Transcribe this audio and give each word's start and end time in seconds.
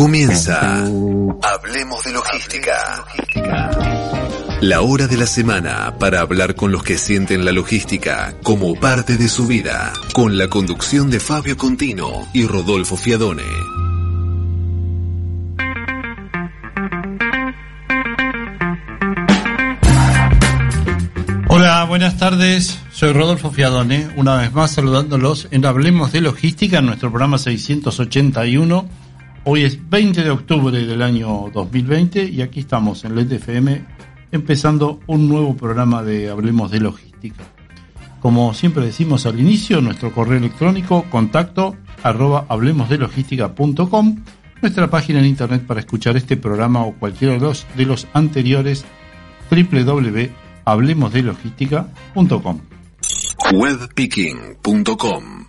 Comienza 0.00 0.78
Hablemos 1.42 2.02
de 2.04 2.12
Logística. 2.12 3.04
La 4.62 4.80
hora 4.80 5.06
de 5.06 5.18
la 5.18 5.26
semana 5.26 5.98
para 5.98 6.20
hablar 6.20 6.54
con 6.54 6.72
los 6.72 6.82
que 6.82 6.96
sienten 6.96 7.44
la 7.44 7.52
logística 7.52 8.32
como 8.42 8.74
parte 8.76 9.18
de 9.18 9.28
su 9.28 9.46
vida, 9.46 9.92
con 10.14 10.38
la 10.38 10.48
conducción 10.48 11.10
de 11.10 11.20
Fabio 11.20 11.58
Contino 11.58 12.26
y 12.32 12.46
Rodolfo 12.46 12.96
Fiadone. 12.96 13.42
Hola, 21.48 21.84
buenas 21.84 22.16
tardes. 22.16 22.78
Soy 22.90 23.12
Rodolfo 23.12 23.50
Fiadone, 23.50 24.08
una 24.16 24.36
vez 24.36 24.50
más 24.54 24.70
saludándolos 24.70 25.48
en 25.50 25.66
Hablemos 25.66 26.10
de 26.10 26.22
Logística, 26.22 26.78
en 26.78 26.86
nuestro 26.86 27.10
programa 27.10 27.36
681. 27.36 28.99
Hoy 29.44 29.64
es 29.64 29.88
20 29.88 30.22
de 30.22 30.30
octubre 30.30 30.84
del 30.84 31.02
año 31.02 31.50
2020 31.52 32.24
y 32.24 32.42
aquí 32.42 32.60
estamos 32.60 33.04
en 33.04 33.14
LED 33.14 33.32
FM 33.32 33.84
empezando 34.32 35.00
un 35.06 35.28
nuevo 35.28 35.56
programa 35.56 36.02
de 36.02 36.30
Hablemos 36.30 36.70
de 36.70 36.80
Logística. 36.80 37.44
Como 38.20 38.52
siempre 38.52 38.84
decimos 38.84 39.26
al 39.26 39.40
inicio, 39.40 39.80
nuestro 39.80 40.12
correo 40.12 40.38
electrónico 40.38 41.04
contacto 41.10 41.76
arroba 42.02 42.44
hablemosdelogística.com, 42.48 44.24
nuestra 44.60 44.90
página 44.90 45.20
en 45.20 45.26
internet 45.26 45.66
para 45.66 45.80
escuchar 45.80 46.16
este 46.16 46.36
programa 46.36 46.84
o 46.84 46.92
cualquiera 46.92 47.34
de 47.34 47.40
los, 47.40 47.66
de 47.76 47.86
los 47.86 48.06
anteriores 48.12 48.84
www 49.50 50.50
hablemosdelogística.com. 50.64 52.60
Webpicking.com 53.52 55.46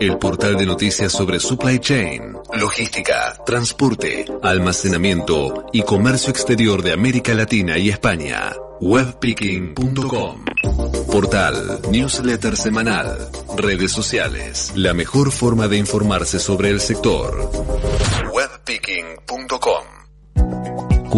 el 0.00 0.18
portal 0.18 0.56
de 0.56 0.66
noticias 0.66 1.12
sobre 1.12 1.40
supply 1.40 1.78
chain, 1.78 2.36
logística, 2.54 3.36
transporte, 3.44 4.24
almacenamiento 4.42 5.66
y 5.72 5.82
comercio 5.82 6.30
exterior 6.30 6.82
de 6.82 6.92
América 6.92 7.34
Latina 7.34 7.78
y 7.78 7.90
España. 7.90 8.52
Webpicking.com 8.80 10.44
Portal, 11.10 11.80
newsletter 11.90 12.56
semanal, 12.56 13.28
redes 13.56 13.90
sociales, 13.90 14.72
la 14.76 14.94
mejor 14.94 15.32
forma 15.32 15.66
de 15.66 15.78
informarse 15.78 16.38
sobre 16.38 16.70
el 16.70 16.80
sector. 16.80 17.50
Webpicking.com 18.32 19.97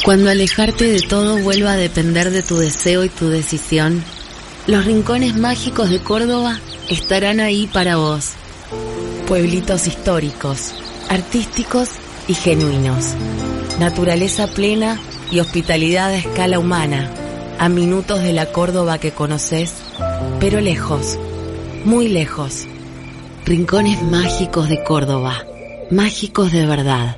Cuando 0.06 0.30
alejarte 0.30 0.86
de 0.86 1.02
todo 1.02 1.40
vuelva 1.40 1.72
a 1.74 1.76
depender 1.76 2.30
de 2.30 2.44
tu 2.44 2.58
deseo 2.58 3.04
y 3.04 3.10
tu 3.10 3.28
decisión, 3.28 4.04
los 4.68 4.86
rincones 4.86 5.36
mágicos 5.38 5.90
de 5.90 6.00
Córdoba 6.00 6.60
estarán 6.90 7.40
ahí 7.40 7.68
para 7.68 7.96
vos. 7.96 8.34
Pueblitos 9.28 9.88
históricos, 9.88 10.76
artísticos 11.10 11.90
y 12.28 12.34
genuinos. 12.34 13.14
Naturaleza 13.80 14.48
plena 14.48 15.00
y 15.32 15.40
hospitalidad 15.40 16.10
a 16.10 16.18
escala 16.18 16.60
humana. 16.60 17.10
A 17.60 17.70
minutos 17.70 18.22
de 18.22 18.34
la 18.34 18.52
Córdoba 18.52 19.00
que 19.00 19.12
conoces, 19.12 19.74
pero 20.40 20.60
lejos, 20.62 21.18
muy 21.86 22.10
lejos. 22.10 22.68
Rincones 23.46 24.04
mágicos 24.04 24.68
de 24.70 24.84
Córdoba. 24.84 25.46
Mágicos 25.90 26.52
de 26.52 26.66
verdad. 26.66 27.18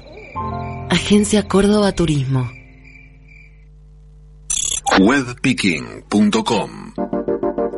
Agencia 0.89 1.47
Córdoba 1.47 1.91
Turismo. 1.93 2.51
Webpicking.com 4.99 6.88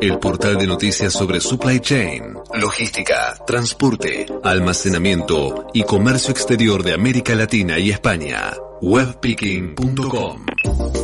el 0.01 0.17
portal 0.17 0.57
de 0.57 0.65
noticias 0.65 1.13
sobre 1.13 1.39
supply 1.39 1.79
chain, 1.79 2.35
logística, 2.55 3.35
transporte, 3.45 4.25
almacenamiento 4.43 5.67
y 5.73 5.83
comercio 5.83 6.31
exterior 6.31 6.81
de 6.83 6.93
América 6.93 7.35
Latina 7.35 7.77
y 7.77 7.91
España. 7.91 8.51
Webpicking.com 8.81 10.45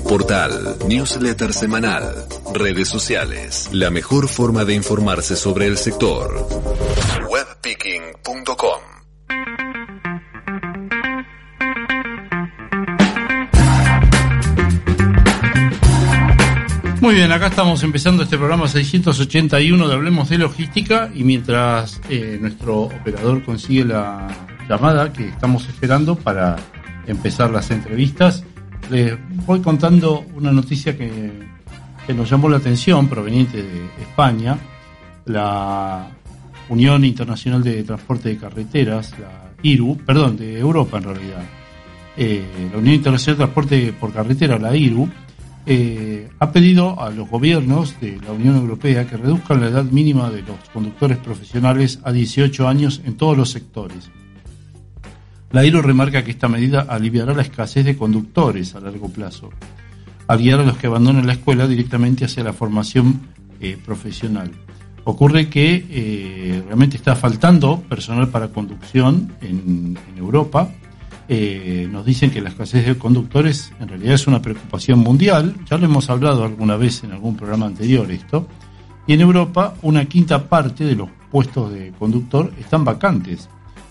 Portal, 0.10 0.78
newsletter 0.88 1.54
semanal, 1.54 2.26
redes 2.54 2.88
sociales, 2.88 3.70
la 3.72 3.92
mejor 3.92 4.28
forma 4.28 4.66
de 4.66 4.74
informarse 4.74 5.36
sobre 5.36 5.68
el 5.68 5.78
sector. 5.78 6.48
Webpicking.com 7.30 8.87
Muy 17.00 17.14
bien, 17.14 17.32
acá 17.32 17.48
estamos 17.48 17.84
empezando 17.84 18.24
este 18.24 18.38
programa 18.38 18.68
681 18.68 19.88
de 19.88 19.94
Hablemos 19.94 20.30
de 20.30 20.40
Logística 20.40 21.12
y 21.14 21.24
mientras 21.24 22.02
eh, 22.10 22.40
nuestro 22.42 22.82
operador 22.86 23.44
consigue 23.44 23.86
la 23.86 24.28
llamada 24.68 25.14
que 25.14 25.28
estamos 25.28 25.68
esperando 25.70 26.16
para 26.16 26.56
empezar 27.06 27.52
las 27.52 27.70
entrevistas, 27.70 28.44
les 28.90 29.16
voy 29.46 29.62
contando 29.62 30.26
una 30.36 30.52
noticia 30.52 30.98
que, 30.98 31.32
nos 32.16 32.30
llamó 32.30 32.50
la 32.50 32.58
atención 32.58 33.08
proveniente 33.08 33.62
de 33.62 33.86
España, 34.02 34.58
la 35.26 36.08
Unión 36.70 37.06
Internacional 37.06 37.64
de 37.64 37.84
Transporte 37.84 38.30
de 38.30 38.38
Carreteras, 38.38 39.14
la 39.20 39.52
IRU, 39.62 39.98
perdón, 39.98 40.36
de 40.36 40.58
Europa 40.58 40.98
en 40.98 41.04
realidad, 41.04 41.44
eh, 42.16 42.44
la 42.72 42.80
Unión 42.80 42.96
Internacional 42.96 43.38
de 43.38 43.46
Transporte 43.46 43.94
por 44.00 44.12
Carretera, 44.14 44.58
la 44.58 44.76
IRU, 44.76 45.08
eh, 45.68 46.30
ha 46.40 46.52
pedido 46.52 47.02
a 47.02 47.10
los 47.10 47.30
gobiernos 47.30 48.00
de 48.00 48.20
la 48.26 48.32
Unión 48.32 48.56
Europea 48.56 49.06
que 49.06 49.18
reduzcan 49.18 49.60
la 49.60 49.68
edad 49.68 49.84
mínima 49.84 50.30
de 50.30 50.42
los 50.42 50.58
conductores 50.74 51.18
profesionales 51.18 52.00
a 52.04 52.12
18 52.12 52.68
años 52.68 53.02
en 53.06 53.18
todos 53.18 53.38
los 53.38 53.52
sectores. 53.52 54.10
La 55.52 55.66
IRO 55.66 55.82
remarca 55.82 56.24
que 56.24 56.32
esta 56.32 56.48
medida 56.48 56.82
aliviará 56.82 57.34
la 57.34 57.42
escasez 57.42 57.86
de 57.86 57.98
conductores 57.98 58.76
a 58.76 58.80
largo 58.80 59.10
plazo, 59.10 59.50
al 60.28 60.40
guiar 60.40 60.60
a 60.60 60.64
los 60.64 60.78
que 60.78 60.88
abandonan 60.88 61.28
la 61.28 61.34
escuela 61.34 61.68
directamente 61.68 62.26
hacia 62.26 62.44
la 62.44 62.54
formación 62.54 63.22
eh, 63.60 63.78
profesional. 63.84 64.52
Ocurre 65.04 65.50
que 65.50 65.86
eh, 65.90 66.64
realmente 66.66 66.98
está 66.98 67.16
faltando 67.16 67.80
personal 67.80 68.30
para 68.30 68.50
conducción 68.50 69.34
en, 69.42 69.98
Europa. 70.18 70.70
Eh, 71.30 71.90
nos 71.92 72.06
dicen 72.06 72.32
que 72.32 72.42
la 72.42 72.50
escasez 72.50 72.86
de 72.86 72.98
conductores 72.98 73.74
en 73.80 73.90
realidad 73.90 74.14
es 74.14 74.28
una 74.28 74.42
preocupación 74.42 75.00
mundial. 75.00 75.56
Ya 75.70 75.78
lo 75.78 75.86
hemos 75.86 76.10
hablado 76.10 76.46
alguna 76.46 76.78
vez 76.78 77.04
en 77.04 77.12
algún 77.12 77.36
programa 77.36 77.66
anterior 77.66 78.10
esto. 78.12 78.48
Y 79.06 79.14
en 79.14 79.22
Europa 79.22 79.76
una 79.82 80.06
quinta 80.06 80.48
parte 80.48 80.86
de 80.86 80.96
los 80.96 81.10
puestos 81.32 81.72
de 81.72 81.92
conductor 81.98 82.54
están 82.60 82.86
vacantes. 82.86 83.50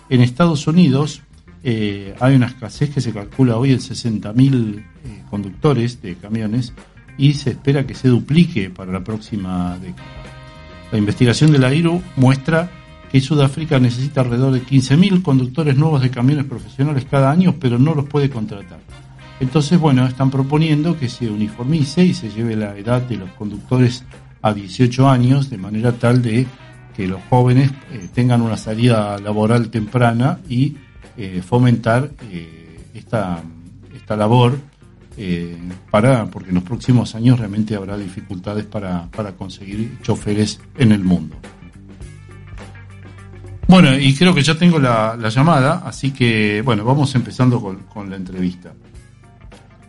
En 0.09 0.21
Estados 0.21 0.67
Unidos 0.67 1.23
eh, 1.62 2.15
hay 2.21 2.37
una 2.37 2.47
escasez 2.47 2.91
que 2.91 3.00
se 3.00 3.12
calcula 3.12 3.56
hoy 3.56 3.73
en 3.73 3.79
60.000 3.79 4.85
conductores 5.29 6.00
de 6.00 6.17
camiones 6.17 6.73
y 7.19 7.35
se 7.35 7.50
espera 7.50 7.87
que 7.87 7.94
se 7.94 8.09
duplique 8.09 8.71
para 8.71 8.93
la 8.93 9.03
próxima 9.03 9.79
década. 9.79 10.06
La 10.93 10.99
investigación 10.99 11.50
de 11.53 11.59
la 11.59 11.75
IRU 11.75 12.00
muestra 12.17 12.71
que 13.11 13.20
Sudáfrica 13.20 13.79
necesita 13.79 14.23
alrededor 14.23 14.53
de 14.53 14.62
15.000 14.62 15.23
conductores 15.23 15.76
nuevos 15.76 16.03
de 16.03 16.11
camiones 16.11 16.44
profesionales 16.44 17.06
cada 17.11 17.31
año, 17.31 17.55
pero 17.58 17.79
no 17.79 17.94
los 17.94 18.06
puede 18.06 18.31
contratar. 18.31 18.81
Entonces, 19.38 19.79
bueno, 19.79 20.06
están 20.06 20.31
proponiendo 20.31 20.99
que 20.99 21.08
se 21.08 21.29
uniformice 21.29 22.05
y 22.05 22.14
se 22.14 22.31
lleve 22.31 22.56
la 22.56 22.76
edad 22.76 23.03
de 23.03 23.17
los 23.17 23.31
conductores 23.32 24.05
a 24.41 24.55
18 24.55 25.08
años, 25.08 25.50
de 25.50 25.58
manera 25.58 25.93
tal 25.93 26.23
de 26.23 26.47
que 26.97 27.06
los 27.06 27.20
jóvenes 27.29 27.70
eh, 27.93 28.08
tengan 28.14 28.41
una 28.41 28.56
salida 28.56 29.19
laboral 29.19 29.69
temprana 29.69 30.38
y 30.49 30.76
eh, 31.17 31.43
fomentar 31.47 32.11
eh, 32.31 32.81
esta, 32.94 33.43
esta 33.94 34.17
labor 34.17 34.59
para, 35.91 36.26
porque 36.26 36.50
en 36.50 36.56
los 36.56 36.64
próximos 36.64 37.14
años 37.14 37.38
realmente 37.38 37.75
habrá 37.75 37.97
dificultades 37.97 38.67
para, 38.67 39.09
para 39.11 39.32
conseguir 39.32 39.97
choferes 40.02 40.61
en 40.76 40.93
el 40.93 41.02
mundo. 41.02 41.37
Bueno, 43.68 43.98
y 43.98 44.14
creo 44.14 44.32
que 44.32 44.42
ya 44.42 44.54
tengo 44.54 44.78
la, 44.78 45.18
llamada, 45.28 45.82
así 45.84 46.12
que 46.12 46.62
bueno, 46.62 46.84
vamos 46.84 47.12
empezando 47.16 47.60
con, 47.60 48.08
la 48.08 48.14
entrevista. 48.14 48.72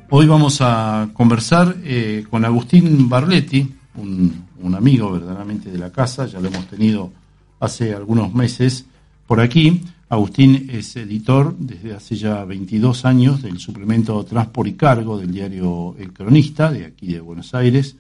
Hoy 0.10 0.26
vamos 0.26 0.58
a 0.62 1.10
conversar 1.14 1.76
eh, 1.84 2.26
con 2.28 2.44
Agustín 2.44 3.08
Barletti, 3.08 3.72
un, 3.98 4.46
un, 4.62 4.76
amigo 4.76 5.12
verdaderamente 5.12 5.70
de 5.70 5.78
la 5.78 5.92
casa, 5.92 6.26
ya 6.26 6.40
lo 6.40 6.48
hemos 6.48 6.66
tenido 6.68 7.12
hace 7.60 7.94
algunos 7.94 8.34
meses 8.34 8.86
por 9.28 9.40
aquí. 9.40 9.84
Agustín 10.10 10.70
es 10.72 10.96
editor 10.96 11.56
desde 11.60 11.94
hace 11.94 12.16
ya 12.16 12.44
22 12.46 13.06
años 13.06 13.44
del 13.44 13.60
suplemento 13.60 14.24
Transport 14.24 14.70
y 14.70 14.74
Cargo 14.74 15.20
del 15.20 15.32
diario 15.32 15.96
El 16.00 16.14
Cronista, 16.14 16.72
de 16.72 16.86
aquí 16.86 17.14
de 17.14 17.20
Buenos 17.20 17.54
Aires, 17.54 17.96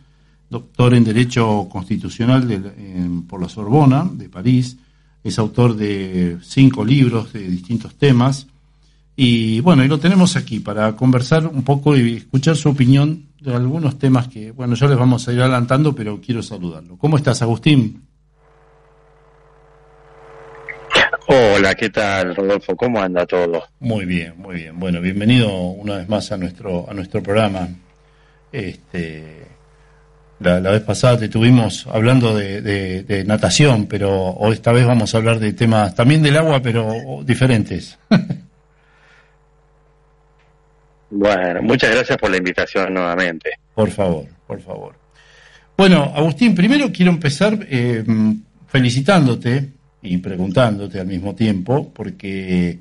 doctor 0.49 0.95
en 0.95 1.03
Derecho 1.03 1.67
Constitucional 1.69 3.25
por 3.27 3.41
la 3.41 3.49
Sorbona 3.49 4.09
de 4.11 4.29
París, 4.29 4.77
es 5.29 5.39
autor 5.39 5.75
de 5.75 6.37
cinco 6.41 6.85
libros 6.85 7.33
de 7.33 7.41
distintos 7.47 7.95
temas. 7.95 8.47
Y 9.15 9.61
bueno, 9.61 9.83
y 9.83 9.87
lo 9.87 9.99
tenemos 9.99 10.35
aquí 10.35 10.59
para 10.59 10.95
conversar 10.95 11.47
un 11.47 11.63
poco 11.63 11.97
y 11.97 12.17
escuchar 12.17 12.55
su 12.55 12.69
opinión 12.69 13.25
de 13.41 13.53
algunos 13.53 13.97
temas 13.97 14.27
que, 14.27 14.51
bueno, 14.51 14.75
ya 14.75 14.87
les 14.87 14.97
vamos 14.97 15.27
a 15.27 15.33
ir 15.33 15.41
adelantando, 15.41 15.93
pero 15.93 16.21
quiero 16.21 16.43
saludarlo. 16.43 16.97
¿Cómo 16.97 17.17
estás, 17.17 17.41
Agustín? 17.41 18.03
Hola, 21.29 21.75
¿qué 21.75 21.89
tal, 21.89 22.35
Rodolfo? 22.35 22.75
¿Cómo 22.75 23.01
anda 23.01 23.25
todo? 23.25 23.63
Muy 23.79 24.05
bien, 24.05 24.33
muy 24.37 24.55
bien. 24.55 24.79
Bueno, 24.79 25.01
bienvenido 25.01 25.51
una 25.51 25.97
vez 25.97 26.07
más 26.07 26.31
a 26.31 26.37
nuestro 26.37 26.89
a 26.89 26.93
nuestro 26.93 27.21
programa. 27.21 27.67
Este, 28.51 29.45
la, 30.39 30.59
vez 30.59 30.83
pasada 30.83 31.17
te 31.17 31.29
tuvimos 31.29 31.87
hablando 31.87 32.35
de, 32.35 33.23
natación, 33.25 33.87
pero 33.87 34.11
hoy 34.11 34.53
esta 34.53 34.71
vez 34.71 34.85
vamos 34.85 35.13
a 35.13 35.17
hablar 35.17 35.39
de 35.39 35.53
temas 35.53 35.95
también 35.95 36.21
del 36.21 36.37
agua, 36.37 36.61
pero 36.61 37.23
diferentes. 37.23 37.97
bueno, 41.09 41.61
muchas 41.61 41.95
gracias 41.95 42.17
por 42.17 42.29
la 42.29 42.37
invitación 42.37 42.93
nuevamente. 42.93 43.51
Por 43.73 43.89
favor, 43.89 44.25
por 44.45 44.61
favor. 44.61 44.95
Bueno, 45.75 46.11
Agustín, 46.15 46.55
primero 46.55 46.91
quiero 46.91 47.11
empezar 47.11 47.57
eh, 47.69 48.03
felicitándote 48.67 49.69
y 50.01 50.17
preguntándote 50.17 50.99
al 50.99 51.07
mismo 51.07 51.35
tiempo, 51.35 51.91
porque 51.93 52.79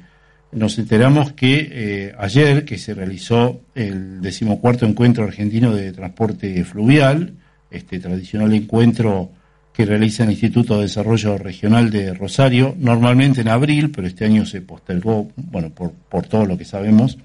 nos 0.53 0.79
enteramos 0.79 1.33
que 1.33 1.69
eh, 1.71 2.15
ayer 2.19 2.65
que 2.65 2.79
se 2.79 2.95
realizó 2.95 3.61
el 3.75 4.23
decimocuarto 4.23 4.87
encuentro 4.87 5.25
argentino 5.25 5.75
de 5.75 5.93
transporte 5.93 6.65
fluvial, 6.65 7.35
este 7.71 7.99
tradicional 7.99 8.53
encuentro 8.55 9.31
que 9.73 9.85
realiza 9.85 10.25
el 10.25 10.31
Instituto 10.31 10.77
de 10.77 10.85
Desarrollo 10.85 11.37
Regional 11.37 11.91
de 11.91 12.15
Rosario, 12.15 12.75
normalmente 12.79 13.43
en 13.43 13.49
abril, 13.49 13.91
pero 13.91 14.07
este 14.07 14.25
año 14.25 14.47
se 14.47 14.63
postergó, 14.63 15.29
bueno, 15.37 15.71
por, 15.71 15.93
por 15.93 16.27
todo 16.27 16.47
lo 16.47 16.57
que 16.57 16.65
sabemos. 16.65 17.19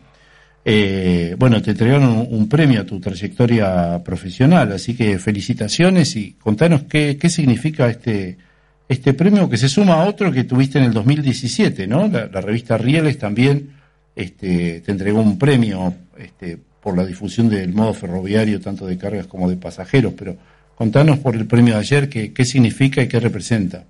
Eh, 0.65 1.35
bueno, 1.39 1.61
te 1.61 1.71
entregaron 1.71 2.27
un 2.29 2.49
premio 2.49 2.81
a 2.81 2.85
tu 2.85 2.99
trayectoria 2.99 4.01
profesional, 4.03 4.73
así 4.73 4.95
que 4.95 5.17
felicitaciones 5.17 6.15
y 6.15 6.33
contanos 6.33 6.83
qué, 6.83 7.17
qué 7.17 7.29
significa 7.29 7.89
este, 7.89 8.37
este 8.87 9.13
premio 9.13 9.49
que 9.49 9.57
se 9.57 9.69
suma 9.69 9.93
a 9.93 10.05
otro 10.05 10.31
que 10.31 10.43
tuviste 10.43 10.77
en 10.77 10.85
el 10.85 10.93
2017, 10.93 11.87
¿no? 11.87 12.07
La, 12.09 12.27
revista 12.41 12.77
Rieles 12.77 13.17
también 13.17 13.71
este, 14.13 14.81
te 14.81 14.91
entregó 14.91 15.21
un 15.21 15.39
premio 15.39 15.93
este, 16.17 16.57
por 16.81 16.97
la 16.97 17.05
difusión 17.05 17.49
del 17.49 17.73
modo 17.73 17.93
ferroviario, 17.93 18.59
tanto 18.59 18.85
de 18.85 18.97
cargas 18.97 19.27
como 19.27 19.49
de 19.49 19.57
pasajeros, 19.57 20.13
pero 20.17 20.35
contanos 20.75 21.19
por 21.19 21.35
el 21.35 21.45
premio 21.45 21.75
de 21.75 21.79
ayer, 21.79 22.09
qué, 22.09 22.33
qué 22.33 22.43
significa 22.43 23.01
y 23.01 23.07
qué 23.07 23.19
representa. 23.19 23.85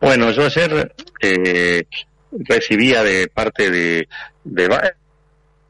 Bueno, 0.00 0.30
yo 0.30 0.46
ayer 0.46 0.94
eh, 1.20 1.84
recibía 2.32 3.02
de 3.02 3.28
parte 3.28 3.70
de, 3.70 4.08
de 4.44 4.68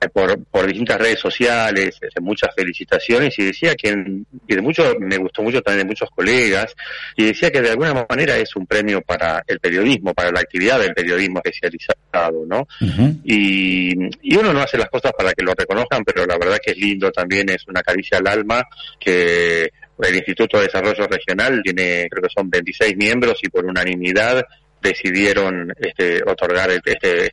por, 0.08 0.42
por 0.44 0.66
distintas 0.66 0.98
redes 0.98 1.20
sociales, 1.20 1.98
este, 2.00 2.20
muchas 2.20 2.54
felicitaciones 2.54 3.38
y 3.38 3.44
decía 3.44 3.74
que, 3.74 3.88
y 4.46 4.54
de 4.54 4.62
mucho, 4.62 4.94
me 4.98 5.18
gustó 5.18 5.42
mucho 5.42 5.60
también 5.60 5.86
de 5.86 5.90
muchos 5.90 6.08
colegas, 6.10 6.74
y 7.16 7.26
decía 7.26 7.50
que 7.50 7.60
de 7.60 7.70
alguna 7.70 8.06
manera 8.08 8.36
es 8.36 8.56
un 8.56 8.66
premio 8.66 9.02
para 9.02 9.42
el 9.46 9.60
periodismo, 9.60 10.14
para 10.14 10.30
la 10.30 10.40
actividad 10.40 10.80
del 10.80 10.94
periodismo 10.94 11.40
especializado, 11.44 12.44
¿no? 12.46 12.66
y, 13.24 13.92
y 14.22 14.36
uno 14.36 14.52
no 14.52 14.60
hace 14.60 14.78
las 14.78 14.88
cosas 14.88 15.12
para 15.16 15.32
que 15.32 15.44
lo 15.44 15.52
reconozcan, 15.54 16.04
pero 16.04 16.24
la 16.24 16.38
verdad 16.38 16.58
que 16.64 16.72
es 16.72 16.78
lindo 16.78 17.10
también, 17.10 17.50
es 17.50 17.66
una 17.68 17.82
caricia 17.82 18.18
al 18.18 18.26
alma 18.26 18.62
que 18.98 19.70
el 20.02 20.16
Instituto 20.16 20.58
de 20.58 20.64
Desarrollo 20.64 21.06
Regional 21.06 21.60
tiene, 21.62 22.06
creo 22.10 22.22
que 22.22 22.34
son 22.34 22.48
26 22.48 22.96
miembros 22.96 23.38
y 23.42 23.48
por 23.48 23.64
unanimidad 23.66 24.44
decidieron 24.82 25.72
este, 25.78 26.22
otorgar 26.24 26.70
este, 26.70 26.96
este 27.26 27.30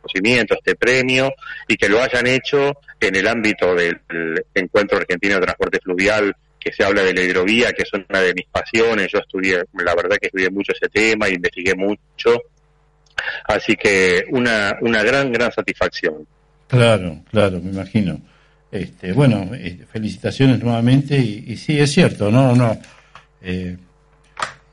reconocimiento 0.00 0.54
conocimiento, 0.54 0.54
este 0.54 0.74
premio, 0.76 1.32
y 1.68 1.76
que 1.76 1.88
lo 1.88 2.00
hayan 2.02 2.26
hecho 2.26 2.72
en 3.00 3.16
el 3.16 3.26
ámbito 3.26 3.74
del 3.74 4.00
Encuentro 4.54 4.98
Argentino 4.98 5.34
de 5.36 5.40
Transporte 5.40 5.80
Fluvial, 5.82 6.34
que 6.58 6.72
se 6.72 6.84
habla 6.84 7.02
de 7.02 7.14
la 7.14 7.22
hidrovía, 7.22 7.72
que 7.72 7.82
es 7.82 7.92
una 7.92 8.20
de 8.20 8.34
mis 8.34 8.46
pasiones. 8.46 9.08
Yo 9.12 9.18
estudié, 9.18 9.62
la 9.82 9.94
verdad 9.94 10.16
que 10.20 10.26
estudié 10.26 10.50
mucho 10.50 10.72
ese 10.72 10.88
tema, 10.88 11.28
investigué 11.28 11.74
mucho. 11.74 12.42
Así 13.44 13.76
que 13.76 14.24
una, 14.30 14.76
una 14.80 15.02
gran, 15.02 15.32
gran 15.32 15.52
satisfacción. 15.52 16.26
Claro, 16.68 17.22
claro, 17.30 17.60
me 17.60 17.70
imagino. 17.70 18.20
Este, 18.70 19.12
bueno, 19.12 19.50
eh, 19.54 19.80
felicitaciones 19.90 20.62
nuevamente 20.62 21.16
y, 21.18 21.44
y, 21.48 21.56
sí, 21.56 21.78
es 21.78 21.90
cierto, 21.90 22.30
no, 22.30 22.54
no. 22.54 22.78
Eh, 23.42 23.76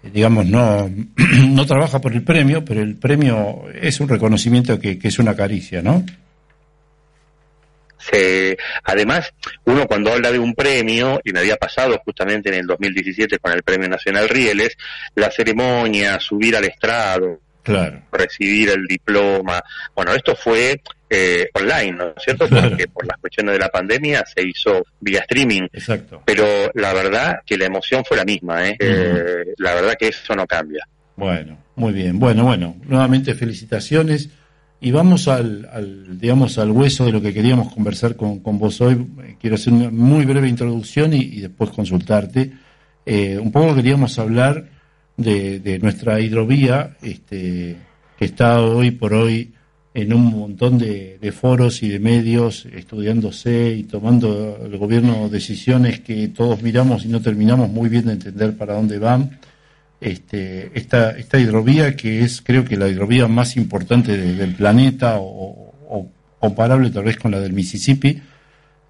digamos, 0.04 0.46
no, 0.46 0.89
no 1.50 1.66
trabaja 1.66 2.00
por 2.00 2.13
el 2.13 2.24
premio, 2.24 2.63
pero 2.63 2.82
el 2.82 2.96
premio 2.96 3.66
es 3.74 4.00
un 4.00 4.10
reconocimiento 4.10 4.80
que, 4.80 5.00
es 5.01 5.20
una 5.20 5.36
caricia, 5.36 5.82
¿no? 5.82 6.06
Sí. 7.98 8.56
Además, 8.84 9.34
uno 9.66 9.86
cuando 9.86 10.13
habla 10.13 10.32
de 10.32 10.39
un 10.39 10.54
premio, 10.54 11.20
y 11.24 11.34
me 11.34 11.39
había 11.39 11.58
pasado 11.58 12.00
justamente 12.06 12.50
en 12.50 12.56
el 12.56 12.68
2017 12.68 13.39
con 13.39 13.51
el 13.51 13.63
Premio 13.63 13.89
Nacional 13.89 14.30
Rieles, 14.30 14.77
la 15.16 15.30
ceremonia, 15.30 16.20
subir 16.20 16.56
al 16.56 16.63
estrado, 16.63 17.42
claro. 17.63 18.04
recibir 18.12 18.70
el 18.70 18.86
diploma, 18.86 19.62
bueno, 19.94 20.13
esto 20.13 20.36
fue 20.36 20.82
eh, 21.10 21.50
online, 21.54 21.92
¿no 21.94 22.08
es 22.08 22.24
cierto? 22.24 22.48
Porque 22.50 22.88
por 22.88 23.06
las 23.06 23.18
cuestiones 23.18 23.54
de 23.54 23.60
la 23.60 23.70
pandemia 23.70 24.24
se 24.26 24.44
hizo 24.44 24.86
vía 25.00 25.22
streaming. 25.22 25.64
Exacto. 25.72 26.22
Pero 26.26 26.46
la 26.74 26.94
verdad 26.94 27.40
que 27.46 27.58
la 27.58 27.66
emoción 27.66 28.04
fue 28.06 28.18
la 28.18 28.26
misma, 28.26 28.68
¿eh? 28.68 28.78
eh 28.80 29.54
la 29.58 29.74
verdad 29.76 29.96
que 29.98 30.10
eso 30.10 30.36
no 30.36 30.46
cambia. 30.46 30.88
Bueno, 31.16 31.58
muy 31.76 31.94
bien. 31.94 32.20
Bueno, 32.20 32.44
bueno, 32.44 32.76
nuevamente 32.86 33.34
felicitaciones. 33.36 34.30
Y 34.80 34.92
vamos 34.92 35.28
al, 35.28 36.20
digamos, 36.20 36.60
al 36.60 36.70
hueso 36.70 37.06
de 37.06 37.12
lo 37.12 37.20
que 37.20 37.34
queríamos 37.34 37.74
conversar 37.74 38.16
con, 38.16 38.42
con 38.42 38.60
vos 38.60 38.80
hoy. 38.82 39.08
Quiero 39.42 39.56
hacer 39.56 39.74
una 39.74 39.90
muy 39.90 40.24
breve 40.26 40.48
introducción 40.48 41.14
y, 41.14 41.40
después 41.42 41.72
consultarte. 41.72 42.52
Eh, 43.04 43.40
un 43.40 43.52
poco 43.52 43.74
queríamos 43.74 44.20
hablar 44.20 44.66
de, 45.16 45.60
de 45.60 45.80
nuestra 45.80 46.20
hidrovía, 46.20 46.96
este, 47.02 47.78
que 48.20 48.26
está 48.26 48.62
hoy 48.62 48.92
por 48.92 49.16
hoy 49.16 49.54
en 49.98 50.13
un 50.13 50.25
montón 50.25 50.77
de, 50.77 51.32
foros 51.32 51.82
y 51.82 51.89
de 51.89 52.00
medios, 52.00 52.68
estudiándose 52.72 53.74
y 53.74 53.84
tomando 53.86 54.60
el 54.63 54.77
gobierno 54.77 55.27
decisiones 55.27 56.01
que 56.01 56.27
todos 56.27 56.62
miramos 56.62 57.04
y 57.04 57.08
no 57.08 57.20
terminamos 57.20 57.72
muy 57.72 57.89
bien 57.89 58.06
de 58.06 58.13
entender 58.13 58.56
para 58.56 58.75
dónde 58.75 59.00
van. 59.00 59.39
Este, 60.00 60.70
esta, 60.75 61.18
esta 61.18 61.39
hidrovía 61.39 61.96
que 61.96 62.22
es 62.22 62.44
creo 62.44 62.63
que 62.63 62.77
la 62.77 62.88
hidrovía 62.88 63.27
más 63.27 63.58
importante 63.58 64.16
del 64.16 64.54
planeta 64.54 65.16
o, 65.20 66.12
comparable 66.39 66.92
tal 66.92 67.06
vez 67.06 67.18
con 67.18 67.32
la 67.32 67.39
del 67.39 67.54
Mississippi, 67.54 68.22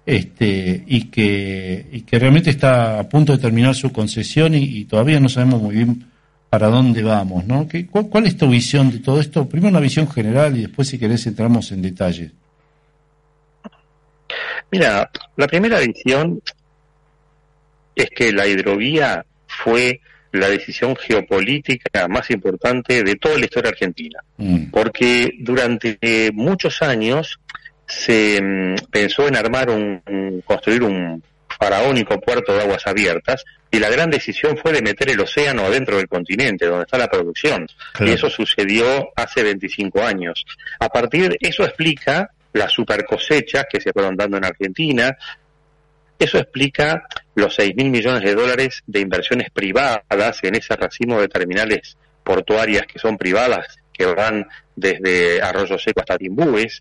este, 0.04 0.84
y, 0.86 1.04
que, 1.04 1.86
y 1.90 2.02
que 2.02 2.18
realmente 2.18 2.50
está 2.50 3.00
a 3.00 3.08
punto 3.08 3.32
de 3.32 3.38
terminar 3.38 3.74
su 3.74 3.90
concesión 3.92 4.54
y 4.54 4.84
todavía 4.84 5.20
no 5.20 5.30
sabemos 5.30 5.62
muy 5.62 5.74
bien 5.74 6.07
para 6.50 6.68
dónde 6.68 7.02
vamos, 7.02 7.44
¿no? 7.44 7.68
¿Qué, 7.68 7.86
cuál, 7.86 8.26
es 8.26 8.36
tu 8.36 8.48
visión 8.48 8.90
de 8.90 9.00
todo 9.00 9.20
esto? 9.20 9.48
Primero 9.48 9.70
una 9.70 9.80
visión 9.80 10.10
general 10.10 10.56
y 10.56 10.62
después, 10.62 10.88
si 10.88 10.98
querés, 10.98 11.26
entramos 11.26 11.70
en 11.72 11.82
detalle. 11.82 12.30
Mira, 14.70 15.10
la 15.36 15.46
primera 15.46 15.78
visión 15.80 16.40
es 17.94 18.10
que 18.10 18.32
la 18.32 18.46
hidrovía 18.46 19.24
fue 19.46 20.00
la 20.32 20.48
decisión 20.48 20.94
geopolítica 20.96 22.06
más 22.08 22.30
importante 22.30 23.02
de 23.02 23.16
toda 23.16 23.38
la 23.38 23.44
historia 23.46 23.70
argentina, 23.70 24.20
mm. 24.36 24.70
porque 24.70 25.32
durante 25.40 25.98
muchos 26.32 26.82
años 26.82 27.40
se 27.86 28.40
mm, 28.40 28.90
pensó 28.90 29.26
en 29.26 29.36
armar 29.36 29.70
un 29.70 30.42
construir 30.44 30.82
un 30.82 31.22
faraónico 31.58 32.20
puerto 32.20 32.54
de 32.54 32.62
aguas 32.62 32.86
abiertas 32.86 33.44
y 33.70 33.78
la 33.78 33.90
gran 33.90 34.10
decisión 34.10 34.56
fue 34.56 34.72
de 34.72 34.82
meter 34.82 35.10
el 35.10 35.20
océano 35.20 35.66
adentro 35.66 35.96
del 35.96 36.08
continente, 36.08 36.66
donde 36.66 36.84
está 36.84 36.96
la 36.96 37.08
producción. 37.08 37.66
Y 38.00 38.10
eso 38.10 38.30
sucedió 38.30 39.10
hace 39.14 39.42
25 39.42 40.02
años. 40.02 40.44
A 40.78 40.88
partir 40.88 41.28
de 41.28 41.36
eso 41.40 41.64
explica 41.64 42.30
las 42.52 42.72
super 42.72 43.04
cosechas 43.04 43.66
que 43.70 43.80
se 43.80 43.92
fueron 43.92 44.16
dando 44.16 44.38
en 44.38 44.44
Argentina. 44.44 45.16
Eso 46.18 46.38
explica 46.38 47.04
los 47.34 47.54
6 47.54 47.76
mil 47.76 47.90
millones 47.90 48.22
de 48.22 48.34
dólares 48.34 48.82
de 48.86 49.00
inversiones 49.00 49.50
privadas 49.50 50.42
en 50.42 50.54
ese 50.54 50.74
racimo 50.74 51.20
de 51.20 51.28
terminales 51.28 51.96
portuarias 52.24 52.86
que 52.86 52.98
son 52.98 53.16
privadas, 53.18 53.78
que 53.92 54.06
van 54.06 54.46
desde 54.74 55.42
Arroyo 55.42 55.78
Seco 55.78 56.00
hasta 56.00 56.16
Timbúes. 56.16 56.80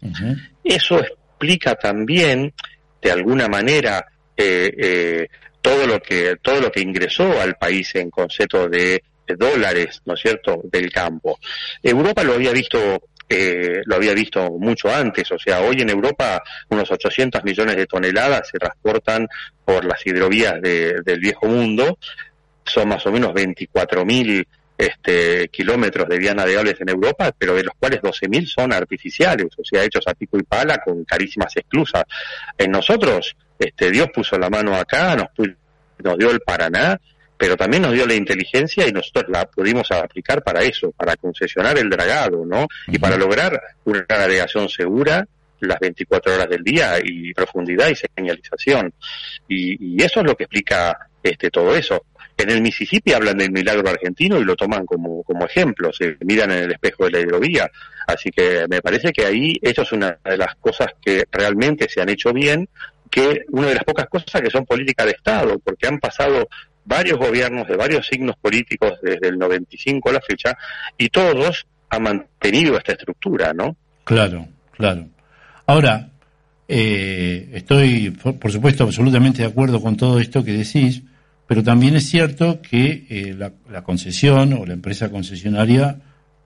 Eso 0.63 0.99
explica 0.99 1.75
también, 1.75 2.53
de 3.01 3.11
alguna 3.11 3.47
manera, 3.47 4.05
eh, 4.37 4.73
eh, 4.77 5.27
todo 5.61 5.87
lo 5.87 5.99
que 5.99 6.37
todo 6.41 6.61
lo 6.61 6.71
que 6.71 6.81
ingresó 6.81 7.41
al 7.41 7.55
país 7.55 7.93
en 7.95 8.09
concepto 8.09 8.69
de, 8.69 9.03
dólares, 9.37 10.01
¿no 10.05 10.13
es 10.13 10.21
cierto?, 10.21 10.61
del 10.63 10.89
campo. 10.89 11.37
Europa 11.83 12.23
lo 12.23 12.35
había 12.35 12.53
visto 12.53 13.01
eh, 13.27 13.81
lo 13.83 13.97
había 13.97 14.13
visto 14.13 14.51
mucho 14.51 14.89
antes, 14.89 15.29
o 15.33 15.37
sea, 15.37 15.59
hoy 15.59 15.81
en 15.81 15.89
Europa 15.89 16.41
unos 16.69 16.89
800 16.89 17.43
millones 17.43 17.75
de 17.75 17.87
toneladas 17.87 18.47
se 18.47 18.57
transportan 18.57 19.27
por 19.65 19.83
las 19.83 20.05
hidrovías 20.05 20.61
del 20.61 21.19
viejo 21.19 21.45
mundo, 21.47 21.97
son 22.63 22.87
más 22.87 23.05
o 23.05 23.11
menos 23.11 23.33
24 23.33 24.05
mil 24.05 24.47
este, 24.77 25.47
kilómetros 25.49 26.07
de 26.07 26.19
vías 26.19 26.35
navegables 26.35 26.79
en 26.79 26.89
Europa, 26.89 27.33
pero 27.37 27.55
de 27.55 27.63
los 27.63 27.73
cuales 27.79 27.99
12.000 28.01 28.45
son 28.45 28.73
artificiales, 28.73 29.47
o 29.57 29.63
sea, 29.63 29.83
hechos 29.83 30.05
a 30.07 30.13
pico 30.13 30.37
y 30.37 30.43
pala 30.43 30.77
con 30.77 31.03
carísimas 31.03 31.55
esclusas. 31.55 32.03
En 32.57 32.71
nosotros, 32.71 33.35
este, 33.59 33.91
Dios 33.91 34.09
puso 34.13 34.37
la 34.37 34.49
mano 34.49 34.75
acá, 34.75 35.15
nos, 35.15 35.29
nos 36.03 36.17
dio 36.17 36.31
el 36.31 36.39
Paraná, 36.41 36.99
pero 37.37 37.55
también 37.55 37.83
nos 37.83 37.93
dio 37.93 38.05
la 38.05 38.15
inteligencia 38.15 38.87
y 38.87 38.91
nosotros 38.91 39.25
la 39.29 39.45
pudimos 39.45 39.91
aplicar 39.91 40.43
para 40.43 40.61
eso, 40.61 40.91
para 40.91 41.15
concesionar 41.15 41.77
el 41.77 41.89
dragado, 41.89 42.45
¿no? 42.45 42.67
Y 42.87 42.97
para 42.97 43.17
lograr 43.17 43.61
una 43.85 44.05
navegación 44.09 44.69
segura 44.69 45.27
las 45.59 45.79
24 45.79 46.35
horas 46.35 46.49
del 46.49 46.63
día 46.63 46.95
y 47.03 47.33
profundidad 47.33 47.89
y 47.89 47.95
señalización. 47.95 48.93
Y, 49.47 49.95
y 49.95 50.03
eso 50.03 50.19
es 50.19 50.25
lo 50.25 50.35
que 50.35 50.43
explica 50.43 51.09
este 51.23 51.49
todo 51.49 51.75
eso. 51.75 52.05
En 52.37 52.51
el 52.51 52.61
Mississippi 52.61 53.13
hablan 53.13 53.39
del 53.39 53.51
milagro 53.51 53.89
argentino 53.89 54.39
y 54.39 54.43
lo 54.43 54.55
toman 54.55 54.85
como, 54.85 55.23
como 55.23 55.45
ejemplo, 55.45 55.91
se 55.91 56.17
miran 56.21 56.51
en 56.51 56.65
el 56.65 56.71
espejo 56.71 57.05
de 57.05 57.11
la 57.11 57.19
hidrovía. 57.19 57.71
Así 58.05 58.29
que 58.29 58.67
me 58.69 58.81
parece 58.81 59.11
que 59.11 59.25
ahí 59.25 59.57
esto 59.61 59.81
es 59.81 59.91
una 59.91 60.19
de 60.23 60.37
las 60.37 60.55
cosas 60.55 60.89
que 61.01 61.25
realmente 61.31 61.89
se 61.89 61.99
han 61.99 62.09
hecho 62.09 62.31
bien, 62.33 62.69
que 63.09 63.45
una 63.49 63.67
de 63.67 63.75
las 63.75 63.83
pocas 63.83 64.07
cosas 64.07 64.41
que 64.41 64.49
son 64.49 64.65
política 64.65 65.05
de 65.05 65.11
Estado, 65.11 65.59
porque 65.59 65.87
han 65.87 65.99
pasado 65.99 66.47
varios 66.85 67.17
gobiernos 67.17 67.67
de 67.67 67.75
varios 67.75 68.07
signos 68.07 68.35
políticos 68.37 68.93
desde 69.01 69.27
el 69.27 69.37
95 69.37 70.09
a 70.09 70.13
la 70.13 70.21
fecha 70.21 70.57
y 70.97 71.09
todos 71.09 71.67
han 71.89 72.03
mantenido 72.03 72.77
esta 72.77 72.93
estructura, 72.93 73.53
¿no? 73.53 73.75
Claro, 74.03 74.47
claro. 74.71 75.07
Ahora, 75.65 76.09
eh, 76.67 77.49
estoy, 77.53 78.11
por 78.11 78.51
supuesto, 78.51 78.83
absolutamente 78.83 79.41
de 79.41 79.49
acuerdo 79.49 79.81
con 79.81 79.95
todo 79.95 80.19
esto 80.19 80.43
que 80.43 80.53
decís, 80.53 81.03
pero 81.45 81.63
también 81.63 81.95
es 81.95 82.09
cierto 82.09 82.61
que 82.61 83.05
eh, 83.09 83.35
la, 83.37 83.81
concesión 83.83 84.53
o 84.53 84.65
la 84.65 84.73
empresa 84.73 85.09
concesionaria 85.09 85.97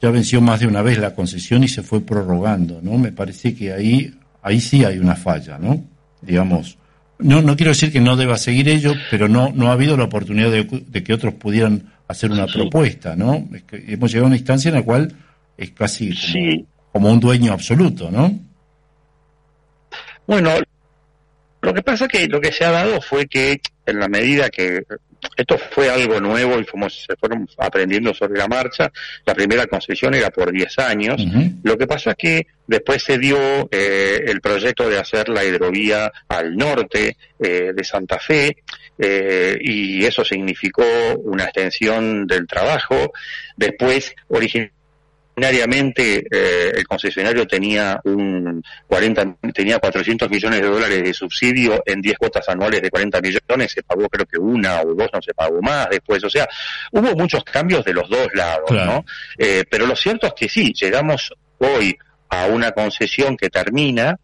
ya 0.01 0.11
venció 0.11 0.41
más 0.41 0.59
de 0.59 0.67
una 0.67 0.81
vez 0.81 0.99
la 0.99 1.15
concesión 1.15 1.63
y 1.63 1.67
se 1.67 1.81
fue 1.81 2.01
prorrogando, 2.01 2.79
¿no? 2.81 2.97
Me 2.97 3.11
parece 3.11 3.55
que 3.55 3.73
ahí, 3.73 4.13
ahí 4.41 4.59
sí 4.59 4.83
hay 4.83 4.99
una 4.99 5.15
falla, 5.15 5.57
¿no? 5.57 5.83
Digamos, 6.21 6.77
no, 7.21 7.41
no 7.41 7.55
quiero 7.55 7.71
decir 7.71 7.91
que 7.91 7.99
no 7.99 8.15
deba 8.15 8.37
seguir 8.37 8.67
ello, 8.69 8.93
pero 9.09 9.27
no, 9.27 9.51
no 9.53 9.69
ha 9.69 9.73
habido 9.73 9.95
la 9.97 10.05
oportunidad 10.05 10.51
de, 10.51 11.03
que 11.03 11.13
otros 11.13 11.35
pudieran 11.35 11.93
hacer 12.07 12.31
una 12.31 12.47
propuesta, 12.47 13.15
¿no? 13.15 13.47
hemos 13.71 14.11
llegado 14.11 14.25
a 14.25 14.27
una 14.27 14.37
instancia 14.37 14.69
en 14.69 14.75
la 14.75 14.83
cual 14.83 15.13
es 15.57 15.71
casi 15.71 16.13
como, 16.91 17.09
un 17.09 17.19
dueño 17.19 17.53
absoluto, 17.53 18.11
¿no? 18.11 18.37
Bueno, 20.27 20.51
lo 21.61 21.73
que 21.73 21.81
pasa 21.81 22.07
que 22.07 22.27
lo 22.27 22.41
que 22.41 22.51
se 22.51 22.65
ha 22.65 22.71
dado 22.71 23.01
fue 23.01 23.27
que 23.27 23.61
en 23.85 23.99
la 23.99 24.07
medida 24.07 24.49
que 24.49 24.83
esto 25.35 25.57
fue 25.57 25.89
algo 25.89 26.19
nuevo 26.19 26.59
y 26.59 26.63
fuimos, 26.63 27.05
se 27.07 27.15
fueron 27.15 27.47
aprendiendo 27.57 28.13
sobre 28.13 28.39
la 28.39 28.47
marcha, 28.47 28.91
la 29.25 29.33
primera 29.33 29.67
concesión 29.67 30.13
era 30.13 30.29
por 30.29 30.51
10 30.51 30.79
años, 30.79 31.23
lo 31.63 31.77
que 31.77 31.87
pasa 31.87 32.11
es 32.11 32.15
que 32.17 32.47
después 32.67 33.03
se 33.03 33.17
dio 33.17 33.37
eh, 33.71 34.21
el 34.25 34.41
proyecto 34.41 34.89
de 34.89 34.99
hacer 34.99 35.29
la 35.29 35.43
hidrovía 35.43 36.11
al 36.27 36.55
norte 36.55 37.17
eh, 37.39 37.71
de 37.75 37.83
Santa 37.83 38.19
Fe, 38.19 38.57
eh, 38.97 39.57
y 39.59 40.05
eso 40.05 40.23
significó 40.23 40.83
una 41.23 41.45
extensión 41.45 42.27
del 42.27 42.45
trabajo. 42.45 43.11
Después, 43.57 44.13
originalmente, 44.27 44.80
Ordinariamente 45.33 46.25
eh, 46.29 46.73
el 46.75 46.85
concesionario 46.85 47.47
tenía 47.47 48.00
un 48.03 48.61
40 48.88 49.38
tenía 49.53 49.79
400 49.79 50.29
millones 50.29 50.61
de 50.61 50.67
dólares 50.67 51.03
de 51.03 51.13
subsidio 51.13 51.81
en 51.85 52.01
10 52.01 52.17
cuotas 52.17 52.47
anuales 52.50 52.81
de 52.81 52.89
40 52.89 53.21
millones, 53.21 53.71
se 53.71 53.81
pagó 53.81 54.09
creo 54.09 54.25
que 54.25 54.38
una 54.38 54.81
o 54.81 54.93
dos, 54.93 55.09
no 55.13 55.21
se 55.21 55.33
pagó 55.33 55.61
más 55.61 55.88
después, 55.89 56.23
o 56.23 56.29
sea, 56.29 56.47
hubo 56.91 57.15
muchos 57.15 57.43
cambios 57.43 57.85
de 57.85 57.93
los 57.93 58.09
dos 58.09 58.27
lados, 58.33 58.69
¿no? 58.71 59.05
Eh, 59.38 59.63
pero 59.69 59.88
lo 59.88 59.95
cierto 59.95 60.27
es 60.27 60.33
que 60.33 60.50
sí, 60.50 60.73
llegamos 60.73 61.33
hoy 61.59 61.97
a 62.29 62.47
una 62.47 62.71
concesión 62.71 63.38
que 63.38 63.50
termina 63.50 64.19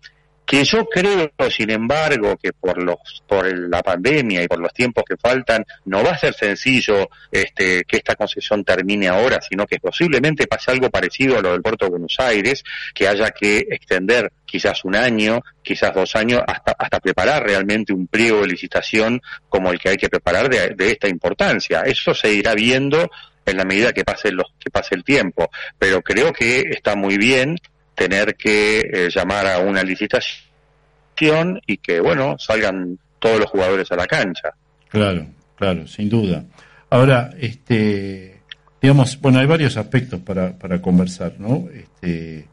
que 0.47 0.63
yo 0.63 0.85
creo, 0.85 1.29
sin 1.51 1.69
embargo, 1.71 2.37
que 2.41 2.53
por 2.53 2.81
los 2.81 2.97
por 3.27 3.45
la 3.53 3.83
pandemia 3.83 4.41
y 4.41 4.47
por 4.47 4.59
los 4.59 4.73
tiempos 4.73 5.03
que 5.05 5.17
faltan, 5.17 5.65
no 5.83 6.01
va 6.01 6.11
a 6.11 6.17
ser 6.17 6.33
sencillo 6.33 7.09
este, 7.29 7.83
que 7.83 7.97
esta 7.97 8.15
concesión 8.15 8.63
termine 8.63 9.09
ahora, 9.09 9.39
sino 9.41 9.67
que 9.67 9.77
posiblemente 9.77 10.47
pase 10.47 10.71
algo 10.71 10.89
parecido 10.89 11.37
a 11.37 11.41
lo 11.41 11.51
del 11.51 11.61
puerto 11.61 11.83
de 11.85 11.91
Buenos 11.91 12.15
Aires, 12.19 12.63
que 12.95 13.09
haya 13.09 13.29
que 13.31 13.57
extender 13.57 14.31
quizás 14.45 14.85
un 14.85 14.95
año, 14.95 15.41
quizás 15.61 15.93
dos 15.93 16.15
años, 16.15 16.41
hasta, 16.47 16.71
hasta 16.79 17.01
preparar 17.01 17.43
realmente 17.43 17.91
un 17.91 18.07
pliego 18.07 18.39
de 18.39 18.47
licitación 18.47 19.21
como 19.49 19.69
el 19.73 19.79
que 19.79 19.89
hay 19.89 19.97
que 19.97 20.07
preparar 20.07 20.47
de, 20.49 20.91
esta 20.91 21.09
importancia. 21.09 21.81
Eso 21.81 22.13
se 22.13 22.33
irá 22.33 22.55
viendo 22.55 23.11
en 23.45 23.57
la 23.57 23.65
medida 23.65 23.91
que 23.91 24.05
pase, 24.05 24.31
los, 24.31 24.47
que 24.57 24.69
pase 24.71 24.95
el 24.95 25.03
tiempo, 25.03 25.49
pero 25.77 26.01
creo 26.01 26.31
que 26.31 26.61
está 26.71 26.95
muy 26.95 27.17
bien 27.17 27.57
tener 27.97 28.35
que 28.35 28.79
eh, 28.79 29.09
llamar 29.13 29.47
a 29.47 29.57
una 29.59 29.83
licitación 29.83 31.59
y 31.65 31.77
que, 31.77 31.99
bueno, 31.99 32.37
salgan 32.37 32.99
todos 33.17 33.39
los 33.39 33.49
jugadores 33.49 33.91
a 33.91 33.95
la 33.95 34.05
cancha. 34.05 34.53
Claro, 34.87 35.25
claro, 35.55 35.87
sin 35.87 36.07
duda. 36.07 36.45
Ahora, 36.91 37.31
este, 37.39 38.39
digamos, 38.79 39.19
bueno, 39.19 39.39
hay 39.39 39.47
varios 39.47 39.77
aspectos 39.77 40.19
para, 40.21 40.55
para 40.55 40.79
conversar, 40.79 41.33
¿no? 41.39 41.67
Este, 41.73 42.45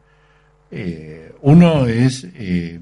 eh, 0.71 1.31
uno 1.43 1.85
es, 1.85 2.27
eh, 2.35 2.79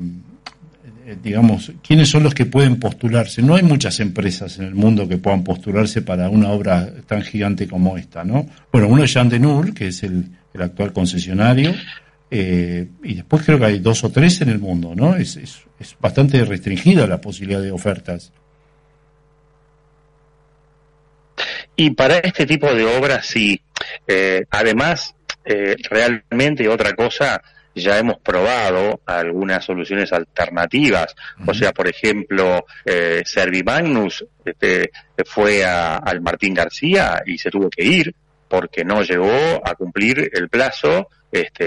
digamos, 1.22 1.74
quiénes 1.86 2.10
son 2.10 2.24
los 2.24 2.34
que 2.34 2.46
pueden 2.46 2.80
postularse. 2.80 3.42
No 3.42 3.56
hay 3.56 3.64
muchas 3.64 4.00
empresas 4.00 4.58
en 4.58 4.66
el 4.66 4.74
mundo 4.74 5.06
que 5.06 5.18
puedan 5.18 5.44
postularse 5.44 6.02
para 6.02 6.30
una 6.30 6.50
obra 6.50 6.90
tan 7.06 7.24
gigante 7.24 7.68
como 7.68 7.98
esta, 7.98 8.24
¿no? 8.24 8.48
Bueno, 8.72 8.88
uno 8.88 9.04
es 9.04 9.14
Jean 9.14 9.28
Denur, 9.28 9.74
que 9.74 9.88
es 9.88 10.02
el, 10.04 10.30
el 10.54 10.62
actual 10.62 10.94
concesionario, 10.94 11.74
eh, 12.36 12.88
y 13.04 13.14
después 13.14 13.46
creo 13.46 13.60
que 13.60 13.66
hay 13.66 13.78
dos 13.78 14.04
o 14.04 14.12
tres 14.12 14.42
en 14.42 14.50
el 14.50 14.58
mundo, 14.58 14.94
¿no? 14.96 15.16
Es, 15.16 15.36
es, 15.38 15.66
bastante 16.00 16.44
restringida 16.44 17.06
la 17.06 17.22
posibilidad 17.22 17.62
de 17.62 17.72
ofertas. 17.72 18.32
Y 21.76 21.92
para 21.92 22.18
este 22.18 22.48
tipo 22.48 22.74
de 22.74 22.86
obras, 22.86 23.28
sí. 23.28 23.62
Eh, 24.08 24.46
además, 24.50 25.14
eh, 25.46 25.76
realmente 25.88 26.68
otra 26.68 26.94
cosa, 26.94 27.40
ya 27.76 28.00
hemos 28.00 28.18
probado 28.18 29.02
algunas 29.06 29.64
soluciones 29.64 30.12
alternativas. 30.12 31.14
O 31.46 31.54
sea, 31.54 31.72
por 31.72 31.88
ejemplo, 31.88 32.66
eh, 32.84 33.22
Servimagnus 33.26 34.26
este, 34.44 34.90
fue 35.24 35.64
a, 35.64 35.98
al 35.98 36.22
Martín 36.22 36.56
García 36.56 37.22
y 37.28 37.38
se 37.38 37.52
tuvo 37.52 37.70
que 37.70 37.84
ir 37.84 38.16
porque 38.48 38.84
no 38.84 39.04
llegó 39.04 39.62
a 39.64 39.76
cumplir 39.76 40.32
el 40.34 40.50
plazo 40.50 41.10
este, 41.34 41.66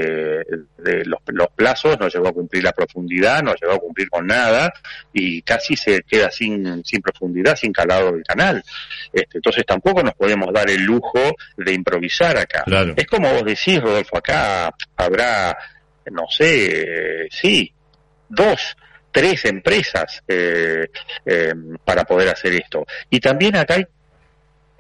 de 0.79 1.05
los, 1.05 1.21
los, 1.27 1.49
plazos, 1.57 1.99
no 1.99 2.09
llegó 2.09 2.29
a 2.29 2.33
cumplir 2.33 2.63
la 2.63 2.73
profundidad, 2.73 3.43
no 3.43 3.53
llegó 3.61 3.75
a 3.75 3.79
cumplir 3.79 4.09
con 4.09 4.25
nada 4.25 4.73
y 5.13 5.43
casi 5.43 5.77
se 5.77 6.03
queda 6.03 6.31
sin, 6.31 6.85
sin 6.85 7.03
profundidad, 7.03 7.57
sin 7.57 7.73
calado 7.73 8.13
del 8.13 8.23
canal. 8.23 8.63
Este, 9.13 9.39
entonces 9.39 9.67
tampoco 9.67 10.05
nos 10.05 10.15
podemos 10.15 10.53
dar 10.53 10.71
el 10.71 10.85
lujo 10.85 11.35
de 11.57 11.73
improvisar 11.73 12.37
acá. 12.37 12.65
Es 12.97 13.07
como 13.07 13.33
vos 13.33 13.45
decís, 13.45 13.81
Rodolfo, 13.81 14.19
acá 14.19 14.73
habrá, 14.97 15.59
no 16.13 16.27
sé, 16.31 17.27
sí, 17.31 17.73
dos, 18.29 18.77
tres 19.11 19.47
empresas 19.47 20.23
eh, 20.29 20.87
eh, 21.25 21.55
para 21.85 22.05
poder 22.05 22.29
hacer 22.29 22.53
esto. 22.53 22.87
Y 23.11 23.19
también 23.19 23.57
acá 23.57 23.75
hay 23.75 23.87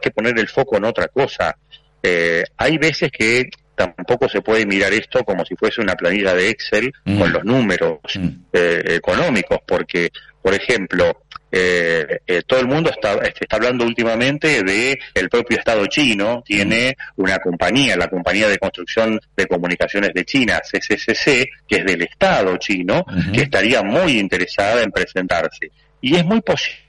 que 0.00 0.10
poner 0.12 0.38
el 0.38 0.46
foco 0.46 0.76
en 0.76 0.84
otra 0.84 1.08
cosa. 1.08 1.56
Eh, 2.00 2.44
hay 2.56 2.78
veces 2.78 3.10
que 3.10 3.50
tampoco 3.76 4.28
se 4.28 4.40
puede 4.40 4.66
mirar 4.66 4.92
esto 4.92 5.22
como 5.24 5.44
si 5.44 5.54
fuese 5.54 5.80
una 5.80 5.94
planilla 5.94 6.34
de 6.34 6.50
Excel 6.50 6.92
mm. 7.04 7.18
con 7.18 7.32
los 7.32 7.44
números 7.44 7.98
mm. 8.14 8.28
eh, 8.52 8.82
económicos, 8.86 9.58
porque, 9.66 10.10
por 10.42 10.54
ejemplo, 10.54 11.22
eh, 11.52 12.20
eh, 12.26 12.42
todo 12.46 12.60
el 12.60 12.66
mundo 12.66 12.90
está, 12.90 13.14
este, 13.14 13.44
está 13.44 13.56
hablando 13.56 13.84
últimamente 13.84 14.64
de 14.64 14.98
el 15.14 15.28
propio 15.28 15.58
Estado 15.58 15.86
chino, 15.86 16.42
tiene 16.44 16.96
mm. 17.16 17.22
una 17.22 17.38
compañía, 17.38 17.96
la 17.96 18.08
compañía 18.08 18.48
de 18.48 18.58
construcción 18.58 19.20
de 19.36 19.46
comunicaciones 19.46 20.10
de 20.14 20.24
China, 20.24 20.60
CCCC, 20.60 21.48
que 21.68 21.76
es 21.76 21.84
del 21.84 22.02
Estado 22.02 22.56
chino, 22.56 23.04
que 23.32 23.42
estaría 23.42 23.82
muy 23.82 24.18
interesada 24.18 24.82
en 24.82 24.90
presentarse. 24.90 25.70
Y 26.00 26.16
es 26.16 26.24
muy 26.24 26.40
posible 26.40 26.86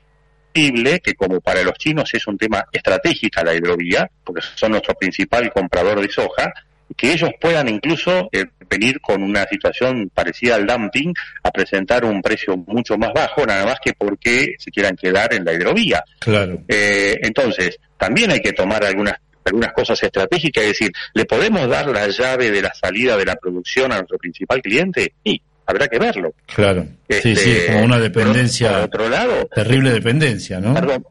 que 0.99 1.13
como 1.13 1.39
para 1.39 1.61
los 1.63 1.77
chinos 1.77 2.13
es 2.13 2.25
un 2.27 2.37
tema 2.37 2.65
estratégico 2.71 3.43
la 3.43 3.53
hidrovía, 3.53 4.09
porque 4.23 4.41
son 4.55 4.71
nuestro 4.71 4.95
principal 4.95 5.51
comprador 5.51 6.01
de 6.01 6.09
soja, 6.09 6.51
que 6.95 7.13
ellos 7.13 7.31
puedan 7.39 7.67
incluso 7.67 8.29
eh, 8.31 8.45
venir 8.69 8.99
con 9.01 9.23
una 9.23 9.45
situación 9.45 10.09
parecida 10.13 10.55
al 10.55 10.65
dumping 10.65 11.13
a 11.43 11.51
presentar 11.51 12.05
un 12.05 12.21
precio 12.21 12.57
mucho 12.57 12.97
más 12.97 13.11
bajo, 13.13 13.45
nada 13.45 13.65
más 13.65 13.79
que 13.83 13.93
porque 13.93 14.55
se 14.57 14.71
quieran 14.71 14.95
quedar 14.95 15.33
en 15.33 15.45
la 15.45 15.53
hidrovía. 15.53 16.03
Claro. 16.19 16.61
Eh, 16.67 17.17
entonces, 17.21 17.77
también 17.97 18.31
hay 18.31 18.39
que 18.39 18.53
tomar 18.53 18.83
algunas 18.83 19.15
algunas 19.47 19.71
cosas 19.71 20.03
estratégicas, 20.03 20.61
es 20.61 20.69
decir, 20.71 20.91
¿le 21.13 21.23
podemos 21.23 21.69
dar 21.69 21.87
la 21.87 22.09
llave 22.09 22.51
de 22.51 22.61
la 22.61 22.73
salida 22.73 23.15
de 23.15 23.23
la 23.23 23.37
producción 23.37 23.93
a 23.93 23.95
nuestro 23.95 24.17
principal 24.17 24.61
cliente? 24.61 25.13
Sí, 25.23 25.41
habrá 25.65 25.87
que 25.87 25.99
verlo. 25.99 26.33
Claro. 26.53 26.85
sí, 27.09 27.33
sí, 27.33 27.51
este, 27.51 27.67
como 27.67 27.85
una 27.85 27.97
dependencia. 27.97 28.71
Por, 28.71 28.81
otro 28.81 29.09
lado. 29.09 29.47
Terrible 29.55 29.91
dependencia, 29.91 30.59
¿no? 30.59 30.73
Perdón. 30.73 31.05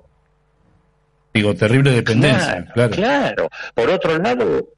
Digo, 1.33 1.55
terrible 1.55 1.91
dependencia, 1.91 2.67
claro. 2.73 2.91
Claro. 2.95 3.51
Por 3.75 3.91
otro 3.91 4.19
lado, 4.19 4.69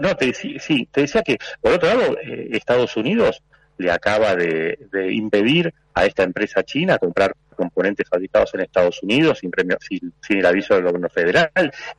no, 0.00 0.16
te, 0.16 0.32
sí, 0.32 0.56
sí, 0.58 0.88
te 0.90 1.02
decía 1.02 1.22
que, 1.22 1.38
por 1.60 1.72
otro 1.72 1.88
lado, 1.88 2.16
eh, 2.22 2.48
Estados 2.52 2.96
Unidos 2.96 3.42
le 3.78 3.90
acaba 3.90 4.34
de, 4.36 4.78
impedir 5.10 5.72
a 5.94 6.06
esta 6.06 6.22
empresa 6.22 6.62
china 6.62 6.98
comprar 6.98 7.34
componentes 7.56 8.08
fabricados 8.08 8.54
en 8.54 8.60
Estados 8.60 9.02
Unidos 9.02 9.38
sin, 9.38 9.50
sin, 10.20 10.38
el 10.38 10.46
aviso 10.46 10.74
del 10.74 10.84
gobierno 10.84 11.08
federal 11.08 11.50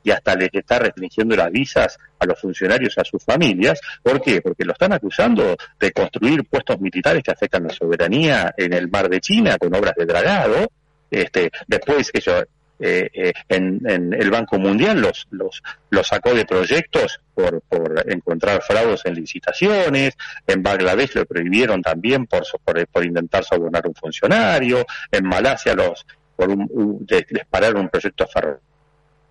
y 0.04 0.12
hasta 0.12 0.36
les 0.36 0.50
está 0.52 0.80
restringiendo 0.80 1.36
las 1.36 1.52
visas 1.52 1.98
a 2.20 2.26
los 2.26 2.40
funcionarios 2.40 2.98
a 2.98 3.04
sus 3.04 3.24
familias. 3.24 3.80
¿Por 4.02 4.22
qué? 4.22 4.42
Porque 4.42 4.66
lo 4.66 4.74
están 4.74 4.94
acusando 4.94 5.56
de 5.80 5.92
construir 5.92 6.44
puestos 6.46 6.80
militares 6.80 7.22
que 7.24 7.32
afectan 7.32 7.64
la 7.64 7.70
soberanía 7.70 8.54
en 8.58 8.74
el 8.74 8.90
mar 8.90 9.10
de 9.10 9.22
China 9.22 9.58
con 9.58 9.74
obras 9.76 9.94
de 9.96 10.06
dragado. 10.06 10.68
Este, 11.12 11.52
después, 11.68 12.10
ellos, 12.14 12.46
eh, 12.86 13.10
eh, 13.14 13.34
en, 13.48 13.80
el 14.14 14.30
Banco 14.30 14.60
Mundial 14.60 15.00
los, 15.00 15.26
los, 15.32 16.06
sacó 16.06 16.34
de 16.34 16.44
proyectos 16.44 17.22
por, 17.34 17.62
por 17.62 18.04
encontrar 18.12 18.62
fraudes 18.62 19.06
en 19.06 19.16
licitaciones, 19.16 20.18
en 20.46 20.62
Bangladesh 20.62 21.16
lo 21.16 21.26
prohibieron 21.26 21.82
también 21.82 22.28
por, 22.28 22.44
por, 22.92 23.06
intentar 23.06 23.46
sobornar 23.46 23.88
un 23.88 23.96
funcionario, 23.96 24.86
en 25.10 25.26
Malasia 25.26 25.74
los 25.74 26.06
por 26.36 26.50
un, 26.50 26.68
un, 26.72 27.08
un 27.08 27.90
proyecto 27.90 28.28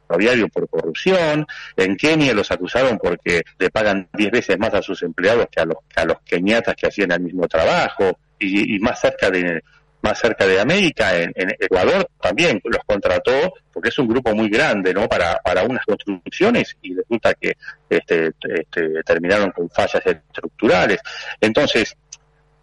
ferroviario 0.08 0.48
por 0.48 0.66
corrupción. 0.70 1.46
En 1.76 1.96
Kenia 1.98 2.32
los 2.32 2.50
acusaron 2.50 2.96
porque 2.96 3.42
le 3.58 3.68
pagan 3.68 4.08
10 4.14 4.30
veces 4.30 4.58
más 4.58 4.72
a 4.72 4.80
sus 4.80 5.02
empleados 5.02 5.48
que 5.50 5.60
a 5.60 5.66
los, 5.66 5.76
que 5.94 6.00
a 6.00 6.06
los 6.06 6.20
keniatas 6.24 6.74
que 6.74 6.86
hacían 6.86 7.12
el 7.12 7.20
mismo 7.20 7.46
trabajo. 7.48 8.18
Y, 8.38 8.76
y 8.76 8.78
más 8.80 8.98
cerca 8.98 9.30
de, 9.30 9.62
más 10.02 10.18
cerca 10.18 10.46
de 10.46 10.60
América, 10.60 11.16
en, 11.16 11.32
Ecuador 11.58 12.08
también 12.20 12.60
los 12.64 12.82
contrató, 12.84 13.54
porque 13.72 13.88
es 13.88 13.98
un 13.98 14.08
grupo 14.08 14.34
muy 14.34 14.48
grande, 14.48 14.92
¿no? 14.92 15.08
Para, 15.08 15.36
para 15.36 15.62
unas 15.62 15.84
construcciones 15.84 16.76
y 16.82 16.94
resulta 16.94 17.34
que 17.34 17.56
este, 17.88 18.32
este, 18.42 19.02
terminaron 19.04 19.50
con 19.52 19.70
fallas 19.70 20.02
estructurales. 20.04 20.98
Entonces, 21.40 21.96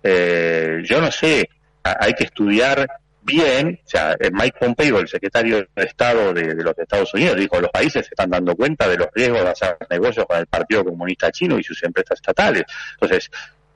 eh, 0.04 0.82
yo 0.84 1.02
no 1.02 1.12
sé, 1.12 1.50
hay 1.84 2.14
que 2.14 2.26
estudiar 2.26 2.88
bien, 3.22 3.80
o 3.86 3.90
sea, 3.90 4.16
Mike 4.32 4.58
Pompeo, 4.60 5.00
el 5.00 5.08
secretario 5.08 5.68
de 5.76 5.84
Estado 5.84 6.34
de, 6.34 6.56
los 6.56 6.78
Estados 6.78 7.14
Unidos, 7.14 7.38
dijo, 7.38 7.60
los 7.60 7.70
países 7.70 8.06
se 8.06 8.14
están 8.14 8.30
dando 8.30 8.56
cuenta 8.56 8.88
de 8.88 8.98
los 8.98 9.08
riesgos 9.14 9.44
de 9.44 9.50
hacer 9.50 9.78
negocios 9.90 10.26
con 10.26 10.38
el 10.38 10.48
Partido 10.48 10.84
Comunista 10.84 11.32
Chino 11.32 11.60
y 11.60 11.64
sus 11.64 11.82
empresas 11.84 12.18
estatales. 12.18 12.64
Entonces, 12.94 13.30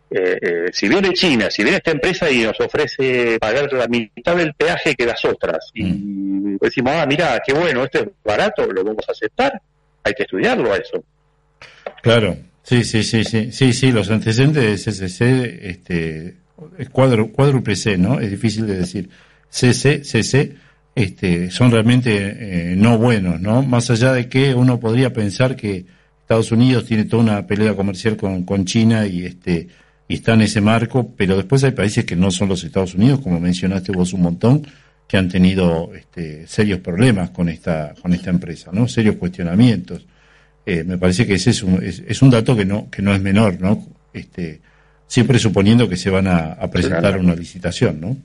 eh, 0.10 0.38
eh, 0.42 0.70
si 0.72 0.88
viene 0.88 1.13
China, 1.13 1.50
si 1.50 1.63
viene 1.63 1.78
esta 1.78 1.92
empresa 1.92 2.30
y 2.30 2.44
nos 2.44 2.60
ofrece 2.60 3.39
pagar 3.39 3.72
la 3.74 3.88
mitad 3.88 4.36
del 4.36 4.54
peaje 4.54 4.96
que 4.96 5.06
las 5.06 5.24
otras, 5.26 5.72
y 5.74 5.84
mm. 5.84 6.58
decimos, 6.62 6.94
ah, 6.96 7.06
mira, 7.08 7.42
qué 7.46 7.54
bueno, 7.54 7.84
esto 7.84 8.00
es 8.00 8.08
barato, 8.24 8.66
lo 8.72 8.84
vamos 8.84 9.06
a 9.08 9.12
aceptar, 9.12 9.60
hay 10.04 10.13
que 10.13 10.24
estudiarlo 10.24 10.72
a 10.74 10.78
eso. 10.78 11.04
Claro, 12.02 12.38
sí, 12.62 12.84
sí, 12.84 13.04
sí, 13.04 13.24
sí, 13.24 13.52
sí, 13.52 13.74
sí, 13.74 13.92
los 13.92 14.10
antecedentes 14.12 14.86
de 14.86 14.92
CCC, 14.92 15.68
este, 15.68 16.38
es 16.78 16.89
cuádruple 16.89 17.76
C, 17.76 17.98
¿no? 17.98 18.20
Es 18.20 18.30
difícil 18.30 18.68
de 18.68 18.78
decir. 18.78 19.10
CC, 19.50 20.04
CC, 20.04 20.56
este, 20.96 21.52
son 21.52 21.72
realmente 21.72 22.16
eh, 22.72 22.76
no 22.76 22.98
buenos, 22.98 23.39
¿no? 23.39 23.62
Más 23.62 23.89
allá 23.89 24.13
de 24.13 24.28
que 24.28 24.54
uno 24.54 24.80
podría 24.80 25.13
pensar 25.13 25.56
que 25.56 25.86
Estados 26.22 26.52
Unidos 26.52 26.86
tiene 26.86 27.06
toda 27.06 27.24
una 27.24 27.48
pelea 27.48 27.76
comercial 27.76 28.18
con, 28.18 28.44
con 28.44 28.66
China 28.66 29.06
y 29.06 29.26
este 29.26 29.68
y 30.08 30.16
está 30.16 30.34
en 30.34 30.42
ese 30.42 30.62
marco, 30.62 31.13
pero 31.16 31.38
después 31.38 31.63
hay 31.63 31.72
países 31.72 32.06
que 32.06 32.16
no 32.16 32.32
son 32.32 32.50
los 32.50 32.63
Estados 32.63 32.96
Unidos, 32.96 33.22
como 33.22 33.39
mencionaste 33.39 33.92
vos 33.92 34.13
un 34.13 34.22
montón, 34.22 34.68
que 35.08 35.18
han 35.18 35.30
tenido 35.30 35.92
este, 35.96 36.48
serios 36.48 36.80
problemas 36.80 37.30
con 37.30 37.50
esta, 37.50 37.94
con 38.02 38.13
esta 38.13 38.30
empresa, 38.30 38.72
¿no? 38.74 38.88
Serios 38.88 39.16
cuestionamientos. 39.18 40.06
Eh, 40.66 40.84
me 40.84 40.98
parece 40.98 41.28
que 41.28 41.36
ese 41.36 41.52
es 41.52 41.62
un, 41.63 41.84
es, 41.84 42.22
un 42.22 42.30
dato 42.30 42.56
que 42.56 42.66
no, 42.66 42.89
que 42.89 43.02
no 43.02 43.13
es 43.13 43.22
menor, 43.22 43.60
¿no? 43.60 43.86
Este, 44.13 44.62
siempre 45.08 45.39
suponiendo 45.39 45.88
que 45.88 45.98
se 45.98 46.10
van 46.10 46.28
a, 46.28 46.58
presentar 46.72 47.18
una 47.18 47.36
licitación, 47.36 48.00
¿no? 48.02 48.18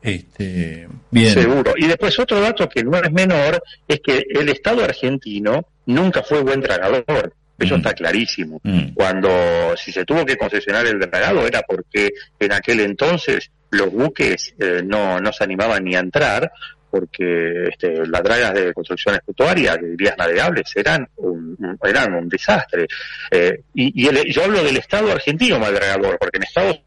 Este, 0.00 0.88
bien. 1.10 1.32
Seguro. 1.32 1.74
Y 1.76 1.86
después 1.86 2.18
otro 2.18 2.40
dato 2.40 2.68
que 2.68 2.82
no 2.82 2.96
es 2.96 3.12
menor 3.12 3.62
es 3.86 4.00
que 4.00 4.24
el 4.28 4.48
Estado 4.48 4.82
argentino 4.82 5.66
nunca 5.86 6.22
fue 6.22 6.42
buen 6.42 6.60
tragador. 6.60 7.34
Eso 7.62 7.74
mm. 7.74 7.78
está 7.78 7.92
clarísimo. 7.94 8.60
Mm. 8.62 8.92
Cuando, 8.94 9.76
si 9.76 9.92
se 9.92 10.04
tuvo 10.04 10.24
que 10.24 10.36
concesionar 10.36 10.86
el 10.86 10.98
dragado 10.98 11.46
era 11.46 11.62
porque 11.62 12.10
en 12.38 12.52
aquel 12.52 12.80
entonces 12.80 13.50
los 13.70 13.90
buques 13.90 14.54
eh, 14.58 14.82
no, 14.84 15.18
no 15.20 15.32
se 15.32 15.44
animaban 15.44 15.84
ni 15.84 15.94
a 15.94 16.00
entrar 16.00 16.52
porque 16.90 17.68
este, 17.68 18.06
las 18.06 18.22
dragas 18.22 18.52
de 18.52 18.74
construcción 18.74 19.18
estuaria, 19.26 19.78
de 19.78 19.96
vías 19.96 20.14
navegables, 20.18 20.70
eran 20.76 21.08
un, 21.16 21.56
eran 21.82 22.12
un 22.12 22.28
desastre. 22.28 22.86
Eh, 23.30 23.62
y, 23.72 24.06
y 24.06 24.30
yo 24.30 24.44
hablo 24.44 24.62
del 24.62 24.76
Estado 24.76 25.10
argentino 25.10 25.58
más 25.58 25.72
dragador, 25.72 26.18
porque 26.18 26.36
en 26.36 26.42
Estados 26.42 26.82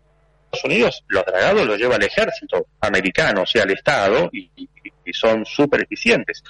Unidos 0.64 1.04
los 1.08 1.26
dragados 1.26 1.66
los 1.66 1.80
lleva 1.80 1.96
el 1.96 2.04
ejército 2.04 2.68
americano, 2.82 3.42
o 3.42 3.46
sea, 3.48 3.64
el 3.64 3.72
Estado, 3.72 4.30
y, 4.32 4.70
y 5.06 5.14
son 5.14 5.46
súper 5.46 5.84
eficientes. 5.84 6.44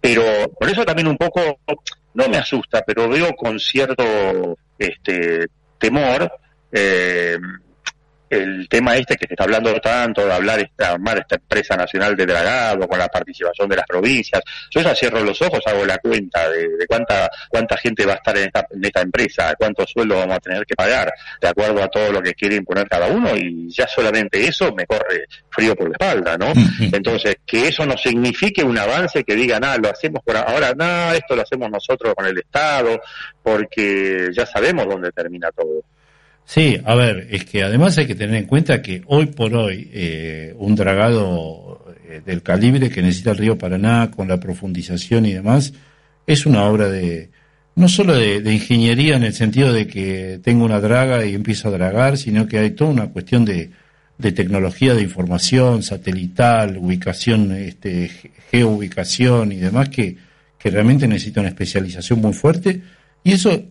Pero 0.00 0.22
por 0.58 0.68
eso 0.68 0.84
también 0.84 1.08
un 1.08 1.16
poco 1.16 1.60
no 2.14 2.28
me 2.28 2.38
asusta, 2.38 2.82
pero 2.86 3.08
veo 3.08 3.34
con 3.34 3.58
cierto 3.58 4.58
este, 4.78 5.46
temor 5.78 6.30
eh, 6.72 7.38
el 8.30 8.68
tema 8.68 8.96
este 8.96 9.16
que 9.16 9.26
se 9.26 9.34
está 9.34 9.44
hablando 9.44 9.74
tanto 9.80 10.24
de 10.24 10.32
hablar 10.32 10.70
de 10.76 10.84
armar 10.84 11.18
esta 11.18 11.36
empresa 11.36 11.76
nacional 11.76 12.16
de 12.16 12.26
dragado 12.26 12.88
con 12.88 12.98
la 12.98 13.08
participación 13.08 13.68
de 13.68 13.76
las 13.76 13.86
provincias. 13.86 14.42
Yo 14.70 14.80
ya 14.80 14.94
cierro 14.94 15.22
los 15.22 15.40
ojos, 15.42 15.60
hago 15.66 15.84
la 15.84 15.98
cuenta 15.98 16.48
de, 16.48 16.86
cuánta 16.86 17.30
cuánta 17.48 17.76
gente 17.76 18.06
va 18.06 18.14
a 18.14 18.16
estar 18.16 18.36
en 18.36 18.46
esta, 18.46 18.66
en 18.70 18.84
esta 18.84 19.00
empresa, 19.00 19.54
cuánto 19.58 19.86
sueldo 19.86 20.16
vamos 20.16 20.36
a 20.36 20.40
tener 20.40 20.64
que 20.64 20.74
pagar, 20.74 21.12
de 21.40 21.48
acuerdo 21.48 21.82
a 21.82 21.88
todo 21.88 22.12
lo 22.12 22.22
que 22.22 22.34
quiere 22.34 22.56
imponer 22.56 22.88
cada 22.88 23.06
uno, 23.06 23.36
y 23.36 23.68
ya 23.70 23.86
solamente 23.86 24.46
eso 24.46 24.72
me 24.74 24.86
corre 24.86 25.26
frío 25.50 25.74
por 25.74 25.88
la 25.88 25.92
espalda, 25.92 26.36
¿no? 26.36 26.52
Entonces, 26.92 27.36
que 27.46 27.68
eso 27.68 27.84
no 27.86 27.96
signifique 27.96 28.62
un 28.62 28.78
avance 28.78 29.24
que 29.24 29.34
diga, 29.34 29.58
nada, 29.58 29.78
lo 29.78 29.90
hacemos 29.90 30.22
por 30.24 30.36
ahora, 30.36 30.72
nada, 30.74 31.16
esto 31.16 31.34
lo 31.34 31.42
hacemos 31.42 31.70
nosotros 31.70 32.14
con 32.14 32.26
el 32.26 32.38
Estado, 32.38 33.00
porque 33.42 34.28
ya 34.32 34.46
sabemos 34.46 34.86
dónde 34.86 35.10
termina 35.12 35.50
todo. 35.52 35.82
Sí, 36.48 36.80
a 36.82 36.94
ver, 36.94 37.26
es 37.30 37.44
que 37.44 37.62
además 37.62 37.98
hay 37.98 38.06
que 38.06 38.14
tener 38.14 38.36
en 38.36 38.46
cuenta 38.46 38.80
que 38.80 39.02
hoy 39.04 39.26
por 39.26 39.54
hoy 39.54 39.90
eh, 39.92 40.54
un 40.56 40.74
dragado 40.74 41.84
eh, 42.08 42.22
del 42.24 42.42
calibre 42.42 42.88
que 42.88 43.02
necesita 43.02 43.32
el 43.32 43.36
río 43.36 43.58
Paraná 43.58 44.10
con 44.10 44.28
la 44.28 44.40
profundización 44.40 45.26
y 45.26 45.34
demás 45.34 45.74
es 46.26 46.46
una 46.46 46.64
obra 46.64 46.88
de 46.88 47.28
no 47.74 47.86
solo 47.86 48.14
de, 48.14 48.38
ingeniería 48.50 49.16
en 49.16 49.24
el 49.24 49.34
sentido 49.34 49.74
de 49.74 49.86
que 49.86 50.40
tengo 50.42 50.64
una 50.64 50.80
draga 50.80 51.26
y 51.26 51.34
empiezo 51.34 51.68
a 51.68 51.72
dragar, 51.72 52.16
sino 52.16 52.48
que 52.48 52.58
hay 52.58 52.70
toda 52.70 52.92
una 52.92 53.08
cuestión 53.08 53.44
de, 53.44 53.70
de 54.16 54.32
tecnología 54.32 54.94
de 54.94 55.02
información 55.02 55.82
satelital, 55.82 56.78
ubicación, 56.78 57.52
este, 57.52 58.10
geoubicación 58.50 59.52
y 59.52 59.56
demás 59.56 59.90
que, 59.90 60.16
que 60.58 60.70
realmente 60.70 61.06
necesita 61.06 61.40
una 61.40 61.50
especialización 61.50 62.22
muy 62.22 62.32
fuerte. 62.32 62.80
Y 63.22 63.32
eso 63.32 63.64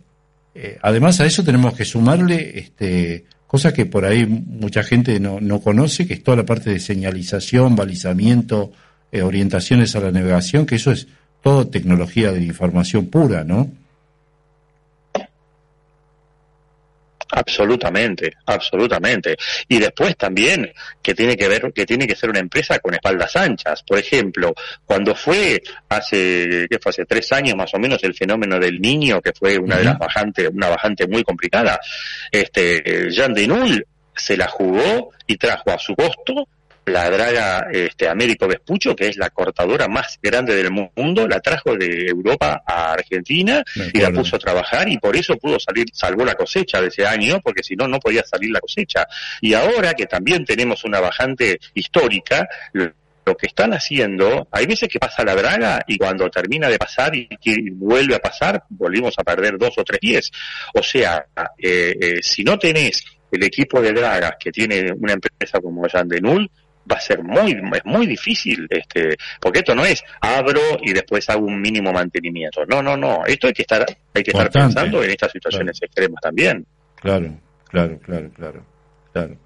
eh, 0.60 0.80
además 0.82 1.20
a 1.20 1.26
eso 1.26 1.44
tenemos 1.44 1.76
que 1.76 1.86
sumarle 1.86 2.58
este, 2.58 3.26
cosas 3.46 3.74
que 3.74 3.86
por 3.86 4.06
ahí 4.06 4.26
mucha 4.26 4.82
gente 4.84 5.20
no, 5.20 5.40
no 5.40 5.62
conoce, 5.62 6.08
que 6.08 6.16
es 6.16 6.24
toda 6.24 6.38
la 6.38 6.46
parte 6.46 6.72
de 6.72 6.80
señalización, 6.80 7.76
balizamiento, 7.76 8.72
eh, 9.12 9.22
orientaciones 9.22 9.96
a 9.96 10.00
la 10.00 10.12
navegación, 10.12 10.66
que 10.66 10.76
eso 10.76 10.92
es 10.92 11.08
todo 11.42 11.68
tecnología 11.68 12.32
de 12.32 12.44
información 12.44 13.06
pura, 13.06 13.44
¿no? 13.44 13.72
Absolutamente, 17.32 18.34
absolutamente. 18.46 19.36
Y 19.68 19.80
después 19.80 20.16
también 20.16 20.72
que 21.02 21.14
tiene 21.14 21.36
que 21.36 21.48
ver, 21.48 21.72
que 21.74 21.86
tiene 21.86 22.08
que 22.08 22.16
ser 22.16 22.30
una 22.30 22.40
empresa 22.40 22.80
con 22.80 22.94
espaldas 22.94 23.36
anchas. 23.36 23.84
Por 23.84 24.00
ejemplo, 24.00 24.54
cuando 24.86 25.14
fue 25.16 25.62
hace, 25.90 26.68
¿qué 26.70 26.80
fue? 26.82 26.90
Hace 26.90 27.06
tres 27.06 27.32
años 27.34 27.56
más 27.56 27.74
o 27.74 27.80
menos 27.80 28.04
el 28.04 28.14
fenómeno 28.14 28.60
del 28.60 28.80
niño, 28.80 29.22
que 29.22 29.34
fue 29.34 29.58
una 29.58 29.78
de 29.78 29.84
las 29.84 29.98
bajantes, 29.98 30.50
una 30.54 30.70
bajante 30.70 31.08
muy 31.08 31.24
complicada, 31.24 31.80
este, 32.32 33.10
Jean 33.10 33.34
Denul 33.34 33.86
se 34.16 34.38
la 34.38 34.48
jugó 34.48 35.12
y 35.28 35.38
trajo 35.38 35.72
a 35.72 35.78
su 35.78 35.96
costo 35.96 36.48
la 36.88 37.10
draga 37.10 37.68
este, 37.72 38.08
Américo 38.08 38.48
Vespucho, 38.48 38.96
que 38.96 39.08
es 39.08 39.18
la 39.18 39.30
cortadora 39.30 39.88
más 39.88 40.20
grande 40.22 40.56
del 40.56 40.72
mundo, 40.72 41.28
la 41.28 41.40
trajo 41.40 41.76
de 41.76 42.08
Europa 42.08 42.64
a 42.66 42.94
Argentina 42.94 43.64
y 43.94 44.00
la 44.00 44.12
puso 44.12 44.38
a 44.38 44.40
trabajar 44.40 44.88
y 44.90 44.98
por 44.98 45.16
eso 45.16 45.38
pudo 45.38 45.60
salir, 45.60 45.86
salvó 45.94 46.24
la 46.26 46.36
cosecha 46.36 46.82
de 46.82 46.88
ese 46.88 47.06
año, 47.06 47.40
porque 47.42 47.64
si 47.64 47.76
no, 47.76 47.88
no 47.88 48.00
podía 48.00 48.24
salir 48.24 48.52
la 48.52 48.60
cosecha. 48.60 49.06
Y 49.42 49.54
ahora 49.54 49.94
que 49.94 50.06
también 50.06 50.46
tenemos 50.46 50.84
una 50.86 51.00
bajante 51.00 51.60
histórica, 51.74 52.48
lo 52.74 53.36
que 53.36 53.48
están 53.48 53.74
haciendo, 53.74 54.48
hay 54.52 54.66
veces 54.66 54.88
que 54.88 55.00
pasa 55.00 55.26
la 55.26 55.36
draga 55.36 55.84
y 55.86 55.98
cuando 55.98 56.30
termina 56.30 56.70
de 56.70 56.78
pasar 56.78 57.14
y, 57.14 57.28
vuelve 57.72 58.16
a 58.16 58.20
pasar, 58.20 58.64
volvimos 58.70 59.14
a 59.18 59.24
perder 59.24 59.58
dos 59.58 59.74
o 59.78 59.84
tres 59.84 60.00
pies. 60.00 60.32
O 60.74 60.82
sea, 60.82 61.26
eh, 61.58 61.96
eh, 62.00 62.20
si 62.22 62.44
no 62.46 62.58
tenés 62.58 63.04
el 63.30 63.44
equipo 63.44 63.82
de 63.82 63.92
dragas 63.92 64.36
que 64.40 64.52
tiene 64.52 64.94
una 64.94 65.14
empresa 65.14 65.60
como 65.60 65.86
Jean 65.88 66.08
Denul, 66.08 66.50
va 66.90 66.98
a 66.98 67.02
ser 67.02 67.24
muy, 67.24 67.52
es 67.52 67.86
muy 67.86 68.06
difícil, 68.06 68.68
este, 68.70 69.16
porque 69.40 69.60
esto 69.60 69.76
no 69.76 69.86
es 69.86 70.04
abro 70.22 70.62
y 70.82 70.94
después 70.94 71.30
hago 71.30 71.46
un 71.46 71.62
mínimo 71.62 71.92
mantenimiento. 71.92 72.66
No, 72.66 72.82
no, 72.82 72.96
no. 72.96 73.26
Esto 73.26 73.48
hay 73.48 73.54
que 73.54 73.64
estar, 73.64 73.86
hay 74.14 74.24
que 74.24 74.32
estar 74.32 74.50
pensando 74.50 75.04
en 75.04 75.12
estas 75.12 75.32
situaciones 75.32 75.82
extremas 75.82 76.22
también. 76.22 76.66
Claro, 76.96 77.38
claro, 77.70 78.00
claro, 78.00 78.30
claro, 78.32 78.66
claro. 79.14 79.38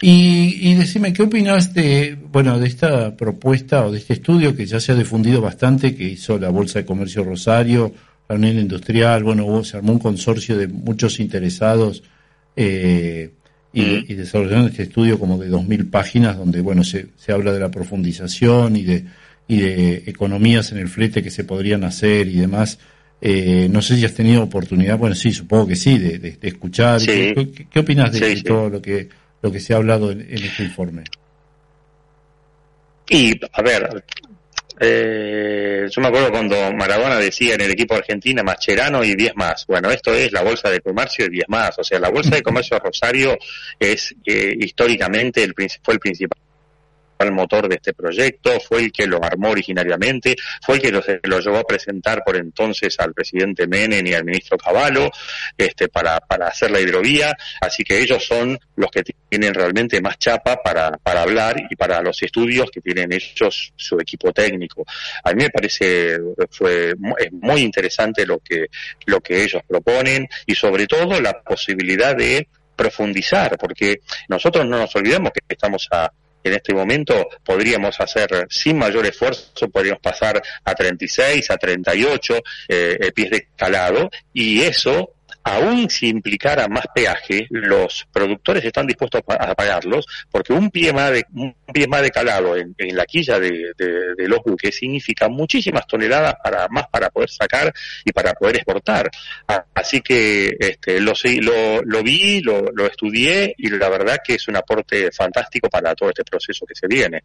Y, 0.00 0.70
y 0.70 0.74
decime, 0.74 1.12
¿qué 1.12 1.22
opinas 1.22 1.72
de, 1.72 2.18
bueno, 2.20 2.58
de 2.58 2.66
esta 2.66 3.16
propuesta 3.16 3.86
o 3.86 3.92
de 3.92 3.98
este 3.98 4.14
estudio 4.14 4.54
que 4.54 4.66
ya 4.66 4.78
se 4.78 4.92
ha 4.92 4.94
difundido 4.94 5.40
bastante, 5.40 5.96
que 5.96 6.04
hizo 6.04 6.38
la 6.38 6.50
Bolsa 6.50 6.80
de 6.80 6.84
Comercio 6.84 7.24
Rosario, 7.24 7.94
la 8.28 8.34
Unión 8.34 8.58
Industrial, 8.58 9.22
bueno, 9.22 9.64
se 9.64 9.78
armó 9.78 9.92
un 9.92 9.98
consorcio 9.98 10.58
de 10.58 10.68
muchos 10.68 11.18
interesados 11.18 12.02
eh, 12.56 13.30
y, 13.76 14.14
desarrollando 14.14 14.68
este 14.68 14.84
estudio 14.84 15.18
como 15.18 15.38
de 15.38 15.50
2.000 15.50 15.90
páginas 15.90 16.38
donde 16.38 16.62
bueno 16.62 16.82
se, 16.82 17.08
se 17.16 17.32
habla 17.32 17.52
de 17.52 17.60
la 17.60 17.70
profundización 17.70 18.76
y 18.76 18.84
de, 18.84 19.04
y 19.46 19.60
de 19.60 20.02
economías 20.06 20.72
en 20.72 20.78
el 20.78 20.88
flete 20.88 21.22
que 21.22 21.30
se 21.30 21.44
podrían 21.44 21.84
hacer 21.84 22.26
y 22.28 22.36
demás. 22.36 22.78
Eh, 23.20 23.68
no 23.70 23.82
sé 23.82 23.96
si 23.96 24.04
has 24.04 24.14
tenido 24.14 24.42
oportunidad, 24.42 24.98
bueno, 24.98 25.14
sí, 25.14 25.32
supongo 25.32 25.66
que 25.68 25.76
sí, 25.76 25.98
de, 25.98 26.38
escuchar. 26.42 27.00
¿Qué, 27.00 27.66
qué, 27.70 27.78
opinas 27.80 28.12
de 28.12 28.42
todo 28.42 28.68
lo 28.68 28.80
que, 28.80 29.08
lo 29.42 29.50
que 29.50 29.60
se 29.60 29.74
ha 29.74 29.76
hablado 29.76 30.10
en 30.10 30.22
este 30.30 30.64
informe? 30.64 31.04
Y, 33.08 33.32
a 33.52 33.62
ver, 33.62 34.04
eh, 34.78 35.86
yo 35.90 36.00
me 36.00 36.08
acuerdo 36.08 36.30
cuando 36.30 36.72
Maradona 36.72 37.16
decía 37.18 37.54
en 37.54 37.62
el 37.62 37.70
equipo 37.70 37.94
Argentina 37.94 38.42
Mascherano 38.42 39.02
y 39.02 39.14
10 39.14 39.36
más. 39.36 39.64
Bueno, 39.66 39.90
esto 39.90 40.12
es 40.14 40.32
la 40.32 40.42
Bolsa 40.42 40.70
de 40.70 40.80
Comercio 40.80 41.26
y 41.26 41.30
10 41.30 41.48
más. 41.48 41.78
O 41.78 41.84
sea, 41.84 41.98
la 41.98 42.10
Bolsa 42.10 42.34
de 42.34 42.42
Comercio 42.42 42.78
Rosario 42.78 43.38
es 43.78 44.14
eh, 44.24 44.54
históricamente 44.58 45.42
el, 45.42 45.54
fue 45.82 45.94
el 45.94 46.00
principal 46.00 46.45
el 47.18 47.32
motor 47.32 47.68
de 47.68 47.76
este 47.76 47.94
proyecto, 47.94 48.58
fue 48.60 48.80
el 48.80 48.92
que 48.92 49.06
lo 49.06 49.22
armó 49.22 49.50
originariamente, 49.50 50.36
fue 50.62 50.76
el 50.76 50.82
que 50.82 50.92
lo, 50.92 51.40
llevó 51.40 51.58
a 51.58 51.64
presentar 51.64 52.22
por 52.24 52.36
entonces 52.36 52.98
al 52.98 53.12
presidente 53.14 53.66
Menem 53.66 54.06
y 54.06 54.14
al 54.14 54.24
ministro 54.24 54.58
Cavallo 54.58 55.10
este, 55.56 55.88
para, 55.88 56.20
para 56.20 56.48
hacer 56.48 56.70
la 56.70 56.80
hidrovía, 56.80 57.34
así 57.60 57.84
que 57.84 57.98
ellos 57.98 58.24
son 58.24 58.58
los 58.76 58.90
que 58.90 59.02
tienen 59.28 59.54
realmente 59.54 60.00
más 60.00 60.18
chapa 60.18 60.56
para, 60.62 60.90
para 61.02 61.22
hablar 61.22 61.56
y 61.70 61.76
para 61.76 62.02
los 62.02 62.22
estudios 62.22 62.70
que 62.70 62.80
tienen 62.80 63.12
ellos 63.12 63.72
su 63.76 63.98
equipo 63.98 64.32
técnico. 64.32 64.84
A 65.24 65.32
mí 65.32 65.44
me 65.44 65.50
parece 65.50 66.18
fue 66.50 66.94
es 67.18 67.32
muy 67.32 67.60
interesante 67.62 68.26
lo 68.26 68.38
que, 68.38 68.66
lo 69.06 69.20
que 69.20 69.42
ellos 69.42 69.62
proponen 69.66 70.28
y 70.46 70.54
sobre 70.54 70.86
todo 70.86 71.20
la 71.20 71.40
posibilidad 71.40 72.16
de 72.16 72.48
profundizar, 72.74 73.56
porque 73.58 74.00
nosotros 74.28 74.66
no 74.66 74.78
nos 74.78 74.94
olvidemos 74.94 75.32
que 75.32 75.40
estamos 75.48 75.88
a 75.90 76.10
en 76.48 76.54
este 76.54 76.74
momento 76.74 77.28
podríamos 77.44 77.98
hacer 78.00 78.46
sin 78.48 78.78
mayor 78.78 79.06
esfuerzo, 79.06 79.68
podríamos 79.70 80.02
pasar 80.02 80.40
a 80.64 80.74
36, 80.74 81.50
a 81.50 81.56
38 81.56 82.36
eh, 82.68 82.98
eh, 83.00 83.12
pies 83.12 83.30
de 83.30 83.48
calado 83.56 84.10
y 84.32 84.62
eso 84.62 85.15
aún 85.46 85.88
si 85.88 86.08
implicara 86.08 86.66
más 86.66 86.86
peaje, 86.92 87.46
los 87.50 88.04
productores 88.12 88.64
están 88.64 88.84
dispuestos 88.84 89.22
a 89.28 89.54
pagarlos, 89.54 90.04
porque 90.28 90.52
un 90.52 90.72
pie 90.72 90.92
más 90.92 91.12
de, 91.12 91.24
un 91.34 91.54
pie 91.72 91.86
más 91.86 92.02
de 92.02 92.10
calado 92.10 92.56
en, 92.56 92.74
la 92.76 93.06
quilla 93.06 93.38
de, 93.38 93.72
los 94.26 94.40
buques 94.44 94.74
significa 94.74 95.28
muchísimas 95.28 95.86
toneladas 95.86 96.34
para 96.42 96.66
más 96.68 96.88
para 96.88 97.10
poder 97.10 97.30
sacar 97.30 97.72
y 98.04 98.10
para 98.10 98.34
poder 98.34 98.56
exportar. 98.56 99.08
Así 99.72 100.00
que 100.00 100.56
este, 100.58 100.98
lo, 100.98 101.12
lo, 101.40 101.80
lo 101.82 102.02
vi, 102.02 102.40
lo, 102.40 102.86
estudié 102.86 103.54
y 103.56 103.70
la 103.70 103.88
verdad 103.88 104.18
que 104.26 104.34
es 104.34 104.48
un 104.48 104.56
aporte 104.56 105.12
fantástico 105.12 105.68
para 105.68 105.94
todo 105.94 106.08
este 106.08 106.24
proceso 106.24 106.66
que 106.66 106.74
se 106.74 106.88
viene. 106.88 107.22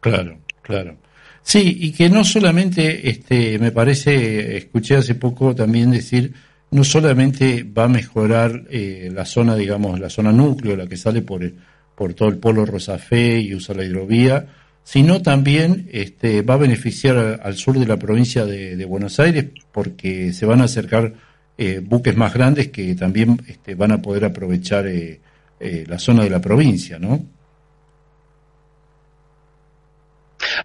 Claro, 0.00 0.40
claro. 0.60 0.98
Sí, 1.42 1.74
y 1.80 1.92
que 1.92 2.10
no 2.10 2.22
solamente, 2.22 3.08
este, 3.08 3.58
me 3.58 3.70
parece, 3.70 4.58
escuché 4.58 4.96
hace 4.96 5.14
poco 5.14 5.54
también 5.54 5.90
decir, 5.92 6.34
no 6.70 6.84
solamente 6.84 7.64
va 7.64 7.84
a 7.84 7.88
mejorar 7.88 8.64
eh, 8.70 9.10
la 9.12 9.24
zona, 9.24 9.54
digamos, 9.54 10.00
la 10.00 10.10
zona 10.10 10.32
núcleo, 10.32 10.76
la 10.76 10.86
que 10.86 10.96
sale 10.96 11.22
por, 11.22 11.50
por 11.94 12.14
todo 12.14 12.28
el 12.28 12.38
polo 12.38 12.66
Rosafé 12.66 13.40
y 13.40 13.54
usa 13.54 13.74
la 13.74 13.84
hidrovía, 13.84 14.46
sino 14.82 15.22
también 15.22 15.88
este, 15.92 16.42
va 16.42 16.54
a 16.54 16.58
beneficiar 16.58 17.40
al, 17.42 17.56
sur 17.56 17.78
de 17.78 17.86
la 17.86 17.98
provincia 17.98 18.44
de, 18.44 18.84
Buenos 18.84 19.18
Aires 19.18 19.46
porque 19.72 20.32
se 20.32 20.46
van 20.46 20.60
a 20.60 20.64
acercar 20.64 21.14
eh, 21.58 21.80
buques 21.82 22.16
más 22.16 22.34
grandes 22.34 22.68
que 22.68 22.94
también 22.94 23.40
este, 23.48 23.74
van 23.74 23.92
a 23.92 24.02
poder 24.02 24.24
aprovechar 24.24 24.86
eh, 24.86 25.20
la 25.58 25.98
zona 25.98 26.22
de 26.24 26.30
la 26.30 26.40
provincia, 26.40 26.98
¿no? 26.98 27.35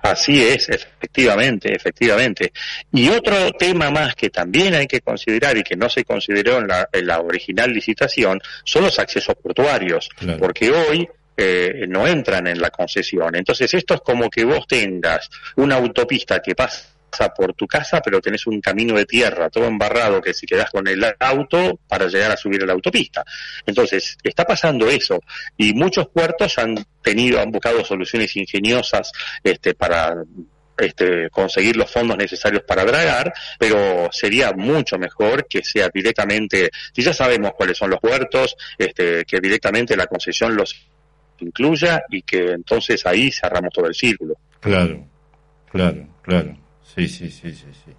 Así 0.01 0.43
es, 0.43 0.69
efectivamente, 0.69 1.73
efectivamente. 1.73 2.51
Y 2.91 3.09
otro 3.09 3.51
tema 3.51 3.89
más 3.89 4.15
que 4.15 4.29
también 4.29 4.73
hay 4.73 4.87
que 4.87 5.01
considerar 5.01 5.57
y 5.57 5.63
que 5.63 5.75
no 5.75 5.89
se 5.89 6.03
consideró 6.03 6.59
en 6.59 6.67
la, 7.07 7.19
original 7.19 7.71
licitación 7.71 8.41
son 8.63 8.83
los 8.83 8.99
accesos 8.99 9.35
portuarios, 9.41 10.09
porque 10.39 10.71
hoy 10.71 11.07
eh, 11.37 11.85
no 11.87 12.07
entran 12.07 12.47
en 12.47 12.59
la 12.59 12.69
concesión. 12.69 13.35
Entonces 13.35 13.73
esto 13.73 13.95
es 13.95 14.01
como 14.01 14.29
que 14.29 14.43
vos 14.43 14.65
tengas 14.67 15.29
una 15.55 15.75
autopista 15.75 16.39
que 16.39 16.55
pasa 16.55 16.90
por 17.35 17.53
tu 17.53 17.67
casa, 17.67 18.01
pero 18.01 18.21
tenés 18.21 18.47
un 18.47 18.61
camino 18.61 18.95
de 18.95 19.05
tierra 19.05 19.49
todo 19.49 19.65
embarrado 19.65 20.21
que 20.21 20.33
si 20.33 20.45
quedas 20.45 20.69
con 20.69 20.87
el 20.87 21.03
auto 21.19 21.79
para 21.87 22.07
llegar 22.07 22.31
a 22.31 22.37
subir 22.37 22.63
a 22.63 22.65
la 22.65 22.73
autopista. 22.73 23.23
Entonces, 23.65 24.17
está 24.23 24.45
pasando 24.45 24.87
eso 24.87 25.19
y 25.57 25.73
muchos 25.73 26.07
puertos 26.09 26.57
han 26.57 26.75
tenido, 27.01 27.39
han 27.39 27.51
buscado 27.51 27.83
soluciones 27.83 28.35
ingeniosas 28.35 29.11
este, 29.43 29.73
para 29.73 30.15
este, 30.77 31.29
conseguir 31.29 31.75
los 31.75 31.91
fondos 31.91 32.17
necesarios 32.17 32.63
para 32.63 32.85
dragar, 32.85 33.33
pero 33.59 34.09
sería 34.11 34.51
mucho 34.53 34.97
mejor 34.97 35.47
que 35.47 35.63
sea 35.63 35.89
directamente, 35.93 36.71
si 36.93 37.01
ya 37.01 37.13
sabemos 37.13 37.51
cuáles 37.55 37.77
son 37.77 37.89
los 37.89 37.99
puertos, 37.99 38.55
este, 38.77 39.23
que 39.25 39.39
directamente 39.39 39.95
la 39.95 40.07
concesión 40.07 40.55
los 40.55 40.75
incluya 41.39 42.03
y 42.09 42.21
que 42.21 42.51
entonces 42.51 43.05
ahí 43.05 43.31
cerramos 43.31 43.71
todo 43.73 43.87
el 43.87 43.95
círculo. 43.95 44.35
Claro, 44.59 45.07
claro, 45.71 46.07
claro. 46.21 46.60
Sí, 46.95 47.07
sí, 47.07 47.29
sí, 47.29 47.51
sí, 47.51 47.65
sí. 47.85 47.91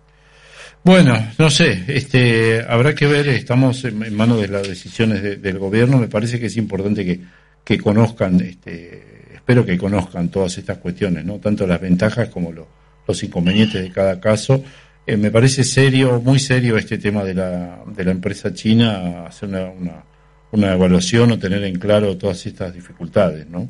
Bueno, 0.84 1.16
no 1.38 1.48
sé, 1.48 1.84
este, 1.88 2.64
habrá 2.68 2.94
que 2.94 3.06
ver, 3.06 3.28
estamos 3.28 3.84
en, 3.84 4.14
manos 4.14 4.40
de 4.40 4.48
las 4.48 4.66
decisiones 4.66 5.22
del 5.22 5.58
gobierno, 5.58 5.98
me 5.98 6.08
parece 6.08 6.40
que 6.40 6.46
es 6.46 6.56
importante 6.56 7.04
que, 7.04 7.20
que 7.64 7.78
conozcan, 7.78 8.40
este, 8.40 9.32
espero 9.34 9.64
que 9.64 9.78
conozcan 9.78 10.28
todas 10.28 10.58
estas 10.58 10.78
cuestiones, 10.78 11.24
¿no? 11.24 11.38
Tanto 11.38 11.66
las 11.66 11.80
ventajas 11.80 12.28
como 12.28 12.52
los 12.52 13.22
inconvenientes 13.22 13.80
de 13.80 13.90
cada 13.90 14.20
caso. 14.20 14.62
Eh, 15.06 15.16
me 15.16 15.30
parece 15.30 15.62
serio, 15.64 16.20
muy 16.20 16.38
serio 16.38 16.76
este 16.76 16.98
tema 16.98 17.22
de 17.22 17.34
la, 17.34 17.82
de 17.86 18.04
la 18.04 18.10
empresa 18.10 18.52
china, 18.52 19.26
hacer 19.26 19.48
una, 19.48 19.70
una, 19.70 20.04
una 20.50 20.72
evaluación 20.72 21.32
o 21.32 21.38
tener 21.38 21.62
en 21.64 21.78
claro 21.78 22.16
todas 22.16 22.44
estas 22.46 22.74
dificultades, 22.74 23.48
¿no? 23.48 23.68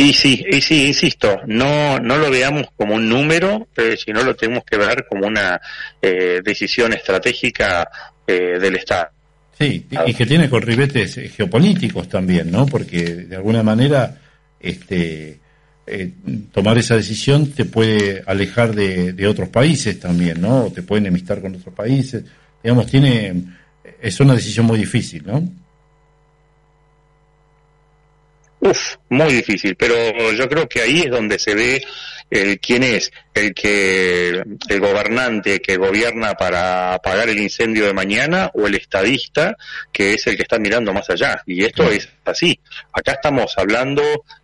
Y 0.00 0.12
sí, 0.12 0.44
y 0.48 0.60
sí, 0.60 0.86
insisto, 0.86 1.40
no, 1.48 1.98
no 1.98 2.18
lo 2.18 2.30
veamos 2.30 2.68
como 2.76 2.94
un 2.94 3.08
número, 3.08 3.66
eh, 3.76 3.96
sino 3.96 4.22
lo 4.22 4.36
tenemos 4.36 4.62
que 4.62 4.76
ver 4.76 5.06
como 5.08 5.26
una 5.26 5.60
eh, 6.00 6.40
decisión 6.44 6.92
estratégica 6.92 7.90
eh, 8.24 8.60
del 8.60 8.76
Estado. 8.76 9.08
Sí, 9.58 9.88
y 10.06 10.14
que 10.14 10.24
tiene 10.24 10.48
corribetes 10.48 11.16
geopolíticos 11.34 12.08
también, 12.08 12.48
¿no? 12.48 12.64
Porque 12.66 13.02
de 13.02 13.34
alguna 13.34 13.64
manera, 13.64 14.16
este, 14.60 15.40
tomar 16.52 16.78
esa 16.78 16.94
decisión 16.94 17.50
te 17.50 17.64
puede 17.64 18.22
alejar 18.24 18.76
de, 18.76 19.14
de, 19.14 19.26
otros 19.26 19.48
países 19.48 19.98
también, 19.98 20.40
¿no? 20.40 20.66
O 20.66 20.70
te 20.70 20.84
puede 20.84 21.00
enemistar 21.00 21.40
con 21.40 21.56
otros 21.56 21.74
países. 21.74 22.22
Digamos, 22.62 22.86
tiene, 22.86 23.34
es 24.00 24.20
una 24.20 24.36
decisión 24.36 24.64
muy 24.64 24.78
difícil, 24.78 25.24
¿no? 25.26 25.42
Uf, 28.60 28.96
muy 29.08 29.32
difícil, 29.32 29.76
pero 29.76 30.32
yo 30.32 30.48
creo 30.48 30.68
que 30.68 30.82
ahí 30.82 31.02
es 31.02 31.10
donde 31.10 31.38
se 31.38 31.54
ve 31.54 31.82
el 32.30 32.58
quién 32.60 32.82
es, 32.82 33.10
el 33.32 33.54
que 33.54 34.42
el 34.68 34.80
gobernante 34.80 35.60
que 35.60 35.76
gobierna 35.76 36.34
para 36.34 36.94
apagar 36.94 37.28
el 37.28 37.38
incendio 37.38 37.86
de 37.86 37.94
mañana 37.94 38.50
o 38.54 38.66
el 38.66 38.74
estadista 38.74 39.56
que 39.92 40.14
es 40.14 40.26
el 40.26 40.36
que 40.36 40.42
está 40.42 40.58
mirando 40.58 40.92
más 40.92 41.08
allá. 41.08 41.42
Y 41.46 41.64
esto 41.64 41.90
es 41.90 42.08
así. 42.24 42.58
Acá 42.92 43.12
estamos 43.12 43.54
hablando 43.56 44.02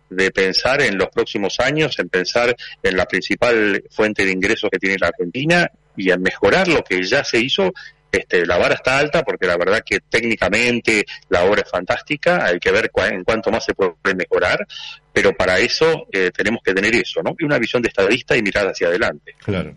de 0.09 0.31
pensar 0.31 0.81
en 0.81 0.97
los 0.97 1.09
próximos 1.09 1.59
años, 1.59 1.97
en 1.99 2.09
pensar 2.09 2.55
en 2.81 2.97
la 2.97 3.05
principal 3.05 3.83
fuente 3.91 4.25
de 4.25 4.31
ingresos 4.31 4.69
que 4.71 4.79
tiene 4.79 4.97
la 4.99 5.07
Argentina 5.07 5.69
y 5.97 6.11
en 6.11 6.21
mejorar 6.21 6.67
lo 6.67 6.83
que 6.83 7.03
ya 7.03 7.23
se 7.23 7.39
hizo 7.39 7.73
este, 8.15 8.45
la 8.45 8.57
vara 8.57 8.75
está 8.75 8.97
alta 8.97 9.23
porque 9.23 9.47
la 9.47 9.57
verdad 9.57 9.81
que 9.85 9.99
técnicamente 10.09 11.05
la 11.29 11.43
obra 11.43 11.61
es 11.61 11.69
fantástica, 11.69 12.45
hay 12.45 12.59
que 12.59 12.71
ver 12.71 12.91
en 13.11 13.23
cuánto 13.23 13.51
más 13.51 13.65
se 13.65 13.73
puede 13.73 14.15
mejorar, 14.15 14.65
pero 15.11 15.33
para 15.33 15.59
eso 15.59 16.07
eh, 16.11 16.31
tenemos 16.35 16.61
que 16.63 16.73
tener 16.73 16.93
eso, 16.95 17.21
¿no? 17.23 17.35
Y 17.39 17.45
una 17.45 17.57
visión 17.57 17.81
de 17.81 17.89
estadista 17.89 18.35
y 18.35 18.41
mirar 18.41 18.67
hacia 18.67 18.87
adelante. 18.87 19.35
Claro. 19.43 19.75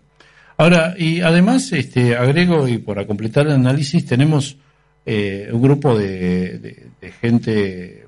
Ahora, 0.57 0.93
y 0.97 1.21
además, 1.21 1.71
este, 1.71 2.15
agrego, 2.15 2.67
y 2.67 2.79
para 2.79 3.07
completar 3.07 3.47
el 3.47 3.53
análisis, 3.53 4.05
tenemos 4.05 4.57
eh, 5.05 5.49
un 5.51 5.61
grupo 5.61 5.97
de, 5.97 6.89
gente, 7.21 8.05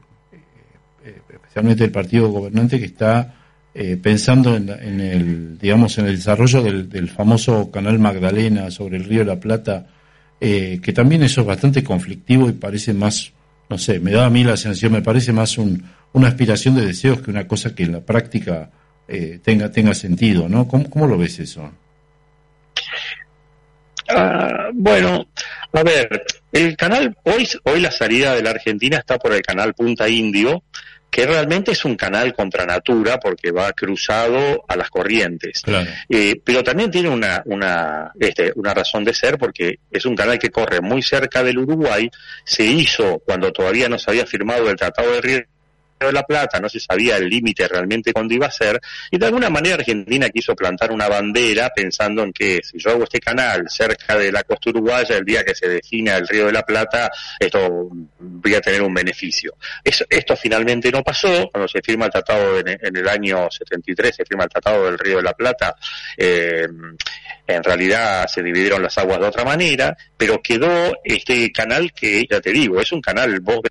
eh, 1.03 1.21
especialmente 1.29 1.83
del 1.83 1.91
partido 1.91 2.29
gobernante, 2.29 2.79
que 2.79 2.85
está 2.85 3.35
pensando 4.01 4.57
en, 4.57 4.99
el, 4.99 5.57
digamos, 5.57 5.97
en 5.97 6.07
el 6.07 6.17
desarrollo 6.17 6.61
del, 6.61 6.89
del 6.89 7.09
famoso 7.09 7.71
canal 7.71 7.99
Magdalena 7.99 8.69
sobre 8.69 8.97
el 8.97 9.05
río 9.05 9.23
la 9.23 9.39
Plata, 9.39 9.87
eh, 10.43 10.79
que 10.81 10.91
también 10.91 11.21
eso 11.21 11.41
es 11.41 11.47
bastante 11.47 11.83
conflictivo 11.83 12.49
y 12.49 12.53
parece 12.53 12.95
más, 12.95 13.31
no 13.69 13.77
sé, 13.77 13.99
me 13.99 14.09
da 14.09 14.25
a 14.25 14.29
mí 14.31 14.43
la 14.43 14.57
sensación, 14.57 14.93
me 14.93 15.03
parece 15.03 15.31
más 15.31 15.59
un, 15.59 15.87
una 16.13 16.29
aspiración 16.29 16.75
de 16.75 16.85
deseos 16.87 17.21
que 17.21 17.29
una 17.29 17.47
cosa 17.47 17.75
que 17.75 17.83
en 17.83 17.91
la 17.91 18.01
práctica 18.01 18.71
eh, 19.07 19.39
tenga, 19.43 19.71
tenga 19.71 19.93
sentido, 19.93 20.49
¿no? 20.49 20.67
¿Cómo, 20.67 20.89
cómo 20.89 21.05
lo 21.05 21.15
ves 21.15 21.37
eso? 21.39 21.71
Ah, 24.09 24.69
bueno, 24.73 25.27
a 25.73 25.83
ver, 25.83 26.25
el 26.51 26.75
canal, 26.75 27.15
hoy, 27.23 27.47
hoy 27.63 27.79
la 27.79 27.91
salida 27.91 28.33
de 28.33 28.41
la 28.41 28.49
Argentina 28.49 28.97
está 28.97 29.19
por 29.19 29.33
el 29.33 29.43
canal 29.43 29.75
Punta 29.75 30.09
Indio, 30.09 30.63
que 31.11 31.27
realmente 31.27 31.73
es 31.73 31.83
un 31.83 31.97
canal 31.97 32.33
contra 32.33 32.65
natura 32.65 33.19
porque 33.19 33.51
va 33.51 33.73
cruzado 33.73 34.63
a 34.65 34.77
las 34.77 34.89
corrientes. 34.89 35.61
Eh, 36.07 36.39
pero 36.43 36.63
también 36.63 36.89
tiene 36.89 37.09
una, 37.09 37.43
una, 37.45 38.13
este, 38.17 38.53
una 38.55 38.73
razón 38.73 39.03
de 39.03 39.13
ser 39.13 39.37
porque 39.37 39.79
es 39.91 40.05
un 40.05 40.15
canal 40.15 40.39
que 40.39 40.49
corre 40.49 40.79
muy 40.79 41.03
cerca 41.03 41.43
del 41.43 41.59
Uruguay, 41.59 42.09
se 42.45 42.63
hizo 42.63 43.19
cuando 43.25 43.51
todavía 43.51 43.89
no 43.89 43.99
se 43.99 44.09
había 44.09 44.25
firmado 44.25 44.69
el 44.69 44.77
Tratado 44.77 45.11
de 45.11 45.21
Río 45.21 45.43
de 46.07 46.13
la 46.13 46.23
Plata, 46.23 46.59
no 46.59 46.69
se 46.69 46.79
sabía 46.79 47.17
el 47.17 47.29
límite 47.29 47.67
realmente 47.67 48.13
cuándo 48.13 48.33
iba 48.33 48.47
a 48.47 48.51
ser, 48.51 48.79
y 49.09 49.17
de 49.17 49.25
alguna 49.25 49.49
manera 49.49 49.75
Argentina 49.75 50.29
quiso 50.29 50.55
plantar 50.55 50.91
una 50.91 51.07
bandera 51.07 51.71
pensando 51.75 52.23
en 52.23 52.33
que 52.33 52.61
si 52.63 52.77
yo 52.77 52.91
hago 52.91 53.03
este 53.03 53.19
canal 53.19 53.65
cerca 53.69 54.17
de 54.17 54.31
la 54.31 54.43
costa 54.43 54.69
uruguaya, 54.69 55.17
el 55.17 55.25
día 55.25 55.43
que 55.43 55.55
se 55.55 55.67
defina 55.67 56.17
el 56.17 56.27
Río 56.27 56.47
de 56.47 56.51
la 56.51 56.63
Plata, 56.63 57.11
esto 57.39 57.89
voy 58.19 58.55
a 58.55 58.61
tener 58.61 58.81
un 58.81 58.93
beneficio. 58.93 59.55
esto 59.83 60.35
finalmente 60.35 60.91
no 60.91 61.03
pasó, 61.03 61.49
cuando 61.51 61.67
se 61.67 61.81
firma 61.81 62.05
el 62.05 62.11
tratado 62.11 62.59
en, 62.59 62.79
el 62.81 63.07
año 63.07 63.49
73, 63.49 64.15
se 64.15 64.25
firma 64.25 64.43
el 64.43 64.49
tratado 64.49 64.85
del 64.85 64.97
Río 64.97 65.17
de 65.17 65.23
la 65.23 65.33
Plata, 65.33 65.75
eh, 66.17 66.67
en 67.47 67.63
realidad 67.63 68.27
se 68.27 68.41
dividieron 68.41 68.81
las 68.81 68.97
aguas 68.97 69.19
de 69.19 69.27
otra 69.27 69.43
manera, 69.43 69.95
pero 70.15 70.41
quedó 70.41 70.97
este 71.03 71.51
canal 71.51 71.91
que, 71.93 72.25
ya 72.29 72.39
te 72.39 72.51
digo, 72.51 72.79
es 72.79 72.91
un 72.91 73.01
canal, 73.01 73.39
vos 73.41 73.61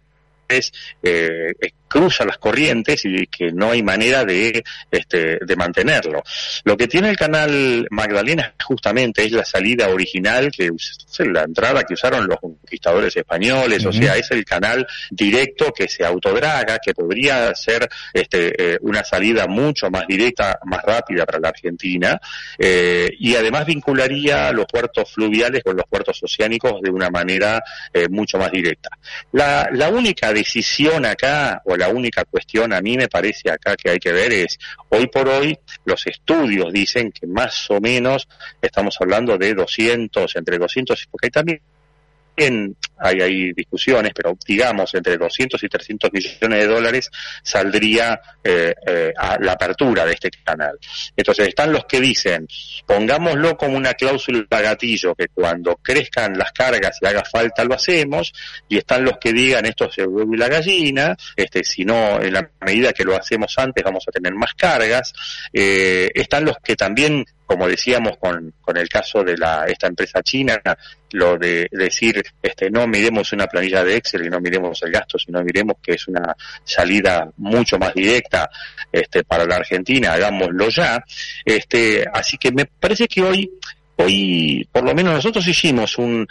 eh, 1.02 1.54
cruza 1.90 2.24
las 2.24 2.38
corrientes 2.38 3.04
y 3.04 3.26
que 3.26 3.52
no 3.52 3.72
hay 3.72 3.82
manera 3.82 4.24
de, 4.24 4.62
este, 4.90 5.40
de 5.44 5.56
mantenerlo. 5.56 6.22
Lo 6.64 6.76
que 6.76 6.86
tiene 6.86 7.10
el 7.10 7.16
canal 7.16 7.86
Magdalena 7.90 8.54
justamente 8.64 9.24
es 9.24 9.32
la 9.32 9.44
salida 9.44 9.88
original, 9.88 10.52
que 10.52 10.70
la 11.18 11.42
entrada 11.42 11.82
que 11.82 11.94
usaron 11.94 12.28
los 12.28 12.38
conquistadores 12.38 13.14
españoles, 13.16 13.84
o 13.84 13.92
sea, 13.92 14.16
es 14.16 14.30
el 14.30 14.44
canal 14.44 14.86
directo 15.10 15.72
que 15.72 15.88
se 15.88 16.04
autodraga, 16.04 16.78
que 16.78 16.94
podría 16.94 17.52
ser 17.54 17.88
este, 18.14 18.74
eh, 18.74 18.78
una 18.82 19.02
salida 19.02 19.48
mucho 19.48 19.90
más 19.90 20.06
directa, 20.06 20.60
más 20.64 20.82
rápida 20.82 21.26
para 21.26 21.40
la 21.40 21.48
Argentina, 21.48 22.20
eh, 22.56 23.10
y 23.18 23.34
además 23.34 23.66
vincularía 23.66 24.52
los 24.52 24.66
puertos 24.66 25.12
fluviales 25.12 25.64
con 25.64 25.76
los 25.76 25.86
puertos 25.86 26.22
oceánicos 26.22 26.80
de 26.80 26.90
una 26.90 27.10
manera 27.10 27.60
eh, 27.92 28.08
mucho 28.08 28.38
más 28.38 28.52
directa. 28.52 28.90
La, 29.32 29.68
la 29.72 29.88
única 29.88 30.32
decisión 30.32 31.04
acá, 31.04 31.60
o 31.64 31.79
la 31.80 31.88
única 31.88 32.24
cuestión 32.26 32.74
a 32.74 32.80
mí 32.82 32.96
me 32.98 33.08
parece 33.08 33.50
acá 33.50 33.74
que 33.74 33.90
hay 33.90 33.98
que 33.98 34.12
ver 34.12 34.32
es, 34.32 34.58
hoy 34.90 35.06
por 35.06 35.28
hoy 35.28 35.58
los 35.86 36.06
estudios 36.06 36.70
dicen 36.72 37.10
que 37.10 37.26
más 37.26 37.70
o 37.70 37.80
menos 37.80 38.28
estamos 38.60 38.96
hablando 39.00 39.38
de 39.38 39.54
200, 39.54 40.36
entre 40.36 40.58
200, 40.58 41.08
porque 41.10 41.28
hay 41.28 41.30
también 41.30 42.76
hay, 43.00 43.20
hay 43.20 43.52
discusiones, 43.52 44.12
pero 44.14 44.36
digamos 44.46 44.94
entre 44.94 45.16
200 45.16 45.62
y 45.62 45.68
300 45.68 46.10
millones 46.12 46.60
de 46.60 46.66
dólares 46.66 47.10
saldría 47.42 48.20
eh, 48.42 48.74
eh, 48.86 49.12
la 49.40 49.52
apertura 49.52 50.04
de 50.04 50.12
este 50.12 50.30
canal. 50.44 50.78
Entonces 51.16 51.48
están 51.48 51.72
los 51.72 51.84
que 51.84 52.00
dicen, 52.00 52.46
pongámoslo 52.86 53.56
como 53.56 53.76
una 53.76 53.94
cláusula 53.94 54.44
gatillo, 54.48 55.14
que 55.14 55.28
cuando 55.28 55.76
crezcan 55.76 56.36
las 56.36 56.52
cargas 56.52 56.98
y 57.00 57.06
haga 57.06 57.24
falta 57.24 57.64
lo 57.64 57.74
hacemos, 57.74 58.32
y 58.68 58.78
están 58.78 59.04
los 59.04 59.18
que 59.18 59.32
digan 59.32 59.66
esto 59.66 59.90
se 59.90 60.02
y 60.02 60.36
la 60.36 60.48
gallina, 60.48 61.16
este, 61.36 61.64
si 61.64 61.84
no, 61.84 62.20
en 62.20 62.32
la 62.32 62.50
medida 62.60 62.92
que 62.92 63.04
lo 63.04 63.16
hacemos 63.16 63.54
antes 63.58 63.82
vamos 63.82 64.04
a 64.06 64.12
tener 64.12 64.34
más 64.34 64.54
cargas, 64.54 65.12
eh, 65.52 66.10
están 66.14 66.44
los 66.44 66.56
que 66.58 66.76
también 66.76 67.24
como 67.50 67.66
decíamos 67.66 68.16
con, 68.18 68.54
con 68.60 68.76
el 68.76 68.88
caso 68.88 69.24
de 69.24 69.36
la, 69.36 69.64
esta 69.64 69.88
empresa 69.88 70.22
china, 70.22 70.62
lo 71.10 71.36
de 71.36 71.66
decir, 71.72 72.22
este, 72.40 72.70
no 72.70 72.86
miremos 72.90 73.32
una 73.32 73.46
planilla 73.46 73.84
de 73.84 73.96
Excel 73.96 74.26
y 74.26 74.30
no 74.30 74.40
miremos 74.40 74.82
el 74.82 74.92
gasto, 74.92 75.18
sino 75.18 75.42
miremos 75.42 75.76
que 75.82 75.94
es 75.94 76.08
una 76.08 76.36
salida 76.64 77.30
mucho 77.38 77.78
más 77.78 77.94
directa 77.94 78.50
este, 78.92 79.24
para 79.24 79.46
la 79.46 79.56
Argentina, 79.56 80.12
hagámoslo 80.12 80.68
ya. 80.68 81.02
Este, 81.44 82.04
así 82.12 82.36
que 82.36 82.52
me 82.52 82.66
parece 82.66 83.06
que 83.06 83.22
hoy, 83.22 83.50
hoy, 83.96 84.68
por 84.70 84.84
lo 84.84 84.94
menos 84.94 85.14
nosotros 85.14 85.46
hicimos 85.46 85.96
un, 85.98 86.26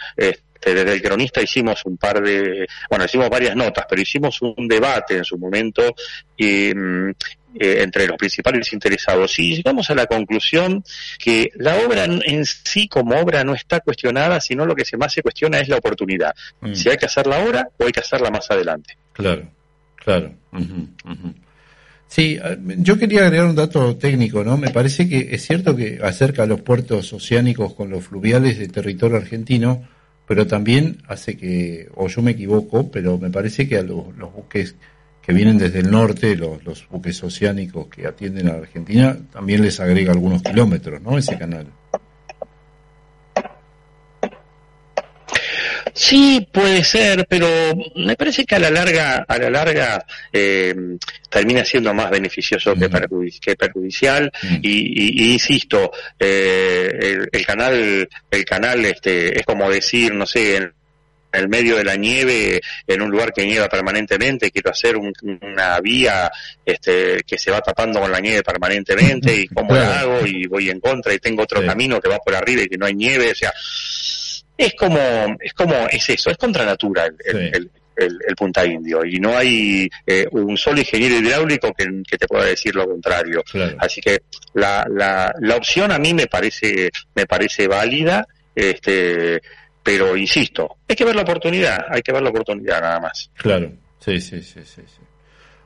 este, 0.60 0.74
desde 0.74 0.92
el 0.92 1.02
cronista 1.02 1.40
hicimos 1.40 1.84
un 1.86 1.96
par 1.96 2.22
de, 2.22 2.66
bueno, 2.88 3.04
hicimos 3.04 3.30
varias 3.30 3.56
notas, 3.56 3.86
pero 3.88 4.02
hicimos 4.02 4.40
un 4.42 4.68
debate 4.68 5.16
en 5.16 5.24
su 5.24 5.38
momento 5.38 5.94
y, 6.36 6.72
mm, 6.74 7.10
eh, 7.58 7.82
entre 7.82 8.06
los 8.06 8.16
principales 8.16 8.72
interesados 8.72 9.38
y 9.38 9.56
llegamos 9.56 9.90
a 9.90 9.94
la 9.94 10.06
conclusión 10.06 10.84
que 11.18 11.50
la 11.56 11.76
obra 11.78 12.04
en 12.04 12.44
sí 12.44 12.86
como 12.88 13.16
obra 13.16 13.42
no 13.42 13.54
está 13.54 13.80
cuestionada, 13.80 14.40
sino 14.40 14.66
lo 14.66 14.76
que 14.76 14.84
se 14.84 14.96
más 14.96 15.12
se 15.12 15.22
cuestiona 15.22 15.58
es 15.58 15.68
la 15.68 15.78
oportunidad. 15.78 16.34
Mm. 16.60 16.74
Si 16.74 16.90
hay 16.90 16.96
que 16.96 17.06
hacerla 17.06 17.38
ahora 17.38 17.68
o 17.78 17.86
hay 17.86 17.92
que 17.92 18.00
hacerla 18.00 18.30
más 18.30 18.50
adelante. 18.50 18.96
Claro, 19.14 19.50
claro. 19.96 20.34
Sí, 22.06 22.38
eh, 22.42 22.58
yo 22.78 22.98
quería 22.98 23.22
agregar 23.22 23.46
un 23.46 23.56
dato 23.56 23.96
técnico, 23.96 24.44
¿no? 24.44 24.58
Me 24.58 24.70
parece 24.70 25.08
que 25.08 25.28
es 25.30 25.46
cierto 25.46 25.74
que 25.74 26.00
acerca 26.02 26.42
a 26.42 26.46
los 26.46 26.60
puertos 26.60 27.12
oceánicos 27.12 27.74
con 27.74 27.88
los 27.88 28.04
fluviales 28.04 28.58
de 28.58 28.68
territorio 28.68 29.16
argentino, 29.16 29.88
pero 30.30 30.46
también 30.46 30.98
hace 31.08 31.36
que, 31.36 31.88
o 31.96 32.06
yo 32.06 32.22
me 32.22 32.30
equivoco, 32.30 32.88
pero 32.88 33.18
me 33.18 33.30
parece 33.30 33.68
que 33.68 33.78
a 33.78 33.82
los, 33.82 34.16
buques 34.32 34.76
que 35.20 35.32
vienen 35.32 35.58
desde 35.58 35.80
el 35.80 35.90
norte, 35.90 36.36
los, 36.36 36.62
los 36.62 36.86
buques 36.88 37.20
oceánicos 37.24 37.88
que 37.88 38.06
atienden 38.06 38.46
a 38.46 38.52
Argentina, 38.52 39.18
también 39.32 39.60
les 39.60 39.80
agrega 39.80 40.12
algunos 40.12 40.40
kilómetros, 40.40 41.02
¿no? 41.02 41.18
Ese 41.18 41.36
canal. 41.36 41.66
Sí, 45.94 46.46
puede 46.52 46.84
ser, 46.84 47.26
pero 47.28 47.48
me 47.96 48.16
parece 48.16 48.44
que 48.44 48.54
a 48.54 48.58
la 48.58 48.70
larga, 48.70 49.24
a 49.26 49.38
la 49.38 49.50
larga 49.50 50.04
eh, 50.32 50.74
termina 51.28 51.64
siendo 51.64 51.92
más 51.94 52.10
beneficioso 52.10 52.74
que, 52.74 52.88
perjudicial. 52.88 54.30
y, 54.62 55.32
insisto, 55.32 55.90
eh, 56.18 57.26
el, 57.30 57.46
canal, 57.46 58.08
el 58.30 58.44
canal, 58.44 58.84
este, 58.84 59.38
es 59.38 59.46
como 59.46 59.70
decir, 59.70 60.14
no 60.14 60.26
sé, 60.26 60.56
en 60.56 60.72
el 61.32 61.48
medio 61.48 61.76
de 61.76 61.84
la 61.84 61.96
nieve, 61.96 62.60
en 62.86 63.02
un 63.02 63.10
lugar 63.10 63.32
que 63.32 63.44
nieva 63.44 63.68
permanentemente, 63.68 64.50
quiero 64.50 64.70
hacer 64.70 64.96
una 64.96 65.80
vía 65.80 66.30
este, 66.64 67.22
que 67.26 67.38
se 67.38 67.50
va 67.50 67.60
tapando 67.60 68.00
con 68.00 68.10
la 68.10 68.20
nieve 68.20 68.42
permanentemente 68.42 69.34
y 69.34 69.46
cómo 69.54 69.74
la 69.74 70.00
hago 70.00 70.26
y 70.26 70.46
voy 70.46 70.70
en 70.70 70.80
contra 70.80 71.14
y 71.14 71.18
tengo 71.18 71.42
otro 71.42 71.64
camino 71.64 72.00
que 72.00 72.08
va 72.08 72.18
por 72.18 72.34
arriba 72.34 72.62
y 72.62 72.68
que 72.68 72.78
no 72.78 72.86
hay 72.86 72.94
nieve, 72.94 73.30
o 73.30 73.34
sea, 73.34 73.52
es 74.60 74.74
como, 74.74 74.98
es 75.40 75.54
como, 75.54 75.74
es 75.90 76.06
eso, 76.10 76.30
es 76.30 76.36
contra 76.36 76.66
natura 76.66 77.06
el, 77.06 77.70
el, 77.96 78.36
Punta 78.36 78.64
Indio 78.64 79.04
y 79.04 79.18
no 79.18 79.36
hay 79.36 79.88
eh, 80.06 80.26
un 80.32 80.56
solo 80.56 80.80
ingeniero 80.80 81.16
hidráulico 81.16 81.72
que, 81.72 81.86
te 82.18 82.26
pueda 82.26 82.44
decir 82.44 82.74
lo 82.74 82.86
contrario. 82.86 83.42
Así 83.78 84.00
que 84.00 84.22
la, 84.54 84.86
la, 84.90 85.34
la 85.40 85.56
opción 85.56 85.92
a 85.92 85.98
mí 85.98 86.14
me 86.14 86.26
parece, 86.26 86.90
me 87.14 87.26
parece 87.26 87.68
válida, 87.68 88.26
este, 88.54 89.40
pero 89.82 90.16
insisto, 90.16 90.76
hay 90.88 90.96
que 90.96 91.04
ver 91.04 91.16
la 91.16 91.22
oportunidad, 91.22 91.86
hay 91.90 92.02
que 92.02 92.12
ver 92.12 92.22
la 92.22 92.30
oportunidad 92.30 92.80
nada 92.80 93.00
más. 93.00 93.30
Claro, 93.36 93.72
sí, 93.98 94.20
sí, 94.20 94.42
sí, 94.42 94.60
sí. 94.64 94.82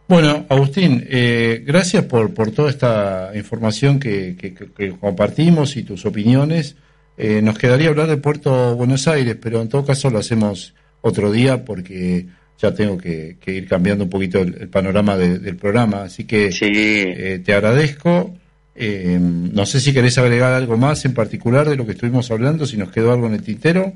Bueno, 0.06 0.46
Agustín, 0.48 1.06
eh, 1.08 1.62
gracias 1.64 2.04
por, 2.04 2.34
por 2.34 2.50
toda 2.52 2.70
esta 2.70 3.30
información 3.34 3.98
que, 3.98 4.36
que 4.36 4.96
compartimos 4.98 5.76
y 5.76 5.82
tus 5.82 6.04
opiniones. 6.04 6.76
Eh, 7.16 7.40
nos 7.42 7.58
quedaría 7.58 7.88
hablar 7.88 8.08
de 8.08 8.16
Puerto 8.16 8.74
Buenos 8.74 9.06
Aires, 9.06 9.36
pero 9.40 9.60
en 9.60 9.68
todo 9.68 9.84
caso 9.84 10.10
lo 10.10 10.18
hacemos 10.18 10.74
otro 11.00 11.30
día 11.30 11.64
porque 11.64 12.26
ya 12.58 12.74
tengo 12.74 12.98
que, 12.98 13.36
ir 13.46 13.68
cambiando 13.68 14.04
un 14.04 14.10
poquito 14.10 14.40
el, 14.40 14.68
panorama 14.68 15.16
del 15.16 15.56
programa. 15.56 16.02
Así 16.04 16.24
que 16.24 16.50
eh, 16.60 17.40
te 17.44 17.52
agradezco. 17.52 18.34
Eh, 18.76 19.18
no 19.20 19.64
sé 19.66 19.80
si 19.80 19.92
querés 19.92 20.18
agregar 20.18 20.52
algo 20.52 20.76
más 20.76 21.04
en 21.04 21.14
particular 21.14 21.68
de 21.68 21.76
lo 21.76 21.86
que 21.86 21.92
estuvimos 21.92 22.30
hablando, 22.30 22.66
si 22.66 22.76
nos 22.76 22.90
quedó 22.90 23.12
algo 23.12 23.26
en 23.26 23.34
el 23.34 23.42
tintero. 23.42 23.92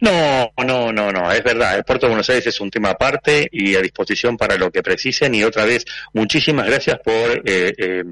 No, 0.00 0.50
no, 0.64 0.92
no, 0.92 1.12
no, 1.12 1.30
es 1.32 1.42
verdad. 1.44 1.76
El 1.76 1.84
Puerto 1.84 2.06
de 2.06 2.10
Buenos 2.10 2.28
Aires 2.30 2.46
es 2.46 2.60
un 2.60 2.70
tema 2.70 2.90
aparte 2.90 3.48
y 3.52 3.74
a 3.76 3.82
disposición 3.82 4.36
para 4.36 4.56
lo 4.56 4.70
que 4.70 4.82
precisen. 4.82 5.34
Y 5.34 5.44
otra 5.44 5.64
vez, 5.64 5.84
muchísimas 6.12 6.66
gracias 6.66 6.98
por 7.00 7.42
eh, 7.44 7.72
eh, 7.76 8.04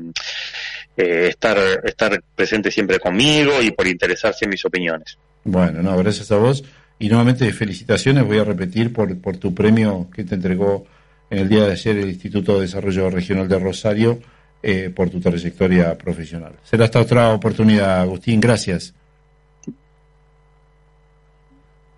estar, 0.99 1.59
estar 1.85 2.23
presente 2.35 2.71
siempre 2.71 2.99
conmigo 2.99 3.63
y 3.63 3.71
por 3.71 3.87
interesarse 3.87 4.45
en 4.45 4.51
mis 4.51 4.65
opiniones. 4.65 5.19
Bueno, 5.45 5.83
no, 5.83 5.97
gracias 5.97 6.31
a 6.33 6.37
vos. 6.37 6.65
Y 6.99 7.09
nuevamente 7.09 7.53
felicitaciones, 7.53 8.25
voy 8.25 8.39
a 8.39 8.45
repetir 8.45 8.93
por, 8.93 9.17
por 9.21 9.37
tu 9.37 9.55
premio 9.55 10.09
que 10.13 10.25
te 10.25 10.35
entregó 10.35 10.87
en 11.31 11.39
el 11.39 11.49
día 11.49 11.65
de 11.65 11.73
ayer 11.73 11.97
el 11.97 12.09
Instituto 12.09 12.57
de 12.57 12.63
Desarrollo 12.63 13.11
Regional 13.11 13.49
de 13.49 13.59
Rosario 13.59 14.21
eh, 14.63 14.91
por 14.95 15.09
tu 15.09 15.21
trayectoria 15.21 15.97
profesional. 15.97 16.55
Será 16.65 16.87
hasta 16.87 17.01
otra 17.01 17.33
oportunidad, 17.33 18.01
Agustín. 18.01 18.41
Gracias. 18.41 18.93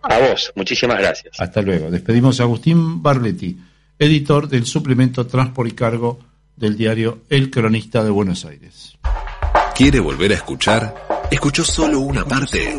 A 0.02 0.18
vos, 0.18 0.52
muchísimas 0.54 0.98
gracias. 0.98 1.40
Hasta 1.40 1.62
luego. 1.62 1.90
Despedimos 1.90 2.40
a 2.40 2.44
Agustín 2.44 3.02
Barletti, 3.02 3.58
editor 3.98 4.48
del 4.48 4.66
suplemento 4.66 5.26
Transport 5.26 5.70
y 5.70 5.74
Cargo 5.74 6.18
del 6.60 6.76
diario 6.76 7.22
El 7.28 7.50
Cronista 7.50 8.04
de 8.04 8.10
Buenos 8.10 8.44
Aires. 8.44 8.96
¿Quiere 9.74 9.98
volver 9.98 10.30
a 10.32 10.34
escuchar? 10.34 10.94
¿Escuchó 11.30 11.64
solo 11.64 12.00
una 12.00 12.26
parte? 12.26 12.78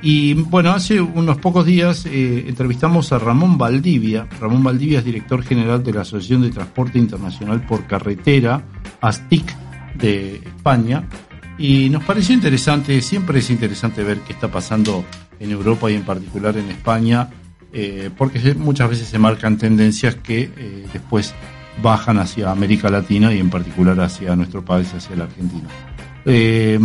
Y 0.03 0.35
bueno, 0.35 0.73
hace 0.73 1.01
unos 1.01 1.39
pocos 1.39 1.65
días 1.65 2.05
eh, 2.05 2.45
entrevistamos 2.47 3.11
a 3.11 3.19
Ramón 3.19 3.57
Valdivia. 3.57 4.29
Ramón 4.39 4.63
Valdivia 4.63 4.99
es 4.99 5.07
director 5.07 5.43
general 5.43 5.83
de 5.83 5.95
la 5.95 6.03
Asociación 6.03 6.43
de 6.43 6.51
Transporte 6.51 6.99
Internacional 6.99 7.65
por 7.65 7.87
Carretera, 7.87 8.67
ASTIC, 9.01 9.57
de 9.95 10.35
España. 10.35 11.09
Y 11.57 11.89
nos 11.89 12.05
pareció 12.05 12.35
interesante, 12.35 13.01
siempre 13.01 13.39
es 13.39 13.49
interesante 13.49 14.05
ver 14.05 14.19
qué 14.19 14.35
está 14.35 14.49
pasando 14.49 15.07
en 15.41 15.53
Europa 15.53 15.91
y 15.91 15.95
en 15.95 16.03
particular 16.03 16.59
en 16.59 16.69
España, 16.69 17.31
eh, 17.73 18.11
porque 18.15 18.55
muchas 18.57 18.91
veces 18.91 19.09
se 19.09 19.19
marcan 19.19 19.57
tendencias 19.57 20.17
que 20.17 20.51
eh, 20.55 20.87
después 20.93 21.35
bajan 21.81 22.19
hacia 22.19 22.51
América 22.51 22.91
Latina 22.91 23.33
y 23.33 23.39
en 23.39 23.51
particular 23.51 23.99
hacia 24.01 24.37
nuestro 24.37 24.65
país, 24.65 24.93
hacia 24.95 25.17
la 25.17 25.25
Argentina. 25.25 25.69
Eh, 26.25 26.79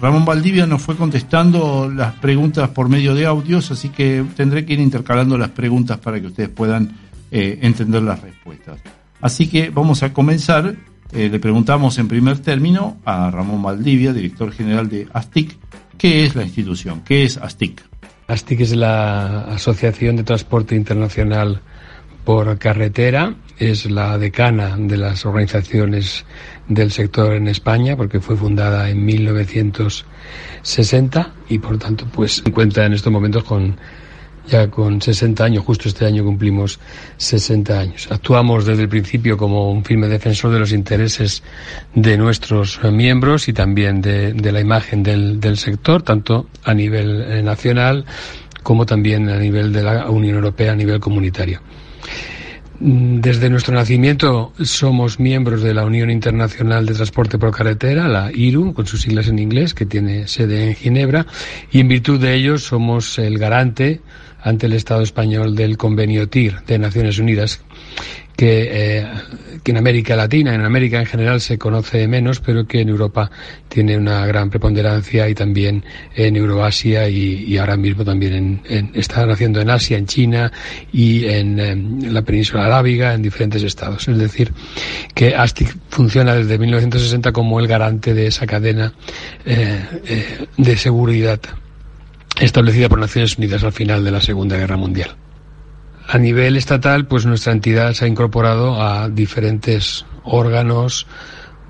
Ramón 0.00 0.24
Valdivia 0.24 0.66
nos 0.66 0.80
fue 0.80 0.96
contestando 0.96 1.90
las 1.94 2.14
preguntas 2.14 2.70
por 2.70 2.88
medio 2.88 3.14
de 3.14 3.26
audios, 3.26 3.70
así 3.70 3.90
que 3.90 4.24
tendré 4.36 4.64
que 4.64 4.74
ir 4.74 4.80
intercalando 4.80 5.36
las 5.36 5.50
preguntas 5.50 5.98
para 5.98 6.20
que 6.20 6.28
ustedes 6.28 6.48
puedan 6.48 6.96
eh, 7.30 7.58
entender 7.62 8.02
las 8.02 8.22
respuestas. 8.22 8.80
Así 9.20 9.48
que 9.48 9.70
vamos 9.70 10.02
a 10.02 10.12
comenzar. 10.12 10.74
Eh, 11.12 11.30
le 11.30 11.38
preguntamos 11.40 11.98
en 11.98 12.06
primer 12.06 12.38
término 12.38 12.98
a 13.04 13.30
Ramón 13.30 13.62
Valdivia, 13.62 14.12
director 14.12 14.52
general 14.52 14.90
de 14.90 15.08
ASTIC, 15.12 15.56
¿qué 15.96 16.24
es 16.24 16.36
la 16.36 16.44
institución? 16.44 17.00
¿Qué 17.02 17.24
es 17.24 17.38
ASTIC? 17.38 17.82
ASTIC 18.26 18.60
es 18.60 18.76
la 18.76 19.44
Asociación 19.44 20.16
de 20.16 20.22
Transporte 20.22 20.74
Internacional 20.74 21.62
por 22.28 22.58
Carretera 22.58 23.34
es 23.58 23.90
la 23.90 24.18
decana 24.18 24.76
de 24.76 24.98
las 24.98 25.24
organizaciones 25.24 26.26
del 26.68 26.92
sector 26.92 27.32
en 27.32 27.48
España 27.48 27.96
porque 27.96 28.20
fue 28.20 28.36
fundada 28.36 28.90
en 28.90 29.02
1960 29.02 31.32
y 31.48 31.58
por 31.58 31.78
tanto 31.78 32.06
pues 32.12 32.34
se 32.34 32.42
encuentra 32.46 32.84
en 32.84 32.92
estos 32.92 33.10
momentos 33.10 33.44
con 33.44 33.78
ya 34.46 34.68
con 34.68 35.00
60 35.00 35.42
años, 35.42 35.64
justo 35.64 35.88
este 35.88 36.04
año 36.04 36.22
cumplimos 36.22 36.78
60 37.16 37.80
años. 37.80 38.08
Actuamos 38.10 38.66
desde 38.66 38.82
el 38.82 38.90
principio 38.90 39.38
como 39.38 39.72
un 39.72 39.82
firme 39.82 40.06
defensor 40.06 40.52
de 40.52 40.58
los 40.58 40.72
intereses 40.72 41.42
de 41.94 42.18
nuestros 42.18 42.78
miembros 42.92 43.48
y 43.48 43.54
también 43.54 44.02
de, 44.02 44.34
de 44.34 44.52
la 44.52 44.60
imagen 44.60 45.02
del, 45.02 45.40
del 45.40 45.56
sector, 45.56 46.02
tanto 46.02 46.46
a 46.62 46.74
nivel 46.74 47.22
eh, 47.22 47.42
nacional 47.42 48.04
como 48.62 48.84
también 48.84 49.30
a 49.30 49.38
nivel 49.38 49.72
de 49.72 49.82
la 49.82 50.10
Unión 50.10 50.34
Europea, 50.34 50.72
a 50.72 50.76
nivel 50.76 51.00
comunitario. 51.00 51.62
Desde 52.80 53.50
nuestro 53.50 53.74
nacimiento 53.74 54.52
somos 54.62 55.18
miembros 55.18 55.62
de 55.62 55.74
la 55.74 55.84
Unión 55.84 56.10
Internacional 56.10 56.86
de 56.86 56.94
Transporte 56.94 57.36
por 57.36 57.50
Carretera, 57.50 58.06
la 58.06 58.30
IRU, 58.32 58.72
con 58.72 58.86
sus 58.86 59.00
siglas 59.00 59.26
en 59.26 59.40
inglés, 59.40 59.74
que 59.74 59.84
tiene 59.84 60.28
sede 60.28 60.68
en 60.68 60.74
Ginebra, 60.76 61.26
y 61.72 61.80
en 61.80 61.88
virtud 61.88 62.20
de 62.20 62.34
ello 62.34 62.56
somos 62.56 63.18
el 63.18 63.36
garante 63.36 64.00
ante 64.42 64.66
el 64.66 64.72
Estado 64.72 65.02
español 65.02 65.54
del 65.54 65.76
convenio 65.76 66.28
TIR 66.28 66.62
de 66.66 66.78
Naciones 66.78 67.18
Unidas, 67.18 67.60
que, 68.38 68.68
eh, 68.70 69.06
que, 69.64 69.72
en 69.72 69.78
América 69.78 70.14
Latina, 70.14 70.54
en 70.54 70.64
América 70.64 71.00
en 71.00 71.06
general 71.06 71.40
se 71.40 71.58
conoce 71.58 72.06
menos, 72.06 72.38
pero 72.38 72.68
que 72.68 72.80
en 72.80 72.88
Europa 72.88 73.28
tiene 73.68 73.98
una 73.98 74.24
gran 74.26 74.48
preponderancia 74.48 75.28
y 75.28 75.34
también 75.34 75.84
en 76.14 76.36
Euroasia 76.36 77.08
y, 77.08 77.58
ahora 77.58 77.76
mismo 77.76 78.04
también 78.04 78.62
en, 78.64 78.92
están 78.94 79.28
haciendo 79.32 79.60
en 79.60 79.70
Asia, 79.70 79.98
en 79.98 80.06
China 80.06 80.52
y 80.92 81.24
en, 81.24 82.14
la 82.14 82.22
península 82.22 82.66
arábiga, 82.66 83.12
en 83.12 83.22
diferentes 83.22 83.64
estados. 83.64 84.06
Es 84.06 84.16
decir, 84.16 84.52
que 85.14 85.34
ASTIC 85.34 85.76
funciona 85.88 86.36
desde 86.36 86.58
1960 86.58 87.32
como 87.32 87.58
el 87.58 87.66
garante 87.66 88.14
de 88.14 88.28
esa 88.28 88.46
cadena 88.46 88.92
eh, 89.44 89.80
eh, 90.04 90.46
de 90.56 90.76
seguridad 90.76 91.40
establecida 92.40 92.88
por 92.88 92.98
Naciones 92.98 93.38
Unidas 93.38 93.64
al 93.64 93.72
final 93.72 94.04
de 94.04 94.10
la 94.10 94.20
Segunda 94.20 94.56
Guerra 94.56 94.76
Mundial. 94.76 95.16
A 96.06 96.18
nivel 96.18 96.56
estatal, 96.56 97.06
pues 97.06 97.26
nuestra 97.26 97.52
entidad 97.52 97.92
se 97.92 98.06
ha 98.06 98.08
incorporado 98.08 98.82
a 98.82 99.08
diferentes 99.10 100.06
órganos 100.24 101.06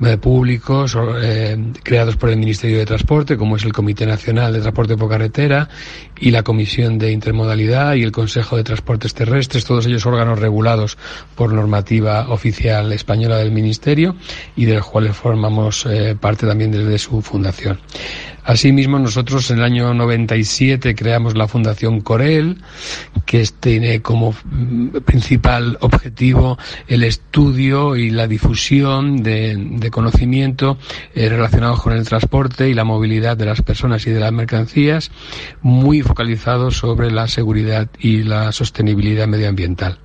eh, 0.01 0.17
públicos 0.17 0.97
eh, 1.21 1.73
creados 1.83 2.17
por 2.17 2.31
el 2.31 2.37
Ministerio 2.37 2.79
de 2.79 2.87
Transporte, 2.87 3.37
como 3.37 3.57
es 3.57 3.65
el 3.65 3.73
Comité 3.73 4.07
Nacional 4.07 4.53
de 4.53 4.61
Transporte 4.61 4.97
por 4.97 5.11
Carretera 5.11 5.69
y 6.21 6.31
la 6.31 6.43
Comisión 6.43 6.99
de 6.99 7.13
Intermodalidad 7.13 7.95
y 7.95 8.03
el 8.03 8.13
Consejo 8.13 8.57
de 8.57 8.65
Transportes 8.65 9.15
Terrestres, 9.15 9.65
todos 9.65 9.87
ellos 9.87 10.07
órganos 10.07 10.39
regulados 10.39 10.99
por 11.35 11.53
normativa 11.53 12.29
oficial 12.31 12.93
española 12.93 13.37
del 13.37 13.53
Ministerio 13.53 14.17
y 14.57 14.65
de 14.65 14.77
los 14.77 14.87
cuales 14.87 15.17
formamos 15.17 15.87
eh, 15.87 16.17
parte 16.19 16.47
también 16.47 16.71
desde 16.71 16.99
su 16.99 17.23
fundación. 17.23 17.79
Asimismo, 18.49 18.99
nosotros 18.99 19.51
en 19.51 19.59
el 19.59 19.65
año 19.65 19.93
97 19.93 20.95
creamos 20.95 21.37
la 21.37 21.47
Fundación 21.49 22.01
Corel, 22.01 22.57
que 23.27 23.47
tiene 23.61 24.01
como 24.01 24.33
mm, 24.33 25.01
principal 25.05 25.77
objetivo 25.83 26.57
el 26.87 27.05
estudio 27.05 27.95
y 27.95 28.09
la 28.09 28.27
difusión 28.27 29.23
de, 29.23 29.91
conocimiento 29.93 30.79
eh, 31.15 31.29
relacionados 31.29 31.83
con 31.83 31.93
el 31.93 32.09
transporte 32.09 32.71
y 32.71 32.73
la 32.73 32.85
movilidad 32.85 33.37
de 33.37 33.45
las 33.45 33.61
personas 33.61 34.07
y 34.07 34.13
de 34.13 34.21
las 34.21 34.33
mercancías, 34.33 35.11
muy 35.61 36.01
focalizado 36.09 36.71
sobre 36.71 37.11
la 37.11 37.29
seguridad 37.29 37.89
y 37.99 38.25
la 38.25 38.51
sostenibilidad 38.51 39.29
medioambiental. 39.29 39.99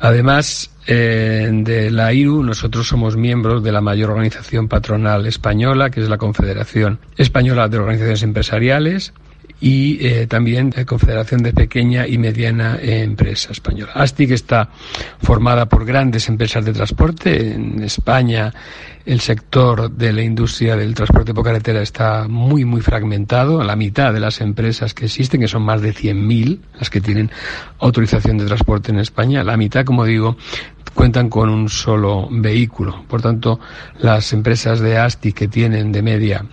Además 0.00 0.70
eh, 0.86 1.50
de 1.52 1.90
la 1.90 2.12
IRU, 2.12 2.42
nosotros 2.42 2.86
somos 2.86 3.16
miembros 3.16 3.64
de 3.64 3.72
la 3.72 3.80
mayor 3.80 4.10
organización 4.10 4.68
patronal 4.68 5.26
española, 5.26 5.90
que 5.90 6.00
es 6.00 6.08
la 6.08 6.18
Confederación 6.18 7.00
Española 7.16 7.68
de 7.68 7.78
Organizaciones 7.78 8.22
Empresariales, 8.22 9.12
y 9.60 10.04
eh, 10.06 10.26
también 10.26 10.72
la 10.76 10.84
Confederación 10.84 11.42
de 11.42 11.52
Pequeña 11.52 12.06
y 12.06 12.18
Mediana 12.18 12.78
Empresa 12.80 13.52
Española. 13.52 13.92
ASTIC 13.94 14.32
está 14.32 14.70
formada 15.22 15.66
por 15.66 15.84
grandes 15.84 16.28
empresas 16.28 16.64
de 16.64 16.72
transporte. 16.72 17.54
En 17.54 17.82
España 17.82 18.52
el 19.06 19.20
sector 19.20 19.90
de 19.90 20.12
la 20.12 20.22
industria 20.22 20.76
del 20.76 20.94
transporte 20.94 21.34
por 21.34 21.44
carretera 21.44 21.82
está 21.82 22.26
muy, 22.26 22.64
muy 22.64 22.80
fragmentado. 22.80 23.62
La 23.62 23.76
mitad 23.76 24.12
de 24.12 24.20
las 24.20 24.40
empresas 24.40 24.94
que 24.94 25.06
existen, 25.06 25.40
que 25.40 25.48
son 25.48 25.62
más 25.62 25.82
de 25.82 25.94
100.000 25.94 26.60
las 26.78 26.90
que 26.90 27.00
tienen 27.00 27.30
autorización 27.78 28.38
de 28.38 28.46
transporte 28.46 28.92
en 28.92 28.98
España, 28.98 29.44
la 29.44 29.56
mitad, 29.56 29.84
como 29.84 30.04
digo, 30.04 30.36
cuentan 30.94 31.28
con 31.28 31.50
un 31.50 31.68
solo 31.68 32.28
vehículo. 32.30 33.04
Por 33.06 33.20
tanto, 33.20 33.60
las 33.98 34.32
empresas 34.32 34.80
de 34.80 34.96
ASTIC 34.96 35.34
que 35.34 35.48
tienen 35.48 35.92
de 35.92 36.02
media 36.02 36.46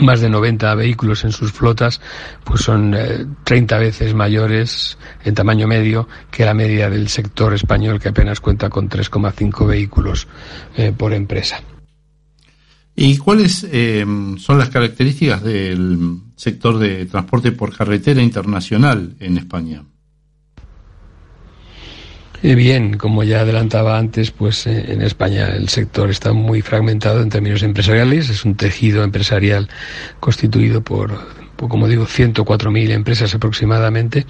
más 0.00 0.20
de 0.20 0.30
90 0.30 0.74
vehículos 0.74 1.24
en 1.24 1.32
sus 1.32 1.52
flotas, 1.52 2.00
pues 2.44 2.62
son 2.62 2.96
30 3.44 3.76
eh, 3.76 3.78
veces 3.78 4.14
mayores 4.14 4.98
en 5.24 5.34
tamaño 5.34 5.66
medio 5.66 6.08
que 6.30 6.44
la 6.44 6.54
media 6.54 6.88
del 6.88 7.08
sector 7.08 7.54
español, 7.54 8.00
que 8.00 8.08
apenas 8.08 8.40
cuenta 8.40 8.70
con 8.70 8.88
3,5 8.88 9.66
vehículos 9.66 10.26
eh, 10.76 10.92
por 10.96 11.12
empresa. 11.12 11.60
¿Y 12.94 13.16
cuáles 13.16 13.66
eh, 13.70 14.04
son 14.38 14.58
las 14.58 14.68
características 14.68 15.42
del 15.42 16.18
sector 16.36 16.78
de 16.78 17.06
transporte 17.06 17.52
por 17.52 17.74
carretera 17.74 18.22
internacional 18.22 19.16
en 19.18 19.38
España? 19.38 19.82
Eh, 22.44 22.56
bien, 22.56 22.96
como 22.96 23.22
ya 23.22 23.40
adelantaba 23.40 23.96
antes, 23.96 24.32
pues 24.32 24.66
eh, 24.66 24.92
en 24.92 25.02
España 25.02 25.46
el 25.54 25.68
sector 25.68 26.10
está 26.10 26.32
muy 26.32 26.60
fragmentado 26.60 27.22
en 27.22 27.28
términos 27.28 27.62
empresariales. 27.62 28.30
Es 28.30 28.44
un 28.44 28.56
tejido 28.56 29.04
empresarial 29.04 29.68
constituido 30.18 30.82
por, 30.82 31.20
como 31.56 31.86
digo, 31.86 32.04
104.000 32.04 32.90
empresas 32.90 33.32
aproximadamente. 33.34 34.26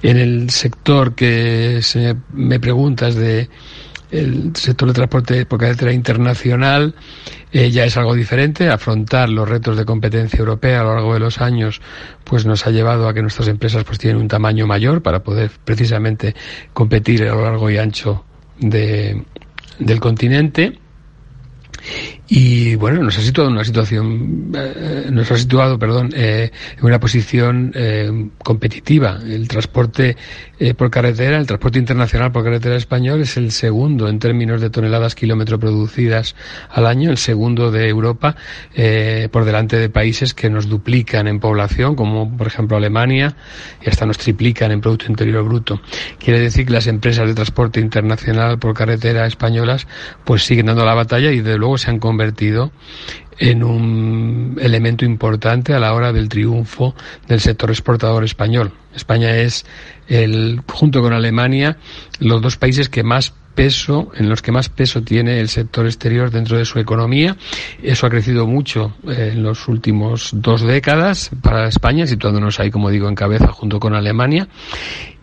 En 0.00 0.16
el 0.16 0.50
sector 0.50 1.16
que 1.16 1.80
se 1.82 2.14
me 2.32 2.60
preguntas 2.60 3.16
de 3.16 3.48
el 4.10 4.54
sector 4.54 4.88
de 4.88 4.94
transporte 4.94 5.46
por 5.46 5.58
carretera 5.58 5.92
internacional 5.92 6.94
eh, 7.52 7.70
ya 7.70 7.84
es 7.84 7.96
algo 7.96 8.14
diferente. 8.14 8.68
Afrontar 8.68 9.28
los 9.28 9.48
retos 9.48 9.76
de 9.76 9.84
competencia 9.84 10.38
europea 10.38 10.80
a 10.80 10.84
lo 10.84 10.94
largo 10.94 11.14
de 11.14 11.20
los 11.20 11.40
años, 11.40 11.80
pues 12.24 12.46
nos 12.46 12.66
ha 12.66 12.70
llevado 12.70 13.08
a 13.08 13.14
que 13.14 13.22
nuestras 13.22 13.48
empresas 13.48 13.84
pues 13.84 13.98
tienen 13.98 14.20
un 14.20 14.28
tamaño 14.28 14.66
mayor 14.66 15.02
para 15.02 15.22
poder 15.22 15.50
precisamente 15.64 16.34
competir 16.72 17.24
a 17.24 17.34
lo 17.34 17.42
largo 17.42 17.70
y 17.70 17.78
ancho 17.78 18.24
de, 18.58 19.24
del 19.78 20.00
continente. 20.00 20.78
Y 22.28 22.74
bueno, 22.74 23.02
nos 23.02 23.16
ha 23.18 23.22
situado 23.22 23.48
en 23.48 23.54
una 23.54 23.64
situación, 23.64 24.52
eh, 24.54 25.08
nos 25.10 25.30
ha 25.30 25.36
situado, 25.36 25.78
perdón, 25.78 26.10
eh, 26.14 26.50
en 26.76 26.84
una 26.84 26.98
posición 26.98 27.72
eh, 27.74 28.28
competitiva. 28.42 29.20
El 29.24 29.46
transporte 29.46 30.16
eh, 30.58 30.74
por 30.74 30.90
carretera, 30.90 31.38
el 31.38 31.46
transporte 31.46 31.78
internacional 31.78 32.32
por 32.32 32.44
carretera 32.44 32.76
español 32.76 33.20
es 33.20 33.36
el 33.36 33.52
segundo 33.52 34.08
en 34.08 34.18
términos 34.18 34.60
de 34.60 34.70
toneladas 34.70 35.14
kilómetro 35.14 35.58
producidas 35.58 36.34
al 36.70 36.86
año, 36.86 37.10
el 37.10 37.18
segundo 37.18 37.70
de 37.70 37.88
Europa, 37.88 38.36
eh, 38.74 39.28
por 39.30 39.44
delante 39.44 39.76
de 39.76 39.90
países 39.90 40.32
que 40.32 40.48
nos 40.48 40.68
duplican 40.68 41.28
en 41.28 41.40
población, 41.40 41.94
como 41.94 42.34
por 42.36 42.46
ejemplo 42.46 42.76
Alemania, 42.76 43.36
y 43.84 43.90
hasta 43.90 44.06
nos 44.06 44.18
triplican 44.18 44.72
en 44.72 44.80
Producto 44.80 45.06
Interior 45.08 45.44
Bruto. 45.44 45.80
Quiere 46.18 46.40
decir 46.40 46.66
que 46.66 46.72
las 46.72 46.86
empresas 46.86 47.26
de 47.28 47.34
transporte 47.34 47.80
internacional 47.80 48.58
por 48.58 48.74
carretera 48.74 49.26
españolas 49.26 49.86
pues 50.24 50.44
siguen 50.44 50.66
dando 50.66 50.84
la 50.84 50.94
batalla 50.94 51.32
y 51.32 51.40
de 51.40 51.58
luego 51.58 51.76
se 51.76 51.90
han 51.90 51.98
convertido 51.98 52.72
en 53.38 53.62
un 53.62 54.56
elemento 54.60 55.04
importante 55.04 55.74
a 55.74 55.78
la 55.78 55.92
hora 55.92 56.12
del 56.12 56.28
triunfo 56.28 56.94
del 57.28 57.40
sector 57.40 57.70
exportador 57.70 58.24
español. 58.24 58.72
España 58.96 59.36
es 59.36 59.64
el, 60.08 60.62
junto 60.68 61.02
con 61.02 61.12
Alemania, 61.12 61.76
los 62.18 62.40
dos 62.42 62.56
países 62.56 62.88
que 62.88 63.02
más 63.02 63.32
peso, 63.54 64.12
en 64.14 64.28
los 64.28 64.42
que 64.42 64.52
más 64.52 64.68
peso 64.68 65.02
tiene 65.02 65.40
el 65.40 65.48
sector 65.48 65.86
exterior 65.86 66.30
dentro 66.30 66.58
de 66.58 66.64
su 66.64 66.78
economía. 66.78 67.36
Eso 67.82 68.06
ha 68.06 68.10
crecido 68.10 68.46
mucho 68.46 68.94
eh, 69.08 69.30
en 69.32 69.42
los 69.42 69.66
últimos 69.68 70.30
dos 70.34 70.62
décadas 70.62 71.30
para 71.42 71.68
España, 71.68 72.06
situándonos 72.06 72.60
ahí, 72.60 72.70
como 72.70 72.90
digo, 72.90 73.08
en 73.08 73.14
cabeza 73.14 73.48
junto 73.48 73.80
con 73.80 73.94
Alemania 73.94 74.48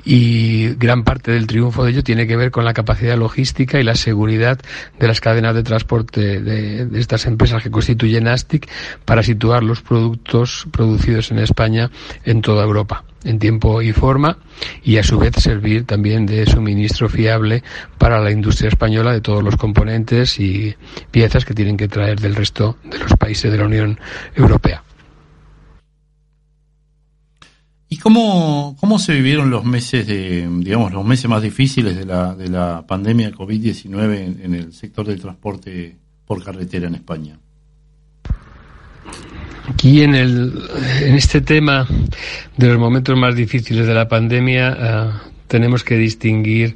y 0.06 0.70
gran 0.76 1.04
parte 1.04 1.32
del 1.32 1.48
triunfo 1.48 1.84
de 1.84 1.92
ello 1.92 2.04
tiene 2.04 2.28
que 2.28 2.36
ver 2.36 2.52
con 2.52 2.66
la 2.66 2.74
capacidad 2.74 3.18
logística 3.18 3.80
y 3.80 3.84
la 3.84 3.96
seguridad 3.96 4.60
de 5.00 5.08
las 5.08 5.22
cadenas 5.22 5.56
de 5.56 5.64
transporte 5.64 6.42
de, 6.42 6.88
estas 7.00 7.26
empresas 7.26 7.64
que 7.64 7.72
constituyen 7.72 8.28
ASTIC 8.28 8.70
para 9.06 9.24
situar 9.24 9.64
los 9.64 9.82
productos 9.82 10.68
producidos 10.72 11.32
en 11.32 11.40
España 11.40 11.90
en 12.26 12.42
toda 12.42 12.64
Europa 12.64 13.04
en 13.24 13.40
tiempo 13.40 13.82
y 13.82 13.94
forma 13.94 14.38
y 14.84 14.98
a 14.98 15.04
su 15.04 15.18
vez 15.18 15.34
servir 15.38 15.86
también 15.86 16.26
de 16.26 16.46
suministro 16.46 17.08
fiable 17.08 17.64
para 17.98 18.20
la 18.20 18.32
industria 18.32 18.68
española 18.68 19.14
de 19.14 19.22
todos 19.22 19.44
los 19.44 19.56
componentes 19.56 20.40
y 20.40 20.76
piezas 21.12 21.46
que 21.46 21.54
tienen 21.54 21.78
que 21.78 21.88
traer 21.88 22.20
del 22.20 22.36
resto 22.36 22.78
de 22.84 23.00
los 23.00 23.14
países 23.14 23.52
de 23.52 23.58
la 23.58 23.66
Unión 23.66 24.00
Europea. 24.36 24.84
¿Y 27.94 27.98
cómo, 27.98 28.76
cómo 28.80 28.98
se 28.98 29.14
vivieron 29.14 29.52
los 29.52 29.66
meses 29.66 30.08
de, 30.08 30.50
digamos, 30.62 30.92
los 30.92 31.06
meses 31.06 31.30
más 31.30 31.44
difíciles 31.44 31.96
de 31.96 32.06
la, 32.06 32.34
de 32.34 32.50
la 32.50 32.84
pandemia 32.88 33.32
COVID-19 33.32 34.18
en, 34.18 34.42
en, 34.42 34.56
el 34.56 34.74
sector 34.74 35.06
del 35.06 35.22
transporte 35.22 35.96
por 36.26 36.44
carretera 36.44 36.88
en 36.88 36.96
España? 36.96 37.38
Aquí 39.70 40.02
en, 40.02 40.16
el, 40.16 40.60
en 41.04 41.14
este 41.14 41.42
tema 41.42 41.88
de 42.58 42.68
los 42.68 42.80
momentos 42.80 43.16
más 43.16 43.36
difíciles 43.36 43.86
de 43.86 43.94
la 43.94 44.08
pandemia 44.08 44.72
uh, 44.72 45.30
tenemos 45.48 45.84
que 45.84 45.96
distinguir 45.96 46.76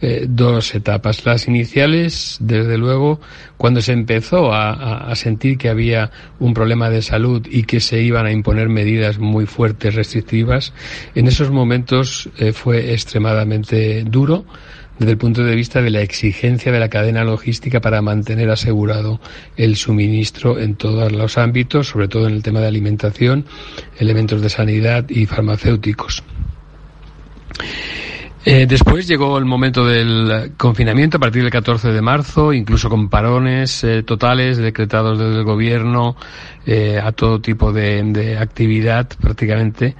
eh, 0.00 0.26
dos 0.28 0.74
etapas. 0.74 1.24
Las 1.26 1.48
iniciales, 1.48 2.36
desde 2.40 2.78
luego, 2.78 3.20
cuando 3.56 3.80
se 3.80 3.92
empezó 3.92 4.52
a, 4.52 5.10
a, 5.10 5.14
sentir 5.16 5.58
que 5.58 5.68
había 5.68 6.10
un 6.38 6.54
problema 6.54 6.88
de 6.88 7.02
salud 7.02 7.46
y 7.50 7.64
que 7.64 7.80
se 7.80 8.00
iban 8.00 8.26
a 8.26 8.32
imponer 8.32 8.68
medidas 8.68 9.18
muy 9.18 9.46
fuertes, 9.46 9.94
restrictivas, 9.94 10.72
en 11.14 11.26
esos 11.26 11.50
momentos 11.50 12.28
eh, 12.38 12.52
fue 12.52 12.92
extremadamente 12.92 14.04
duro 14.04 14.44
desde 14.98 15.12
el 15.12 15.18
punto 15.18 15.44
de 15.44 15.54
vista 15.54 15.80
de 15.80 15.90
la 15.90 16.02
exigencia 16.02 16.72
de 16.72 16.80
la 16.80 16.88
cadena 16.88 17.24
logística 17.24 17.80
para 17.80 18.02
mantener 18.02 18.50
asegurado 18.50 19.20
el 19.56 19.76
suministro 19.76 20.58
en 20.58 20.74
todos 20.74 21.12
los 21.12 21.38
ámbitos, 21.38 21.88
sobre 21.88 22.08
todo 22.08 22.26
en 22.26 22.34
el 22.34 22.42
tema 22.42 22.60
de 22.60 22.66
alimentación, 22.66 23.46
elementos 23.98 24.42
de 24.42 24.48
sanidad 24.48 25.08
y 25.08 25.26
farmacéuticos. 25.26 26.22
Eh, 28.44 28.66
después 28.66 29.06
llegó 29.06 29.36
el 29.38 29.44
momento 29.44 29.84
del 29.84 30.52
confinamiento 30.56 31.16
a 31.16 31.20
partir 31.20 31.42
del 31.42 31.50
14 31.50 31.92
de 31.92 32.00
marzo, 32.00 32.52
incluso 32.52 32.88
con 32.88 33.08
parones 33.08 33.82
eh, 33.84 34.02
totales 34.02 34.58
decretados 34.58 35.18
desde 35.18 35.38
el 35.38 35.44
gobierno 35.44 36.16
eh, 36.64 37.00
a 37.02 37.12
todo 37.12 37.40
tipo 37.40 37.72
de, 37.72 38.38
actividad 38.38 39.08
prácticamente 39.20 39.96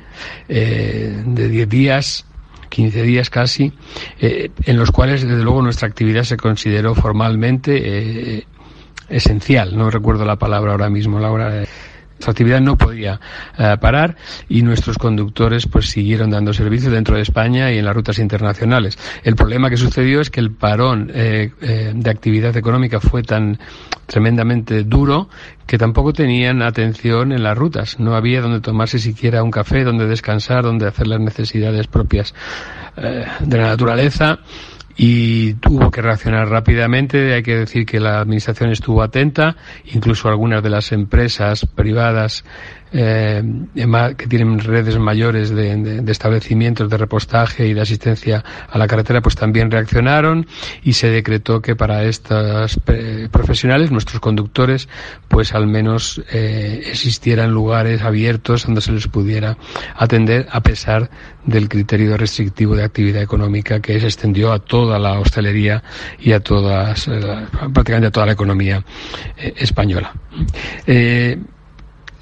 de 0.48 1.48
10 1.48 1.68
días. 1.68 2.24
15 2.68 3.02
días 3.02 3.30
casi, 3.30 3.72
en 4.20 4.76
los 4.76 4.90
cuales 4.90 5.22
desde 5.22 5.42
luego 5.42 5.62
nuestra 5.62 5.88
actividad 5.88 6.24
se 6.24 6.36
consideró 6.36 6.94
formalmente 6.94 8.44
esencial. 9.08 9.74
No 9.74 9.88
recuerdo 9.88 10.26
la 10.26 10.36
palabra 10.36 10.72
ahora 10.72 10.90
mismo, 10.90 11.18
Laura. 11.18 11.64
Su 12.18 12.30
actividad 12.30 12.60
no 12.60 12.76
podía 12.76 13.20
eh, 13.58 13.76
parar 13.80 14.16
y 14.48 14.62
nuestros 14.62 14.98
conductores 14.98 15.66
pues 15.66 15.88
siguieron 15.88 16.30
dando 16.30 16.52
servicio 16.52 16.90
dentro 16.90 17.16
de 17.16 17.22
España 17.22 17.72
y 17.72 17.78
en 17.78 17.84
las 17.84 17.94
rutas 17.94 18.18
internacionales. 18.18 18.98
El 19.22 19.36
problema 19.36 19.70
que 19.70 19.76
sucedió 19.76 20.20
es 20.20 20.30
que 20.30 20.40
el 20.40 20.50
parón 20.50 21.10
eh, 21.14 21.52
eh, 21.60 21.92
de 21.94 22.10
actividad 22.10 22.56
económica 22.56 23.00
fue 23.00 23.22
tan 23.22 23.58
tremendamente 24.06 24.84
duro 24.84 25.28
que 25.66 25.78
tampoco 25.78 26.12
tenían 26.12 26.62
atención 26.62 27.32
en 27.32 27.42
las 27.42 27.56
rutas. 27.56 28.00
No 28.00 28.14
había 28.14 28.40
donde 28.40 28.60
tomarse 28.60 28.98
siquiera 28.98 29.42
un 29.42 29.50
café, 29.50 29.84
donde 29.84 30.06
descansar, 30.06 30.64
donde 30.64 30.86
hacer 30.86 31.06
las 31.06 31.20
necesidades 31.20 31.86
propias 31.86 32.34
de 32.96 33.58
la 33.58 33.68
naturaleza 33.68 34.40
y 35.00 35.54
tuvo 35.54 35.92
que 35.92 36.02
reaccionar 36.02 36.48
rápidamente. 36.48 37.32
Hay 37.32 37.42
que 37.44 37.54
decir 37.54 37.86
que 37.86 38.00
la 38.00 38.20
administración 38.20 38.70
estuvo 38.70 39.00
atenta, 39.00 39.56
incluso 39.86 40.28
algunas 40.28 40.60
de 40.62 40.70
las 40.70 40.90
empresas 40.90 41.64
privadas 41.64 42.44
eh, 42.92 43.42
que 44.16 44.26
tienen 44.26 44.58
redes 44.60 44.98
mayores 44.98 45.50
de, 45.50 46.02
establecimientos 46.06 46.88
de 46.88 46.96
repostaje 46.96 47.66
y 47.66 47.74
de 47.74 47.80
asistencia 47.80 48.44
a 48.68 48.78
la 48.78 48.86
carretera, 48.86 49.20
pues 49.20 49.36
también 49.36 49.70
reaccionaron 49.70 50.46
y 50.82 50.94
se 50.94 51.10
decretó 51.10 51.60
que 51.60 51.76
para 51.76 52.04
estos 52.04 52.78
profesionales, 53.30 53.90
nuestros 53.90 54.20
conductores, 54.20 54.88
pues 55.28 55.54
al 55.54 55.66
menos 55.66 56.22
eh, 56.32 56.82
existieran 56.86 57.52
lugares 57.52 58.02
abiertos 58.02 58.64
donde 58.64 58.80
se 58.80 58.92
les 58.92 59.06
pudiera 59.06 59.56
atender 59.96 60.46
a 60.50 60.60
pesar 60.60 61.10
del 61.44 61.68
criterio 61.68 62.16
restrictivo 62.16 62.76
de 62.76 62.84
actividad 62.84 63.22
económica 63.22 63.80
que 63.80 63.98
se 64.00 64.06
extendió 64.06 64.52
a 64.52 64.58
toda 64.58 64.98
la 64.98 65.18
hostelería 65.18 65.82
y 66.18 66.32
a 66.32 66.40
todas, 66.40 67.08
eh, 67.08 67.20
prácticamente 67.72 68.08
a 68.08 68.10
toda 68.10 68.26
la 68.26 68.32
economía 68.32 68.84
española. 69.36 70.12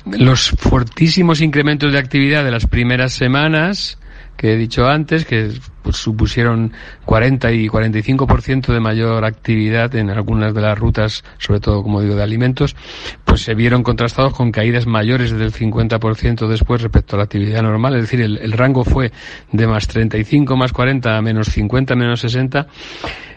Los 0.07 0.51
fortísimos 0.51 1.41
incrementos 1.41 1.93
de 1.93 1.99
actividad 1.99 2.45
de 2.45 2.51
las 2.51 2.67
primeras 2.67 3.13
semanas 3.13 3.99
que 4.37 4.53
he 4.53 4.57
dicho 4.57 4.87
antes, 4.87 5.25
que 5.25 5.51
pues, 5.87 5.99
supusieron 5.99 6.73
40 7.05 7.53
y 7.53 7.69
45% 7.69 8.73
de 8.73 8.81
mayor 8.81 9.25
actividad 9.25 9.95
en 9.95 10.11
algunas 10.11 10.53
de 10.53 10.61
las 10.61 10.77
rutas, 10.77 11.23
sobre 11.39 11.61
todo, 11.61 11.85
como 11.85 12.01
digo, 12.01 12.17
de 12.17 12.25
alimentos, 12.25 12.75
pues 13.25 13.43
se 13.43 13.55
vieron 13.55 13.85
contrastados 13.85 14.35
con 14.35 14.51
caídas 14.51 14.89
mayores 14.89 15.31
del 15.31 15.53
50% 15.53 16.49
después 16.49 16.83
respecto 16.83 17.15
a 17.15 17.19
la 17.19 17.23
actividad 17.27 17.63
normal. 17.63 17.95
Es 17.95 18.03
decir, 18.03 18.21
el, 18.21 18.51
rango 18.51 18.83
fue 18.83 19.13
de 19.53 19.67
más 19.69 19.87
35, 19.87 20.57
más 20.57 20.73
40 20.73 21.17
a 21.17 21.23
menos 21.23 21.51
50, 21.51 21.95
menos 21.95 22.19
60 22.19 22.67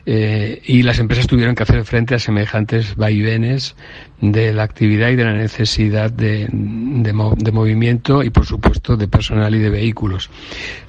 eh, 0.08 0.60
y 0.66 0.82
las 0.82 0.98
empresas 0.98 1.28
tuvieron 1.28 1.54
que 1.54 1.62
hacer 1.62 1.86
frente 1.86 2.16
a 2.16 2.20
semejantes 2.20 2.96
vaivenes 2.96 3.76
de 4.22 4.54
la 4.54 4.64
actividad 4.64 5.10
y 5.10 5.16
de 5.16 5.24
la 5.24 5.34
necesidad 5.34 6.12
de, 6.12 6.48
de, 6.50 7.52
movimiento 7.52 8.24
y, 8.24 8.32
por 8.32 8.46
supuesto, 8.46 8.98
de 8.98 9.08
personal 9.08 9.54
y 9.56 9.60
de 9.60 9.70
vehículos. 9.70 10.30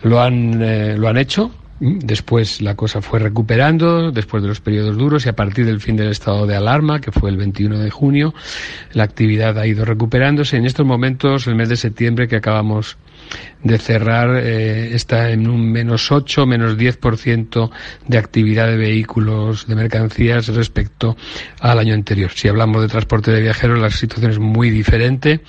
Lo 0.03 0.21
han, 0.21 0.63
eh, 0.63 0.97
lo 0.97 1.09
han 1.09 1.19
hecho. 1.19 1.50
Después 1.81 2.61
la 2.61 2.75
cosa 2.75 3.01
fue 3.01 3.21
recuperando, 3.21 4.13
después 4.13 4.43
de 4.43 4.51
los 4.51 4.61
periodos 4.61 4.99
duros 4.99 5.25
y 5.25 5.31
a 5.31 5.35
partir 5.35 5.65
del 5.65 5.81
fin 5.81 5.97
del 5.97 6.11
estado 6.11 6.47
de 6.47 6.55
alarma, 6.55 7.01
que 7.01 7.11
fue 7.11 7.31
el 7.31 7.39
21 7.39 7.79
de 7.79 7.91
junio, 7.91 8.35
la 8.93 9.05
actividad 9.05 9.59
ha 9.59 9.67
ido 9.67 9.87
recuperándose. 9.87 10.59
En 10.59 10.67
estos 10.67 10.85
momentos, 10.85 11.47
el 11.47 11.55
mes 11.55 11.71
de 11.71 11.77
septiembre 11.77 12.29
que 12.29 12.37
acabamos 12.37 12.99
de 13.63 13.79
cerrar 13.79 14.37
eh, 14.37 14.95
está 14.95 15.31
en 15.31 15.49
un 15.49 15.71
menos 15.71 16.11
8, 16.13 16.47
menos 16.47 16.77
10% 16.77 17.71
de 18.07 18.19
actividad 18.19 18.67
de 18.67 18.77
vehículos, 18.77 19.67
de 19.67 19.75
mercancías 19.75 20.49
respecto 20.49 21.17
al 21.61 21.79
año 21.79 21.95
anterior. 21.95 22.31
Si 22.35 22.49
hablamos 22.49 22.83
de 22.83 22.89
transporte 22.89 23.31
de 23.31 23.41
viajeros, 23.41 23.79
la 23.79 23.91
situación 23.91 24.33
es 24.33 24.39
muy 24.39 24.69
diferente 24.71 25.41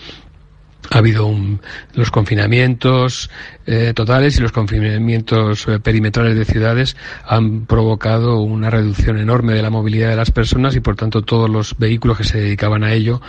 ha 0.90 0.98
habido 0.98 1.26
un, 1.26 1.62
los 1.94 2.12
confinamientos 2.12 3.30
eh, 3.66 3.94
totales 3.96 4.38
y 4.38 4.42
los 4.42 4.52
confinamientos 4.52 5.68
eh, 5.68 5.80
perimetrales 5.80 6.36
de 6.36 6.46
ciudades 6.46 6.98
han 7.26 7.66
provocado 7.66 8.42
una 8.42 8.70
reducción 8.70 9.18
enorme 9.18 9.54
de 9.54 9.62
la 9.62 9.70
movilidad 9.70 10.10
de 10.10 10.16
las 10.16 10.32
personas 10.32 10.76
y 10.76 10.80
por 10.80 10.96
tanto 10.96 11.22
todos 11.22 11.50
los 11.50 11.78
vehículos 11.78 12.18
que 12.18 12.24
se 12.24 12.40
dedicaban 12.40 12.84
a 12.84 12.94
ello 12.94 13.22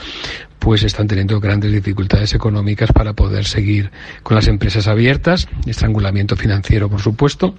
pues 0.59 0.83
están 0.85 1.09
teniendo 1.09 1.41
grandes 1.41 1.73
dificultades 1.73 2.35
económicas 2.35 2.93
para 2.93 3.13
poder 3.15 3.45
seguir 3.45 3.91
con 4.23 4.37
las 4.37 4.47
empresas 4.47 4.87
abiertas, 4.87 5.49
estrangulamiento 5.67 6.37
financiero 6.37 6.89
por 6.89 7.01
supuesto 7.01 7.55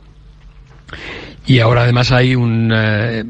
y 1.45 1.59
ahora 1.59 1.83
además 1.83 2.11
hay 2.11 2.35
un 2.35 2.71
eh, 2.73 3.23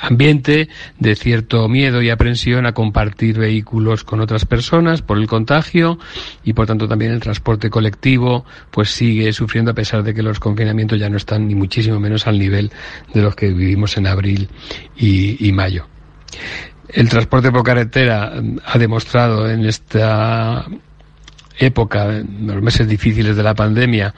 ambiente 0.00 0.68
de 0.98 1.16
cierto 1.16 1.68
miedo 1.68 2.02
y 2.02 2.10
aprensión 2.10 2.66
a 2.66 2.72
compartir 2.72 3.38
vehículos 3.38 4.04
con 4.04 4.20
otras 4.20 4.44
personas 4.44 5.02
por 5.02 5.18
el 5.18 5.26
contagio 5.26 5.98
y 6.44 6.52
por 6.52 6.66
tanto 6.66 6.86
también 6.86 7.12
el 7.12 7.20
transporte 7.20 7.70
colectivo 7.70 8.44
pues 8.70 8.90
sigue 8.90 9.32
sufriendo 9.32 9.70
a 9.70 9.74
pesar 9.74 10.02
de 10.02 10.12
que 10.12 10.22
los 10.22 10.38
confinamientos 10.38 10.98
ya 10.98 11.08
no 11.08 11.16
están 11.16 11.48
ni 11.48 11.54
muchísimo 11.54 11.98
menos 11.98 12.26
al 12.26 12.38
nivel 12.38 12.70
de 13.14 13.22
los 13.22 13.34
que 13.34 13.48
vivimos 13.48 13.96
en 13.96 14.06
abril 14.06 14.48
y, 14.96 15.48
y 15.48 15.52
mayo. 15.52 15.86
El 16.88 17.08
transporte 17.08 17.50
por 17.52 17.62
carretera 17.62 18.32
ha 18.64 18.78
demostrado 18.78 19.48
en 19.48 19.64
esta 19.64 20.66
época, 21.58 22.16
en 22.16 22.46
los 22.46 22.62
meses 22.62 22.88
difíciles 22.88 23.36
de 23.36 23.42
la 23.42 23.54
pandemia, 23.54 24.14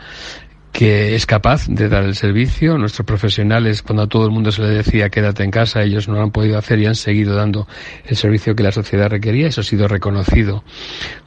que 0.72 1.14
es 1.14 1.26
capaz 1.26 1.66
de 1.68 1.88
dar 1.88 2.02
el 2.04 2.16
servicio. 2.16 2.78
Nuestros 2.78 3.06
profesionales, 3.06 3.82
cuando 3.82 4.04
a 4.04 4.06
todo 4.08 4.24
el 4.24 4.32
mundo 4.32 4.50
se 4.50 4.62
le 4.62 4.68
decía 4.68 5.10
quédate 5.10 5.44
en 5.44 5.50
casa, 5.50 5.82
ellos 5.82 6.08
no 6.08 6.14
lo 6.14 6.22
han 6.22 6.30
podido 6.30 6.58
hacer 6.58 6.78
y 6.78 6.86
han 6.86 6.94
seguido 6.94 7.34
dando 7.36 7.68
el 8.06 8.16
servicio 8.16 8.56
que 8.56 8.62
la 8.62 8.72
sociedad 8.72 9.10
requería. 9.10 9.48
Eso 9.48 9.60
ha 9.60 9.64
sido 9.64 9.86
reconocido 9.86 10.64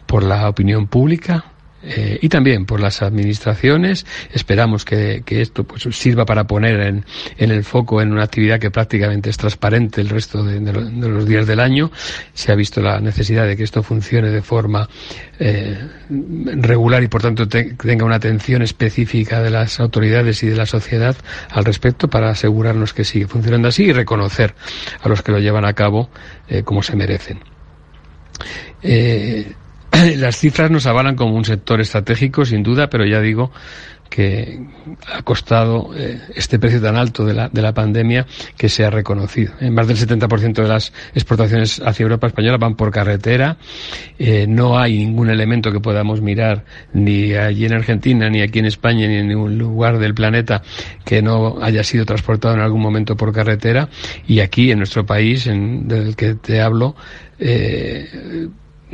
por 0.08 0.24
la 0.24 0.50
opinión 0.50 0.88
pública, 0.88 1.46
eh, 1.88 2.18
y 2.22 2.30
también 2.30 2.66
por 2.66 2.80
las 2.80 3.02
administraciones. 3.02 4.06
Esperamos 4.34 4.86
que, 4.86 5.24
esto 5.28 5.64
pues, 5.64 5.84
sirva 5.92 6.26
para 6.26 6.46
poner 6.46 6.80
en, 6.82 7.06
el 7.38 7.64
foco 7.64 8.02
en 8.02 8.12
una 8.12 8.24
actividad 8.24 8.60
que 8.60 8.72
prácticamente 8.72 9.30
es 9.30 9.38
transparente 9.38 10.02
el 10.02 10.10
resto 10.10 10.44
de, 10.44 10.60
los 10.62 11.28
días 11.28 11.46
del 11.46 11.60
año. 11.60 11.92
Se 12.34 12.52
ha 12.52 12.56
visto 12.56 12.82
la 12.82 13.00
necesidad 13.00 13.46
de 13.46 13.56
que 13.56 13.64
esto 13.64 13.84
funcione 13.84 14.30
de 14.32 14.42
forma 14.42 14.90
eh, 15.40 15.78
regular 16.10 17.04
y 17.04 17.08
por 17.08 17.22
tanto 17.22 17.48
tenga 17.48 18.06
una 18.06 18.16
atención 18.16 18.62
específica 18.62 19.42
de 19.42 19.52
las 19.52 19.80
autoridades 19.80 20.42
y 20.44 20.48
de 20.48 20.56
la 20.56 20.66
sociedad 20.66 21.16
al 21.52 21.66
respecto 21.66 22.10
para 22.10 22.30
asegurarnos 22.30 22.94
que 22.94 23.04
sigue 23.04 23.28
funcionando 23.28 23.68
así 23.68 23.84
y 23.84 23.94
reconocer 23.94 24.56
a 25.02 25.10
los 25.10 25.22
que 25.22 25.32
lo 25.32 25.40
llevan 25.40 25.66
a 25.66 25.74
cabo 25.74 26.10
eh, 26.48 26.64
como 26.64 26.82
se 26.82 26.96
merecen. 26.96 27.40
Las 30.18 30.38
cifras 30.38 30.72
nos 30.72 30.86
avalan 30.86 31.16
como 31.16 31.36
un 31.36 31.46
sector 31.46 31.82
estratégico, 31.82 32.46
sin 32.46 32.64
duda, 32.64 32.89
pero 32.89 33.06
ya 33.06 33.22
digo 33.22 33.52
que 34.10 34.60
ha 35.12 35.24
costado 35.24 35.89
eh, 35.96 36.22
este 36.36 36.60
precio 36.60 36.80
tan 36.80 36.96
alto 36.96 37.26
de 37.26 37.34
la, 37.34 37.50
de 37.50 37.62
la 37.62 37.74
pandemia 37.74 38.26
que 38.56 38.70
se 38.70 38.86
ha 38.86 38.89
reconocido. 38.89 39.54
En 39.60 39.74
más 39.74 39.88
del 39.88 39.98
70% 39.98 40.54
de 40.54 40.68
las 40.68 40.93
exportaciones 41.14 41.82
hacia 41.84 42.04
Europa 42.04 42.28
española 42.28 42.58
van 42.58 42.76
por 42.76 42.91
carretera. 42.91 43.58
Eh, 44.18 44.46
no 44.48 44.78
hay 44.78 45.00
ningún 45.00 45.30
elemento 45.30 45.72
que 45.72 45.80
podamos 45.80 46.22
mirar 46.22 46.64
ni 46.93 47.34
allí 47.34 47.66
en 47.66 47.74
Argentina, 47.74 48.30
ni 48.30 48.41
aquí 48.41 48.60
en 48.60 48.66
España, 48.66 49.08
ni 49.08 49.16
en 49.16 49.28
ningún 49.28 49.58
lugar 49.58 49.98
del 49.98 50.14
planeta 50.14 50.62
que 51.04 51.22
no 51.22 51.58
haya 51.62 51.84
sido 51.84 52.06
transportado 52.06 52.54
en 52.54 52.62
algún 52.62 52.82
momento 52.82 53.18
por 53.18 53.34
carretera. 53.34 53.89
Y 54.28 54.39
aquí, 54.39 54.72
en 54.72 54.78
nuestro 54.78 55.06
país, 55.06 55.48
en, 55.48 55.88
del 55.88 56.16
que 56.16 56.36
te 56.36 56.62
hablo, 56.62 56.96
eh, 57.39 58.48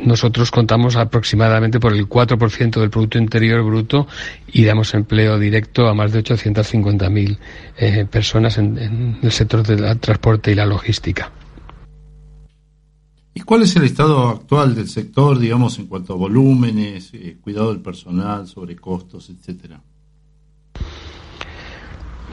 nosotros 0.04 0.50
contamos 0.50 0.96
aproximadamente 0.96 1.80
por 1.80 1.92
el 1.92 2.08
4% 2.08 2.80
del 2.80 2.90
Producto 2.90 3.18
Interior 3.18 3.62
Bruto 3.62 4.06
y 4.52 4.64
damos 4.64 4.94
empleo 4.94 5.38
directo 5.38 5.88
a 5.88 5.94
más 5.94 6.12
de 6.12 6.22
850.000 6.22 7.38
eh, 7.78 8.06
personas 8.10 8.58
en, 8.58 9.18
el 9.22 9.32
sector 9.32 9.66
del 9.66 9.98
transporte 9.98 10.52
y 10.52 10.54
la 10.54 10.66
logística. 10.66 11.32
¿Y 13.34 13.40
cuál 13.40 13.62
es 13.62 13.74
el 13.76 13.84
estado 13.84 14.28
actual 14.28 14.74
del 14.74 14.88
sector, 14.88 15.38
digamos, 15.38 15.78
en 15.78 15.86
cuanto 15.86 16.12
a 16.12 16.16
volúmenes, 16.16 17.14
eh, 17.14 17.38
cuidado 17.40 17.72
del 17.72 17.80
personal, 17.80 18.46
sobrecostos, 18.46 19.30
etcétera? 19.30 19.80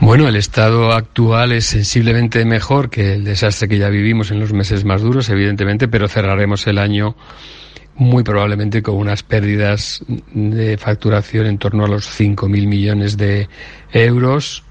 Bueno, 0.02 0.30
el 0.30 0.38
estado 0.38 0.94
actual 0.94 1.52
es 1.52 1.66
sensiblemente 1.66 2.46
mejor 2.46 2.90
que 2.90 3.16
el 3.16 3.26
desastre 3.26 3.68
que 3.68 3.78
ya 3.78 3.90
vivimos 3.90 4.32
en 4.32 4.40
los 4.40 4.54
meses 4.54 4.86
más 4.86 5.02
duros, 5.02 5.30
evidentemente, 5.30 5.90
pero 5.90 6.08
cerraremos 6.08 6.66
el 6.68 6.78
año 6.78 7.18
muy 7.96 8.24
probablemente 8.24 8.82
con 8.82 8.96
unas 8.96 9.24
pérdidas 9.24 10.02
de 10.08 10.78
facturación 10.78 11.48
en 11.48 11.58
torno 11.58 11.84
a 11.84 11.90
los 11.90 12.08
5.000 12.18 12.48
millones 12.48 13.18
de 13.18 13.50
euros, 13.92 14.64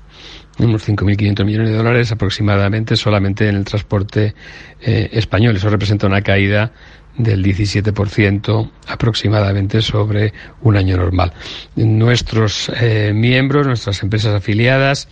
unos 0.59 0.89
5.500 0.89 1.45
millones 1.45 1.71
de 1.71 1.77
dólares 1.77 2.11
aproximadamente 2.11 2.97
solamente 2.97 3.51
en 3.51 3.57
el 3.57 3.65
transporte 3.67 4.35
eh, 4.81 5.11
español. 5.13 5.57
Eso 5.57 5.69
representa 5.69 6.07
una 6.07 6.23
caída 6.23 6.73
del 7.19 7.45
17% 7.45 8.71
aproximadamente 8.87 9.83
sobre 9.83 10.33
un 10.63 10.77
año 10.77 10.97
normal. 10.97 11.33
Nuestros 11.77 12.71
eh, 12.81 13.13
miembros, 13.15 13.67
nuestras 13.67 14.03
empresas 14.03 14.35
afiliadas, 14.35 15.09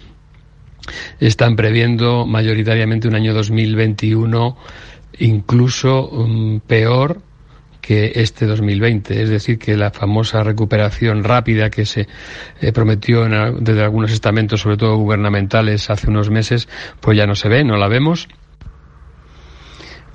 están 1.20 1.56
previendo 1.56 2.26
mayoritariamente 2.26 3.08
un 3.08 3.16
año 3.16 3.34
2021 3.34 4.56
incluso 5.18 6.08
um, 6.08 6.60
peor 6.60 7.22
que 7.80 8.12
este 8.16 8.46
2020. 8.46 9.22
Es 9.22 9.28
decir, 9.28 9.58
que 9.58 9.76
la 9.76 9.90
famosa 9.90 10.42
recuperación 10.42 11.22
rápida 11.22 11.70
que 11.70 11.86
se 11.86 12.08
eh, 12.60 12.72
prometió 12.72 13.26
desde 13.60 13.82
algunos 13.82 14.10
estamentos, 14.10 14.60
sobre 14.60 14.76
todo 14.76 14.96
gubernamentales, 14.96 15.88
hace 15.88 16.10
unos 16.10 16.28
meses, 16.28 16.68
pues 17.00 17.16
ya 17.16 17.26
no 17.26 17.36
se 17.36 17.48
ve, 17.48 17.62
no 17.62 17.76
la 17.76 17.86
vemos. 17.86 18.28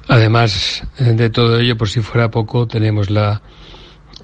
Además 0.07 0.83
de 0.97 1.29
todo 1.29 1.59
ello, 1.59 1.77
por 1.77 1.89
si 1.89 2.01
fuera 2.01 2.31
poco, 2.31 2.67
tenemos 2.67 3.09
la 3.09 3.41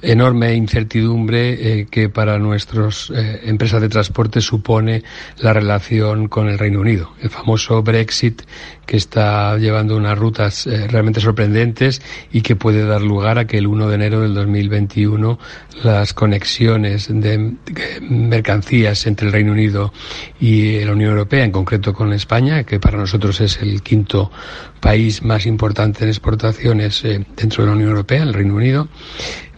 enorme 0.01 0.53
incertidumbre 0.53 1.79
eh, 1.79 1.87
que 1.89 2.09
para 2.09 2.37
nuestras 2.37 3.09
eh, 3.09 3.41
empresas 3.43 3.81
de 3.81 3.89
transporte 3.89 4.41
supone 4.41 5.03
la 5.39 5.53
relación 5.53 6.27
con 6.27 6.47
el 6.47 6.59
Reino 6.59 6.81
Unido. 6.81 7.11
El 7.21 7.29
famoso 7.29 7.81
Brexit 7.81 8.41
que 8.85 8.97
está 8.97 9.57
llevando 9.57 9.97
unas 9.97 10.17
rutas 10.17 10.65
eh, 10.67 10.87
realmente 10.87 11.19
sorprendentes 11.19 12.01
y 12.31 12.41
que 12.41 12.55
puede 12.55 12.85
dar 12.85 13.01
lugar 13.01 13.37
a 13.37 13.45
que 13.45 13.57
el 13.57 13.67
1 13.67 13.89
de 13.89 13.95
enero 13.95 14.21
del 14.21 14.33
2021 14.33 15.37
las 15.83 16.13
conexiones 16.13 17.07
de 17.09 17.53
mercancías 18.01 19.05
entre 19.07 19.27
el 19.27 19.33
Reino 19.33 19.51
Unido 19.51 19.93
y 20.39 20.79
la 20.79 20.93
Unión 20.93 21.11
Europea, 21.11 21.43
en 21.43 21.51
concreto 21.51 21.93
con 21.93 22.13
España, 22.13 22.63
que 22.63 22.79
para 22.79 22.97
nosotros 22.97 23.41
es 23.41 23.61
el 23.61 23.81
quinto 23.81 24.31
país 24.79 25.21
más 25.21 25.45
importante 25.45 26.03
en 26.03 26.09
exportaciones 26.09 27.03
dentro 27.03 27.63
de 27.63 27.69
la 27.69 27.75
Unión 27.75 27.89
Europea, 27.89 28.23
el 28.23 28.33
Reino 28.33 28.55
Unido, 28.55 28.87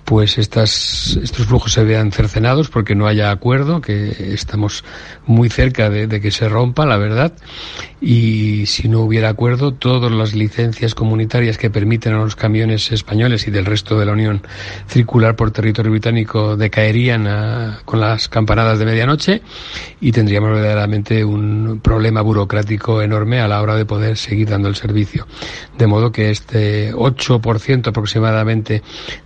pues 0.09 0.39
estas, 0.39 1.19
estos 1.21 1.45
flujos 1.45 1.71
se 1.71 1.83
vean 1.83 2.11
cercenados 2.11 2.69
porque 2.69 2.95
no 2.95 3.05
haya 3.05 3.29
acuerdo, 3.29 3.79
que 3.79 4.33
estamos 4.33 4.83
muy 5.27 5.49
cerca 5.49 5.91
de, 5.91 6.19
que 6.19 6.31
se 6.31 6.49
rompa, 6.49 6.87
la 6.87 6.97
verdad. 6.97 7.31
Y 8.01 8.65
si 8.65 8.87
no 8.87 9.01
hubiera 9.01 9.29
acuerdo, 9.29 9.75
todas 9.75 10.11
las 10.11 10.33
licencias 10.33 10.95
comunitarias 10.95 11.59
que 11.59 11.69
permiten 11.69 12.13
a 12.13 12.23
los 12.23 12.35
camiones 12.35 12.91
españoles 12.91 13.47
y 13.47 13.51
del 13.51 13.67
resto 13.67 13.99
de 13.99 14.07
la 14.07 14.13
Unión 14.13 14.41
circular 14.87 15.35
por 15.35 15.51
territorio 15.51 15.91
británico 15.91 16.57
decaerían 16.57 17.27
a, 17.27 17.81
con 17.85 17.99
las 17.99 18.29
campanadas 18.29 18.79
de 18.79 18.85
medianoche 18.85 19.41
y 20.01 20.11
tendríamos 20.11 20.49
verdaderamente 20.49 21.23
un 21.23 21.81
problema 21.83 22.21
burocrático 22.21 23.03
enorme 23.03 23.41
a 23.41 23.47
la 23.47 23.61
hora 23.61 23.75
de 23.75 23.85
poder 23.85 24.17
seguir 24.17 24.49
dando 24.49 24.69
el 24.69 24.75
servicio. 24.75 25.27
De 25.77 25.85
modo 25.85 26.11
que 26.11 26.31
este 26.31 26.95
8% 26.95 27.89
aproximadamente 27.89 28.81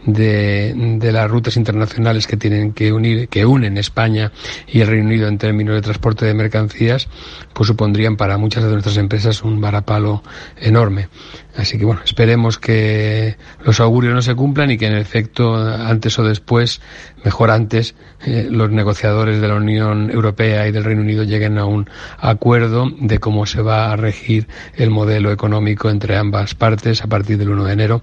de 0.05 0.72
de, 0.73 1.11
las 1.11 1.29
rutas 1.29 1.57
internacionales 1.57 2.27
que 2.27 2.37
tienen 2.37 2.73
que 2.73 2.91
unir, 2.91 3.27
que 3.29 3.45
unen 3.45 3.77
España 3.77 4.31
y 4.67 4.81
el 4.81 4.87
Reino 4.87 5.07
Unido 5.07 5.27
en 5.27 5.37
términos 5.37 5.75
de 5.75 5.81
transporte 5.81 6.25
de 6.25 6.33
mercancías, 6.33 7.07
pues 7.53 7.67
supondrían 7.67 8.17
para 8.17 8.37
muchas 8.37 8.63
de 8.63 8.71
nuestras 8.71 8.97
empresas 8.97 9.43
un 9.43 9.61
varapalo 9.61 10.23
enorme. 10.57 11.09
Así 11.55 11.77
que 11.77 11.85
bueno, 11.85 12.01
esperemos 12.03 12.57
que 12.57 13.37
los 13.63 13.79
augurios 13.79 14.13
no 14.15 14.23
se 14.23 14.33
cumplan 14.33 14.71
y 14.71 14.77
que 14.77 14.87
en 14.87 14.95
efecto, 14.95 15.55
antes 15.55 16.17
o 16.17 16.23
después, 16.23 16.81
mejor 17.23 17.51
antes, 17.51 17.93
eh, 18.25 18.47
los 18.49 18.71
negociadores 18.71 19.39
de 19.39 19.47
la 19.47 19.55
Unión 19.55 20.09
Europea 20.09 20.67
y 20.67 20.71
del 20.71 20.83
Reino 20.83 21.01
Unido 21.01 21.23
lleguen 21.23 21.59
a 21.59 21.65
un 21.65 21.87
acuerdo 22.17 22.91
de 22.99 23.19
cómo 23.19 23.45
se 23.45 23.61
va 23.61 23.91
a 23.91 23.95
regir 23.95 24.47
el 24.75 24.89
modelo 24.89 25.31
económico 25.31 25.91
entre 25.91 26.17
ambas 26.17 26.55
partes 26.55 27.03
a 27.03 27.07
partir 27.07 27.37
del 27.37 27.49
1 27.49 27.65
de 27.65 27.73
enero 27.73 28.01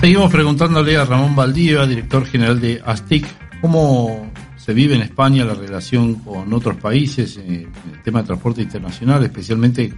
Seguimos 0.04 0.34
preguntándole 0.34 0.98
a 0.98 1.06
Ramón 1.06 1.34
Valdivia, 1.34 1.86
director 1.86 2.26
general 2.26 2.60
de 2.60 2.82
ASTIC, 2.86 3.26
cómo 3.62 4.30
se 4.58 4.74
vive 4.74 4.96
en 4.96 5.02
España 5.02 5.46
la 5.46 5.54
relación 5.54 6.16
con 6.16 6.52
otros 6.52 6.76
países 6.76 7.38
en 7.38 7.72
el 7.90 8.04
tema 8.04 8.20
de 8.20 8.28
transporte 8.28 8.62
internacional, 8.62 9.24
especialmente 9.24 9.94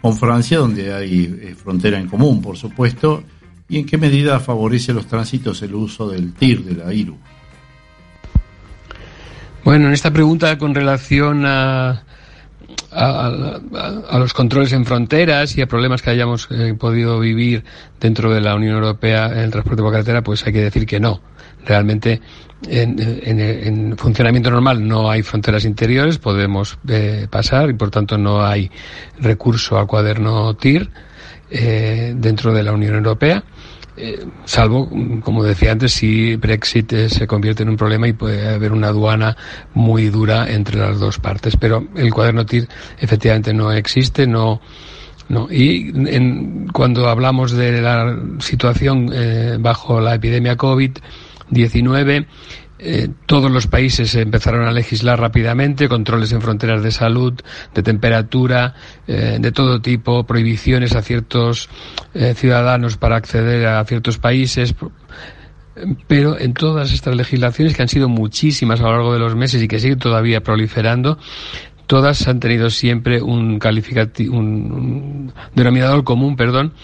con 0.00 0.16
Francia, 0.16 0.58
donde 0.58 0.94
hay 0.94 1.24
eh, 1.42 1.56
frontera 1.60 1.98
en 1.98 2.06
común, 2.06 2.40
por 2.40 2.56
supuesto, 2.56 3.24
y 3.68 3.78
en 3.78 3.86
qué 3.86 3.98
medida 3.98 4.38
favorece 4.38 4.92
los 4.92 5.08
tránsitos 5.08 5.60
el 5.62 5.74
uso 5.74 6.08
del 6.08 6.34
TIR, 6.34 6.62
de 6.62 6.76
la 6.76 6.94
IRU. 6.94 7.18
Bueno, 9.64 9.88
en 9.88 9.92
esta 9.92 10.12
pregunta 10.12 10.56
con 10.56 10.72
relación 10.72 11.44
a, 11.44 12.04
a, 12.90 14.18
los 14.18 14.32
controles 14.32 14.72
en 14.72 14.84
fronteras 14.84 15.56
y 15.56 15.62
a 15.62 15.66
problemas 15.66 16.02
que 16.02 16.10
hayamos 16.10 16.48
eh, 16.50 16.74
podido 16.78 17.20
vivir 17.20 17.64
dentro 18.00 18.32
de 18.32 18.40
la 18.40 18.54
Unión 18.54 18.74
Europea 18.76 19.26
en 19.26 19.38
el 19.38 19.50
transporte 19.50 19.82
por 19.82 19.92
carretera, 19.92 20.22
pues 20.22 20.46
hay 20.46 20.52
que 20.52 20.62
decir 20.62 20.86
que 20.86 21.00
no. 21.00 21.20
Realmente, 21.66 22.20
en, 22.66 23.96
funcionamiento 23.98 24.50
normal 24.50 24.86
no 24.86 25.10
hay 25.10 25.22
fronteras 25.22 25.64
interiores, 25.64 26.18
podemos 26.18 26.78
eh, 26.88 27.26
pasar 27.30 27.68
y 27.70 27.74
por 27.74 27.90
tanto 27.90 28.16
no 28.16 28.44
hay 28.44 28.70
recurso 29.20 29.78
al 29.78 29.86
cuaderno 29.86 30.54
TIR 30.54 30.88
eh, 31.50 32.14
dentro 32.16 32.52
de 32.52 32.62
la 32.62 32.72
Unión 32.72 32.94
Europea. 32.94 33.44
Eh, 34.00 34.24
salvo, 34.44 34.88
como 35.22 35.42
decía 35.42 35.72
antes, 35.72 35.92
si 35.92 36.36
Brexit 36.36 36.92
eh, 36.92 37.08
se 37.08 37.26
convierte 37.26 37.64
en 37.64 37.70
un 37.70 37.76
problema 37.76 38.06
y 38.06 38.12
puede 38.12 38.48
haber 38.48 38.72
una 38.72 38.88
aduana 38.88 39.36
muy 39.74 40.08
dura 40.08 40.48
entre 40.48 40.78
las 40.78 41.00
dos 41.00 41.18
partes. 41.18 41.56
Pero 41.56 41.88
el 41.96 42.14
cuaderno 42.14 42.46
TIR 42.46 42.68
efectivamente 43.00 43.52
no 43.52 43.72
existe, 43.72 44.26
no, 44.26 44.60
¿no? 45.28 45.48
Y 45.50 45.92
cuando 46.72 47.08
hablamos 47.08 47.52
de 47.52 47.82
la 47.82 48.16
situación 48.38 49.10
eh, 49.12 49.56
bajo 49.58 50.00
la 50.00 50.14
epidemia 50.14 50.56
COVID-19, 50.56 52.26
eh, 52.78 53.08
todos 53.26 53.50
los 53.50 53.66
países 53.66 54.14
empezaron 54.14 54.66
a 54.66 54.72
legislar 54.72 55.20
rápidamente, 55.20 55.88
controles 55.88 56.32
en 56.32 56.40
fronteras 56.40 56.82
de 56.82 56.90
salud, 56.90 57.34
de 57.74 57.82
temperatura, 57.82 58.74
eh, 59.06 59.38
de 59.40 59.52
todo 59.52 59.80
tipo, 59.80 60.24
prohibiciones 60.24 60.94
a 60.94 61.02
ciertos 61.02 61.68
ciudadanos 62.34 62.96
para 62.96 63.16
acceder 63.16 63.66
a 63.66 63.84
ciertos 63.84 64.18
países. 64.18 64.74
Pero 66.08 66.38
en 66.38 66.54
todas 66.54 66.92
estas 66.92 67.14
legislaciones, 67.14 67.76
que 67.76 67.82
han 67.82 67.88
sido 67.88 68.08
muchísimas 68.08 68.80
a 68.80 68.84
lo 68.84 68.92
largo 68.92 69.12
de 69.12 69.20
los 69.20 69.36
meses 69.36 69.62
y 69.62 69.68
que 69.68 69.78
siguen 69.78 69.98
todavía 69.98 70.42
proliferando, 70.42 71.18
todas 71.88 72.28
han 72.28 72.38
tenido 72.38 72.70
siempre 72.70 73.20
un 73.20 73.58
calificativo, 73.58 74.36
un, 74.36 75.32
denominador 75.54 76.04
común, 76.04 76.36
perdón, 76.36 76.74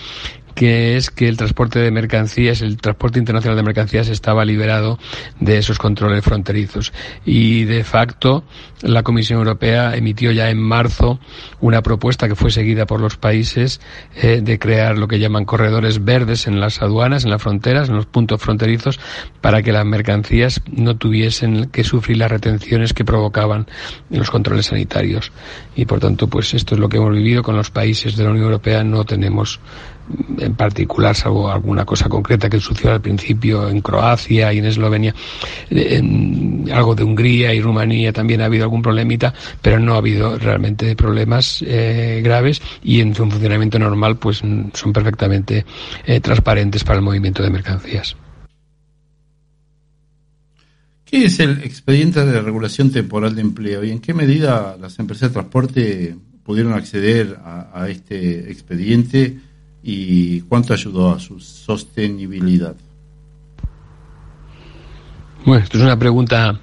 que 0.55 0.97
es 0.97 1.11
que 1.11 1.29
el 1.29 1.37
transporte 1.37 1.79
de 1.79 1.91
mercancías, 1.91 2.61
el 2.63 2.77
transporte 2.77 3.19
internacional 3.19 3.57
de 3.57 3.63
mercancías 3.63 4.09
estaba 4.09 4.45
liberado 4.45 4.99
de 5.41 5.59
esos 5.59 5.79
controles 5.79 6.25
fronterizos. 6.25 6.93
Y 7.25 7.65
de 7.65 7.85
facto, 7.85 8.45
la 8.83 9.03
Comisión 9.03 9.39
Europea 9.39 9.97
emitió 9.97 10.31
ya 10.31 10.51
en 10.51 10.61
marzo 10.61 11.19
una 11.61 11.83
propuesta 11.83 12.29
que 12.29 12.35
fue 12.35 12.51
seguida 12.51 12.87
por 12.87 13.01
los 13.01 13.17
países 13.17 13.81
eh, 14.17 14.41
de 14.43 14.59
crear 14.59 14.99
lo 14.99 15.09
que 15.09 15.19
llaman 15.19 15.45
corredores 15.45 16.05
verdes 16.05 16.47
en 16.47 16.61
las 16.61 16.83
aduanas, 16.83 17.25
en 17.25 17.31
las 17.31 17.43
fronteras, 17.43 17.89
en 17.89 17.97
los 17.97 18.07
puntos 18.07 18.41
fronterizos, 18.41 19.01
para 19.41 19.63
que 19.63 19.73
las 19.73 19.85
mercancías 19.85 20.61
no 20.71 20.97
tuviesen 20.97 21.71
que 21.71 21.85
sufrir 21.85 22.19
las 22.19 22.31
retenciones 22.31 22.93
que 22.93 23.05
provocaban 23.05 23.67
los 24.11 24.31
controles 24.31 24.67
sanitarios. 24.67 25.33
Y 25.75 25.87
por 25.87 26.01
tanto, 26.01 26.29
pues 26.29 26.55
esto 26.55 26.75
es 26.75 26.81
lo 26.81 26.89
que 26.89 26.99
hemos 26.99 27.13
vivido 27.13 27.43
con 27.43 27.57
los 27.57 27.71
países 27.71 28.17
de 28.17 28.25
la 28.25 28.31
Unión 28.31 28.47
Europea. 28.47 28.85
No 28.85 29.05
tenemos 29.05 29.61
en 30.39 30.55
particular, 30.55 31.15
salvo 31.15 31.51
alguna 31.51 31.85
cosa 31.85 32.09
concreta 32.09 32.51
que 32.51 32.61
sucedió 32.61 32.93
al 32.93 33.01
principio 33.01 33.69
en 33.69 33.81
Croacia 33.81 34.53
y 34.53 34.59
en 34.59 34.67
Eslovenia, 34.67 35.15
en 35.71 36.69
algo 36.73 36.95
de 36.95 37.05
Hungría 37.05 37.55
y 37.55 37.61
Rumanía 37.61 38.13
también 38.13 38.41
ha 38.41 38.47
habido 38.47 38.65
algún 38.65 38.83
problemita, 38.83 39.33
pero 39.63 39.79
no 39.79 39.95
ha 39.95 39.99
habido 39.99 40.39
realmente 40.39 40.95
problemas 40.97 41.63
eh, 41.67 42.21
graves 42.23 42.61
y 42.83 43.01
en 43.01 43.15
su 43.15 43.29
funcionamiento 43.29 43.79
normal 43.79 44.17
pues 44.17 44.39
son 44.39 44.93
perfectamente 44.93 45.65
eh, 46.05 46.21
transparentes 46.21 46.85
para 46.85 46.99
el 46.99 47.05
movimiento 47.05 47.43
de 47.43 47.51
mercancías. 47.51 48.17
¿Qué 51.05 51.27
es 51.27 51.39
el 51.39 51.63
expediente 51.63 52.25
de 52.25 52.41
regulación 52.41 52.91
temporal 52.91 53.37
de 53.37 53.43
empleo 53.43 53.85
y 53.85 53.91
en 53.91 54.01
qué 54.01 54.15
medida 54.15 54.77
las 54.81 54.99
empresas 54.99 55.31
de 55.31 55.35
transporte 55.35 56.17
pudieron 56.43 56.73
acceder 56.73 57.39
a 57.45 57.87
este 57.89 58.51
expediente? 58.51 59.39
Y 59.85 60.41
cuánto 60.43 60.72
ayudó 60.72 61.12
a 61.12 61.20
su 61.20 61.39
sostenibilidad? 61.39 62.74
Bueno, 65.45 65.62
esto 65.62 65.76
es 65.76 65.85
una 65.85 65.99
pregunta 65.99 66.59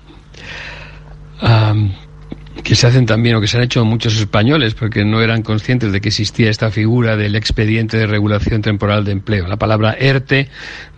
que 2.64 2.76
se 2.76 2.88
hacen 2.88 3.06
también 3.06 3.36
o 3.36 3.42
que 3.42 3.48
se 3.48 3.58
han 3.58 3.64
hecho 3.64 3.84
muchos 3.86 4.18
españoles 4.18 4.74
porque 4.74 5.06
no 5.06 5.22
eran 5.22 5.42
conscientes 5.44 5.92
de 5.92 6.02
que 6.02 6.10
existía 6.10 6.50
esta 6.50 6.72
figura 6.72 7.16
del 7.16 7.36
expediente 7.36 7.98
de 7.98 8.08
regulación 8.08 8.62
temporal 8.62 9.04
de 9.04 9.12
empleo. 9.12 9.48
La 9.48 9.58
palabra 9.58 9.96
ERTE 10.00 10.50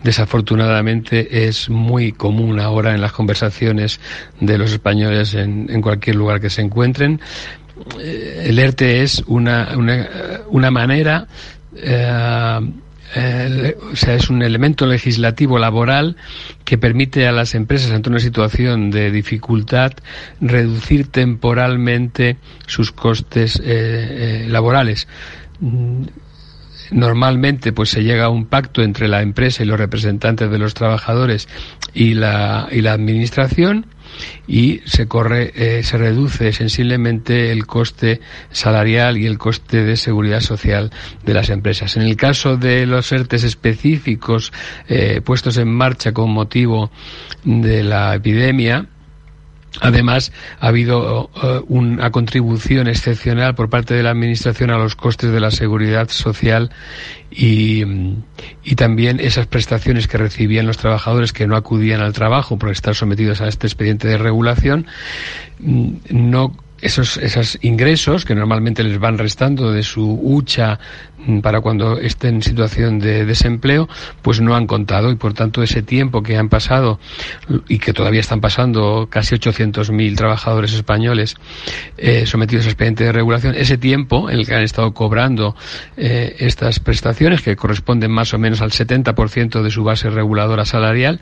desafortunadamente 0.02 1.46
es 1.46 1.68
muy 1.68 2.12
común 2.12 2.60
ahora 2.60 2.94
en 2.94 3.00
las 3.00 3.12
conversaciones 3.12 4.00
de 4.40 4.58
los 4.58 4.72
españoles 4.72 5.34
en, 5.34 5.70
en 5.70 5.80
cualquier 5.80 6.16
lugar 6.16 6.40
que 6.40 6.50
se 6.50 6.62
encuentren. 6.62 7.20
Eh, 8.00 8.46
el 8.46 8.58
ERTE 8.58 9.02
es 9.02 9.22
una, 9.26 9.76
una, 9.76 10.08
una 10.48 10.70
manera 10.70 11.26
eh, 11.76 12.60
eh, 13.16 13.76
o 13.92 13.96
sea, 13.96 14.14
es 14.14 14.28
un 14.28 14.42
elemento 14.42 14.86
legislativo 14.86 15.58
laboral 15.58 16.16
que 16.64 16.78
permite 16.78 17.28
a 17.28 17.32
las 17.32 17.54
empresas 17.54 17.92
ante 17.92 18.10
una 18.10 18.18
situación 18.18 18.90
de 18.90 19.10
dificultad 19.10 19.92
reducir 20.40 21.08
temporalmente 21.08 22.38
sus 22.66 22.90
costes 22.90 23.60
eh, 23.64 24.46
laborales. 24.48 25.06
Mm, 25.60 26.04
normalmente, 26.90 27.72
pues 27.72 27.90
se 27.90 28.02
llega 28.02 28.24
a 28.24 28.30
un 28.30 28.46
pacto 28.46 28.82
entre 28.82 29.06
la 29.06 29.22
empresa 29.22 29.62
y 29.62 29.66
los 29.66 29.78
representantes 29.78 30.50
de 30.50 30.58
los 30.58 30.74
trabajadores 30.74 31.48
y 31.92 32.14
la, 32.14 32.68
y 32.72 32.80
la 32.80 32.92
administración 32.92 33.86
y 34.46 34.80
se 34.84 35.06
corre, 35.06 35.52
eh, 35.54 35.82
se 35.82 35.98
reduce 35.98 36.52
sensiblemente 36.52 37.50
el 37.50 37.66
coste 37.66 38.20
salarial 38.50 39.16
y 39.18 39.26
el 39.26 39.38
coste 39.38 39.84
de 39.84 39.96
seguridad 39.96 40.40
social 40.40 40.90
de 41.24 41.34
las 41.34 41.50
empresas. 41.50 41.96
En 41.96 42.02
el 42.02 42.16
caso 42.16 42.56
de 42.56 42.86
los 42.86 43.10
ERTES 43.12 43.44
específicos 43.44 44.52
eh, 44.88 45.20
puestos 45.24 45.56
en 45.56 45.68
marcha 45.72 46.12
con 46.12 46.30
motivo 46.30 46.90
de 47.44 47.82
la 47.82 48.14
epidemia, 48.14 48.86
Además, 49.80 50.32
ha 50.60 50.68
habido 50.68 51.30
eh, 51.42 51.60
una 51.68 52.10
contribución 52.10 52.86
excepcional 52.86 53.54
por 53.54 53.68
parte 53.68 53.94
de 53.94 54.02
la 54.02 54.10
Administración 54.10 54.70
a 54.70 54.78
los 54.78 54.94
costes 54.94 55.32
de 55.32 55.40
la 55.40 55.50
seguridad 55.50 56.08
social 56.08 56.70
y, 57.30 57.82
y, 58.62 58.74
también 58.76 59.18
esas 59.18 59.46
prestaciones 59.46 60.06
que 60.06 60.18
recibían 60.18 60.66
los 60.66 60.78
trabajadores 60.78 61.32
que 61.32 61.46
no 61.46 61.56
acudían 61.56 62.00
al 62.00 62.12
trabajo 62.12 62.58
por 62.58 62.70
estar 62.70 62.94
sometidos 62.94 63.40
a 63.40 63.48
este 63.48 63.66
expediente 63.66 64.06
de 64.06 64.18
regulación 64.18 64.86
mm, 65.58 65.94
no 66.10 66.56
esos, 66.80 67.16
esos 67.16 67.58
ingresos 67.62 68.24
que 68.24 68.34
normalmente 68.34 68.82
les 68.82 68.98
van 68.98 69.18
restando 69.18 69.72
de 69.72 69.82
su 69.82 70.18
hucha 70.22 70.78
mm, 71.18 71.40
para 71.40 71.60
cuando 71.60 71.98
estén 71.98 72.36
en 72.36 72.42
situación 72.42 72.98
de 72.98 73.24
desempleo, 73.24 73.88
pues 74.22 74.40
no 74.40 74.54
han 74.54 74.66
contado. 74.66 75.10
Y 75.10 75.16
por 75.16 75.34
tanto 75.34 75.62
ese 75.62 75.82
tiempo 75.82 76.22
que 76.22 76.36
han 76.36 76.48
pasado 76.48 76.98
y 77.68 77.78
que 77.78 77.92
todavía 77.92 78.20
están 78.20 78.40
pasando 78.40 79.08
casi 79.10 79.34
800.000 79.34 80.16
trabajadores 80.16 80.74
españoles 80.74 81.36
eh, 81.96 82.26
sometidos 82.26 82.66
a 82.66 82.68
expediente 82.68 83.04
de 83.04 83.12
regulación, 83.12 83.54
ese 83.54 83.78
tiempo 83.78 84.28
en 84.28 84.40
el 84.40 84.46
que 84.46 84.54
han 84.54 84.62
estado 84.62 84.92
cobrando 84.92 85.56
eh, 85.96 86.36
estas 86.38 86.80
prestaciones 86.80 87.42
que 87.42 87.56
corresponden 87.56 88.10
más 88.10 88.34
o 88.34 88.38
menos 88.38 88.60
al 88.60 88.70
70% 88.70 89.62
de 89.62 89.70
su 89.70 89.84
base 89.84 90.10
reguladora 90.10 90.64
salarial, 90.64 91.20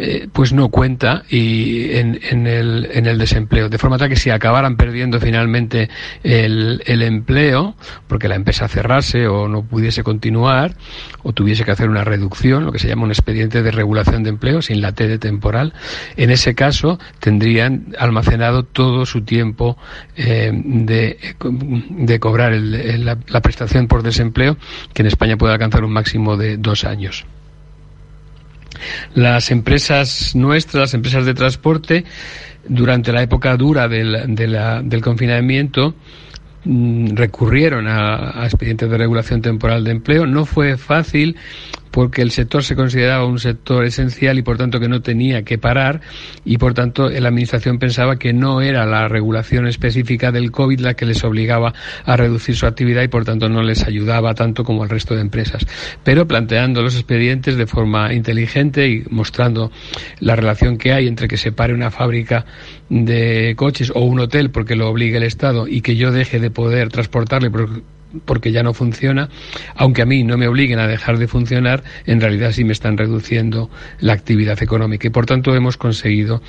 eh, 0.00 0.28
pues 0.32 0.52
no 0.52 0.68
cuenta 0.68 1.24
y 1.28 1.96
en, 1.96 2.20
en, 2.30 2.46
el, 2.46 2.88
en 2.92 3.06
el 3.06 3.18
desempleo. 3.18 3.68
De 3.68 3.78
forma 3.78 3.98
tal 3.98 4.08
que 4.08 4.14
si 4.14 4.30
acabaran 4.30 4.76
perdiendo 4.76 5.18
finalmente 5.18 5.90
el, 6.22 6.82
el 6.86 7.02
empleo, 7.02 7.74
porque 8.06 8.28
la 8.28 8.36
empresa 8.36 8.68
cerrase 8.68 9.26
o 9.26 9.48
no 9.48 9.64
pudiese 9.64 10.04
continuar, 10.04 10.76
o 11.24 11.32
tuviese 11.32 11.64
que 11.64 11.72
hacer 11.72 11.88
una 11.88 12.04
reducción, 12.04 12.64
lo 12.64 12.70
que 12.70 12.78
se 12.78 12.86
llama 12.86 13.02
un 13.02 13.10
expediente 13.10 13.60
de 13.64 13.72
regulación 13.72 14.22
de 14.22 14.30
empleo 14.30 14.62
sin 14.62 14.80
la 14.80 14.92
T 14.92 15.08
de 15.08 15.18
temporal, 15.18 15.72
en 16.16 16.30
ese 16.30 16.54
caso 16.54 17.00
tendrían 17.18 17.96
almacenado 17.98 18.62
todo 18.62 19.04
su 19.04 19.22
tiempo 19.22 19.76
eh, 20.16 20.52
de, 20.54 22.18
cobrar 22.20 22.52
el, 22.52 23.04
la, 23.04 23.18
la 23.26 23.40
prestación 23.40 23.88
por 23.88 24.04
desempleo, 24.04 24.56
que 24.94 25.02
en 25.02 25.08
España 25.08 25.36
puede 25.36 25.54
alcanzar 25.54 25.82
un 25.82 25.92
máximo 25.92 26.36
de 26.36 26.56
dos 26.56 26.84
años. 26.84 27.26
Las 29.14 29.50
empresas 29.50 30.34
nuestras, 30.34 30.80
las 30.82 30.94
empresas 30.94 31.26
de 31.26 31.34
transporte, 31.34 32.04
durante 32.68 33.12
la 33.12 33.22
época 33.22 33.56
dura 33.56 33.88
del, 33.88 35.00
confinamiento, 35.02 35.94
mm, 36.64 37.14
recurrieron 37.14 37.86
a, 37.88 38.42
a, 38.42 38.44
expedientes 38.44 38.90
de 38.90 38.98
regulación 38.98 39.42
temporal 39.42 39.84
de 39.84 39.92
empleo. 39.92 40.26
No 40.26 40.44
fue 40.44 40.76
fácil 40.76 41.36
porque 41.90 42.22
el 42.22 42.30
sector 42.30 42.62
se 42.62 42.76
consideraba 42.76 43.26
un 43.26 43.38
sector 43.38 43.84
esencial 43.84 44.38
y 44.38 44.42
por 44.42 44.56
tanto 44.56 44.80
que 44.80 44.88
no 44.88 45.00
tenía 45.00 45.42
que 45.42 45.58
parar 45.58 46.00
y 46.44 46.58
por 46.58 46.74
tanto 46.74 47.08
la 47.08 47.28
administración 47.28 47.78
pensaba 47.78 48.16
que 48.16 48.32
no 48.32 48.60
era 48.60 48.86
la 48.86 49.08
regulación 49.08 49.66
específica 49.66 50.32
del 50.32 50.50
COVID 50.50 50.80
la 50.80 50.94
que 50.94 51.06
les 51.06 51.24
obligaba 51.24 51.72
a 52.04 52.16
reducir 52.16 52.56
su 52.56 52.66
actividad 52.66 53.02
y 53.02 53.08
por 53.08 53.24
tanto 53.24 53.48
no 53.48 53.62
les 53.62 53.84
ayudaba 53.84 54.34
tanto 54.34 54.64
como 54.64 54.82
al 54.82 54.88
resto 54.88 55.14
de 55.14 55.20
empresas. 55.20 55.66
Pero 56.04 56.26
planteando 56.26 56.82
los 56.82 56.94
expedientes 56.94 57.56
de 57.56 57.66
forma 57.66 58.12
inteligente 58.12 58.88
y 58.88 59.04
mostrando 59.10 59.70
la 60.20 60.36
relación 60.36 60.78
que 60.78 60.92
hay 60.92 61.06
entre 61.06 61.28
que 61.28 61.36
se 61.36 61.52
pare 61.52 61.74
una 61.74 61.90
fábrica 61.90 62.44
de 62.88 63.54
coches 63.56 63.92
o 63.94 64.00
un 64.00 64.20
hotel 64.20 64.50
porque 64.50 64.76
lo 64.76 64.88
obliga 64.88 65.18
el 65.18 65.24
Estado 65.24 65.66
y 65.66 65.80
que 65.80 65.96
yo 65.96 66.10
deje 66.10 66.40
de 66.40 66.50
poder 66.50 66.88
transportarle 66.88 67.50
porque 68.24 68.52
ya 68.52 68.62
no 68.62 68.74
funciona, 68.74 69.28
aunque 69.74 70.02
a 70.02 70.06
mí 70.06 70.24
no 70.24 70.36
me 70.36 70.48
obliguen 70.48 70.78
a 70.78 70.86
dejar 70.86 71.18
de 71.18 71.28
funcionar, 71.28 71.82
en 72.06 72.20
realidad 72.20 72.52
sí 72.52 72.64
me 72.64 72.72
están 72.72 72.96
reduciendo 72.96 73.70
la 74.00 74.12
actividad 74.12 74.62
económica 74.62 75.06
y 75.06 75.10
por 75.10 75.26
tanto 75.26 75.54
hemos 75.54 75.76
conseguido 75.76 76.42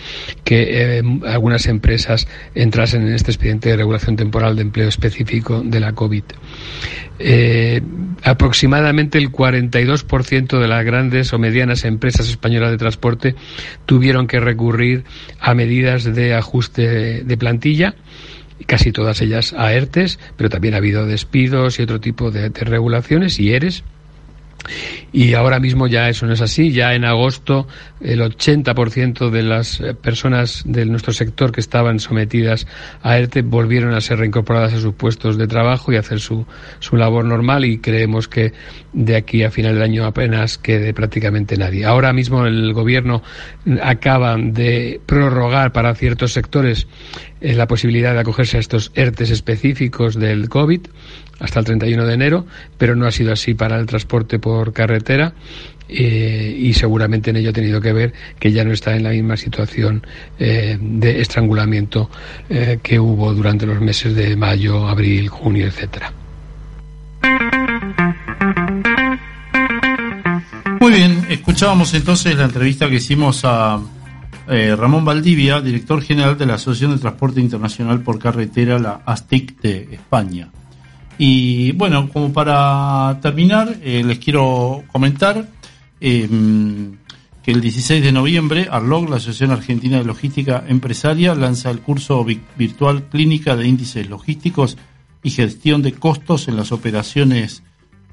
que 0.44 0.98
eh, 0.98 1.04
algunas 1.28 1.68
empresas 1.68 2.28
entrasen 2.56 3.08
en 3.08 3.14
este 3.14 3.32
expediente 3.32 3.70
de 3.70 3.78
regulación 3.78 4.16
temporal 4.16 4.56
de 4.56 4.62
empleo 4.62 4.88
específico 4.88 5.62
de 5.64 5.80
la 5.80 5.94
COVID. 5.94 6.24
Eh, 7.22 7.82
aproximadamente 8.24 9.18
el 9.18 9.30
42% 9.30 10.60
de 10.60 10.68
las 10.68 10.86
grandes 10.86 11.34
o 11.34 11.40
medianas 11.40 11.84
empresas 11.84 12.30
españolas 12.30 12.72
de 12.72 12.78
transporte 12.78 13.36
tuvieron 13.86 14.28
que 14.28 14.40
recurrir 14.40 15.04
a 15.40 15.54
medidas 15.54 16.06
de 16.06 16.34
ajuste 16.34 17.24
de 17.24 17.38
plantilla 17.38 17.96
casi 18.66 18.92
todas 18.92 19.22
ellas 19.22 19.54
a 19.54 19.74
ERTES, 19.74 20.20
pero 20.38 20.50
también 20.50 20.74
ha 20.74 20.78
habido 20.78 21.06
despidos 21.06 21.80
y 21.80 21.84
otro 21.84 22.00
tipo 22.00 22.32
de, 22.32 22.50
de 22.50 22.62
regulaciones 22.62 23.40
y 23.40 23.54
ERES 23.54 23.84
y 25.12 25.34
ahora 25.34 25.60
mismo 25.60 25.88
ya 25.88 26.10
eso 26.10 26.26
no 26.26 26.34
es 26.34 26.42
así. 26.42 26.72
Ya 26.72 26.94
en 26.94 27.06
agosto 27.06 27.68
el 28.02 28.22
80% 28.22 29.30
de 29.30 29.44
las 29.44 29.80
eh, 29.80 29.94
personas 29.94 30.64
de 30.66 30.86
nuestro 30.86 31.14
sector 31.14 31.52
que 31.52 31.60
estaban 31.60 32.00
sometidas 32.00 32.68
a 33.02 33.18
ERTE 33.18 33.42
volvieron 33.42 33.94
a 33.94 34.02
ser 34.02 34.20
reincorporadas 34.20 34.74
a 34.74 34.80
sus 34.80 34.94
puestos 34.94 35.38
de 35.38 35.48
trabajo 35.48 35.92
y 35.92 35.96
a 35.96 36.02
hacer 36.02 36.20
su, 36.20 36.46
su 36.80 36.96
labor 36.96 37.26
normal 37.26 37.66
y 37.66 37.80
creemos 37.80 38.28
que 38.28 38.54
de 38.94 39.16
aquí 39.16 39.44
a 39.44 39.52
final 39.52 39.76
del 39.76 39.84
año 39.84 40.06
apenas 40.06 40.58
quede 40.58 40.94
prácticamente 40.94 41.58
nadie. 41.58 41.86
Ahora 41.86 42.14
mismo 42.14 42.46
el 42.46 42.74
gobierno 42.74 43.24
acaba 43.82 44.38
de 44.38 45.02
prorrogar 45.06 45.72
para 45.72 45.96
ciertos 45.96 46.34
sectores 46.34 46.88
eh, 47.42 47.56
la 47.56 47.68
posibilidad 47.68 48.14
de 48.14 48.20
acogerse 48.20 48.58
a 48.58 48.60
estos 48.60 48.92
ERTES 48.96 49.32
específicos 49.32 50.16
del 50.16 50.50
COVID 50.50 50.82
hasta 51.40 51.60
el 51.60 51.66
31 51.66 52.06
de 52.06 52.14
enero, 52.14 52.46
pero 52.78 52.96
no 52.96 53.06
ha 53.06 53.12
sido 53.12 53.34
así 53.34 53.54
para 53.54 53.80
el 53.80 53.86
transporte 53.86 54.40
por 54.40 54.74
carretera 54.74 55.34
eh, 55.92 56.56
y 56.60 56.74
seguramente 56.74 57.32
en 57.32 57.38
ello 57.38 57.50
ha 57.50 57.54
tenido 57.54 57.82
que 57.82 57.92
ver 57.92 58.14
que 58.40 58.52
ya 58.52 58.64
no 58.64 58.72
está 58.72 58.96
en 58.96 59.04
la 59.04 59.10
misma 59.10 59.36
situación 59.38 60.06
eh, 60.38 60.78
de 60.80 61.20
estrangulamiento 61.20 62.12
eh, 62.48 62.80
que 62.84 63.00
hubo 63.00 63.34
durante 63.34 63.66
los 63.66 63.82
meses 63.82 64.16
de 64.16 64.36
mayo, 64.36 64.88
abril, 64.88 65.30
junio, 65.30 65.66
etcétera. 65.66 66.14
Muy 70.80 70.94
bien, 70.94 71.26
escuchábamos 71.30 71.94
entonces 71.96 72.38
la 72.38 72.46
entrevista 72.46 72.88
que 72.88 72.96
hicimos 72.96 73.42
a 73.44 73.80
Ramón 74.48 75.06
Valdivia, 75.06 75.62
director 75.62 76.02
general 76.02 76.36
de 76.36 76.48
la 76.48 76.56
Asociación 76.56 76.94
de 76.96 76.98
Transporte 76.98 77.40
Internacional 77.40 78.02
por 78.02 78.18
Carretera, 78.18 78.80
la 78.80 79.02
ASTIC 79.06 79.62
de 79.62 79.90
España. 79.92 80.50
Y 81.22 81.74
bueno, 81.74 82.10
como 82.10 82.32
para 82.32 83.20
terminar, 83.22 83.76
eh, 83.84 84.04
les 84.06 84.20
quiero 84.20 84.86
comentar 84.88 85.50
em, 86.00 86.96
que 87.44 87.52
el 87.52 87.60
16 87.60 88.02
de 88.02 88.14
noviembre, 88.14 88.70
ARLOG, 88.72 89.10
la 89.10 89.18
Asociación 89.18 89.52
Argentina 89.52 89.98
de 89.98 90.06
Logística 90.06 90.64
Empresaria, 90.66 91.36
lanza 91.36 91.72
el 91.72 91.82
curso 91.82 92.26
virtual 92.56 93.10
Clínica 93.10 93.58
de 93.58 93.68
Índices 93.68 94.10
Logísticos 94.10 94.78
y 95.22 95.32
Gestión 95.32 95.82
de 95.82 95.92
Costos 95.92 96.48
en 96.48 96.56
las 96.56 96.72
Operaciones 96.72 97.64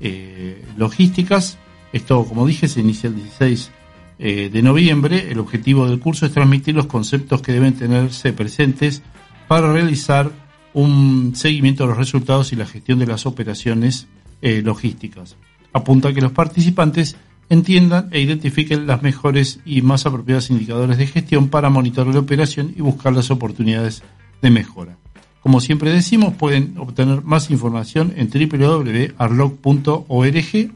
eh, 0.01 0.65
Logísticas. 0.77 1.59
Esto, 1.93 2.25
como 2.25 2.45
dije, 2.45 2.67
se 2.67 2.81
inicia 2.81 3.07
el 3.07 3.15
16 3.15 3.71
eh, 4.19 4.51
de 4.53 4.63
noviembre. 4.63 5.31
El 5.31 5.39
objetivo 5.39 5.87
del 5.89 6.01
curso 6.01 6.27
es 6.27 6.33
transmitir 6.33 6.75
los 6.75 6.87
conceptos 6.87 7.41
que 7.41 7.53
deben 7.53 7.75
tenerse 7.75 8.33
presentes 8.33 9.05
para 9.47 9.73
realizar 9.73 10.33
un 10.77 11.33
seguimiento 11.35 11.85
de 11.85 11.89
los 11.89 11.97
resultados 11.97 12.53
y 12.53 12.57
la 12.57 12.67
gestión 12.67 12.99
de 12.99 13.07
las 13.07 13.25
operaciones 13.25 14.09
eh, 14.43 14.61
logísticas. 14.63 15.37
Apunta 15.73 16.11
a 16.11 16.13
que 16.13 16.21
los 16.21 16.33
participantes 16.33 17.17
entiendan 17.49 18.11
e 18.13 18.21
identifiquen 18.21 18.87
las 18.87 19.01
mejores 19.01 19.61
y 19.65 19.81
más 19.81 20.05
apropiados 20.05 20.51
indicadores 20.51 20.99
de 20.99 21.07
gestión 21.07 21.49
para 21.49 21.71
monitorear 21.71 22.15
la 22.15 22.21
operación 22.21 22.75
y 22.77 22.83
buscar 22.83 23.15
las 23.15 23.31
oportunidades 23.31 24.03
de 24.43 24.51
mejora. 24.51 24.99
Como 25.41 25.63
siempre 25.63 25.91
decimos, 25.93 26.35
pueden 26.35 26.75
obtener 26.77 27.23
más 27.23 27.51
información 27.51 28.13
en 28.15 28.29
www.arlog.org 28.29 30.05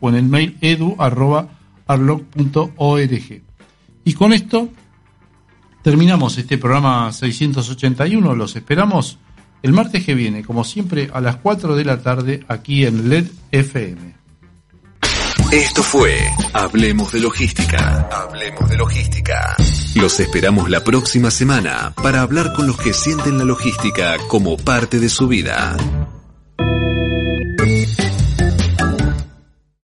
o 0.00 0.08
en 0.08 0.14
el 0.14 0.24
mail 0.24 0.56
edu.arlog.org. 0.62 1.50
Y 4.04 4.14
con 4.14 4.32
esto 4.32 4.70
terminamos 5.82 6.38
este 6.38 6.56
programa 6.56 7.12
681. 7.12 8.34
Los 8.34 8.56
esperamos 8.56 9.18
el 9.62 9.72
martes 9.72 10.04
que 10.04 10.14
viene, 10.14 10.42
como 10.44 10.64
siempre, 10.64 11.10
a 11.12 11.20
las 11.20 11.36
4 11.36 11.76
de 11.76 11.84
la 11.84 12.02
tarde, 12.02 12.44
aquí 12.48 12.86
en 12.86 13.08
LED 13.08 13.26
FM. 13.50 14.14
Esto 15.52 15.82
fue 15.82 16.16
Hablemos 16.52 17.12
de 17.12 17.20
Logística. 17.20 18.08
Hablemos 18.12 18.70
de 18.70 18.76
Logística. 18.76 19.56
Los 19.96 20.20
esperamos 20.20 20.70
la 20.70 20.84
próxima 20.84 21.30
semana 21.30 21.92
para 22.00 22.20
hablar 22.20 22.52
con 22.52 22.68
los 22.68 22.76
que 22.80 22.92
sienten 22.92 23.36
la 23.36 23.44
logística 23.44 24.16
como 24.28 24.56
parte 24.56 25.00
de 25.00 25.08
su 25.08 25.26
vida. 25.26 25.76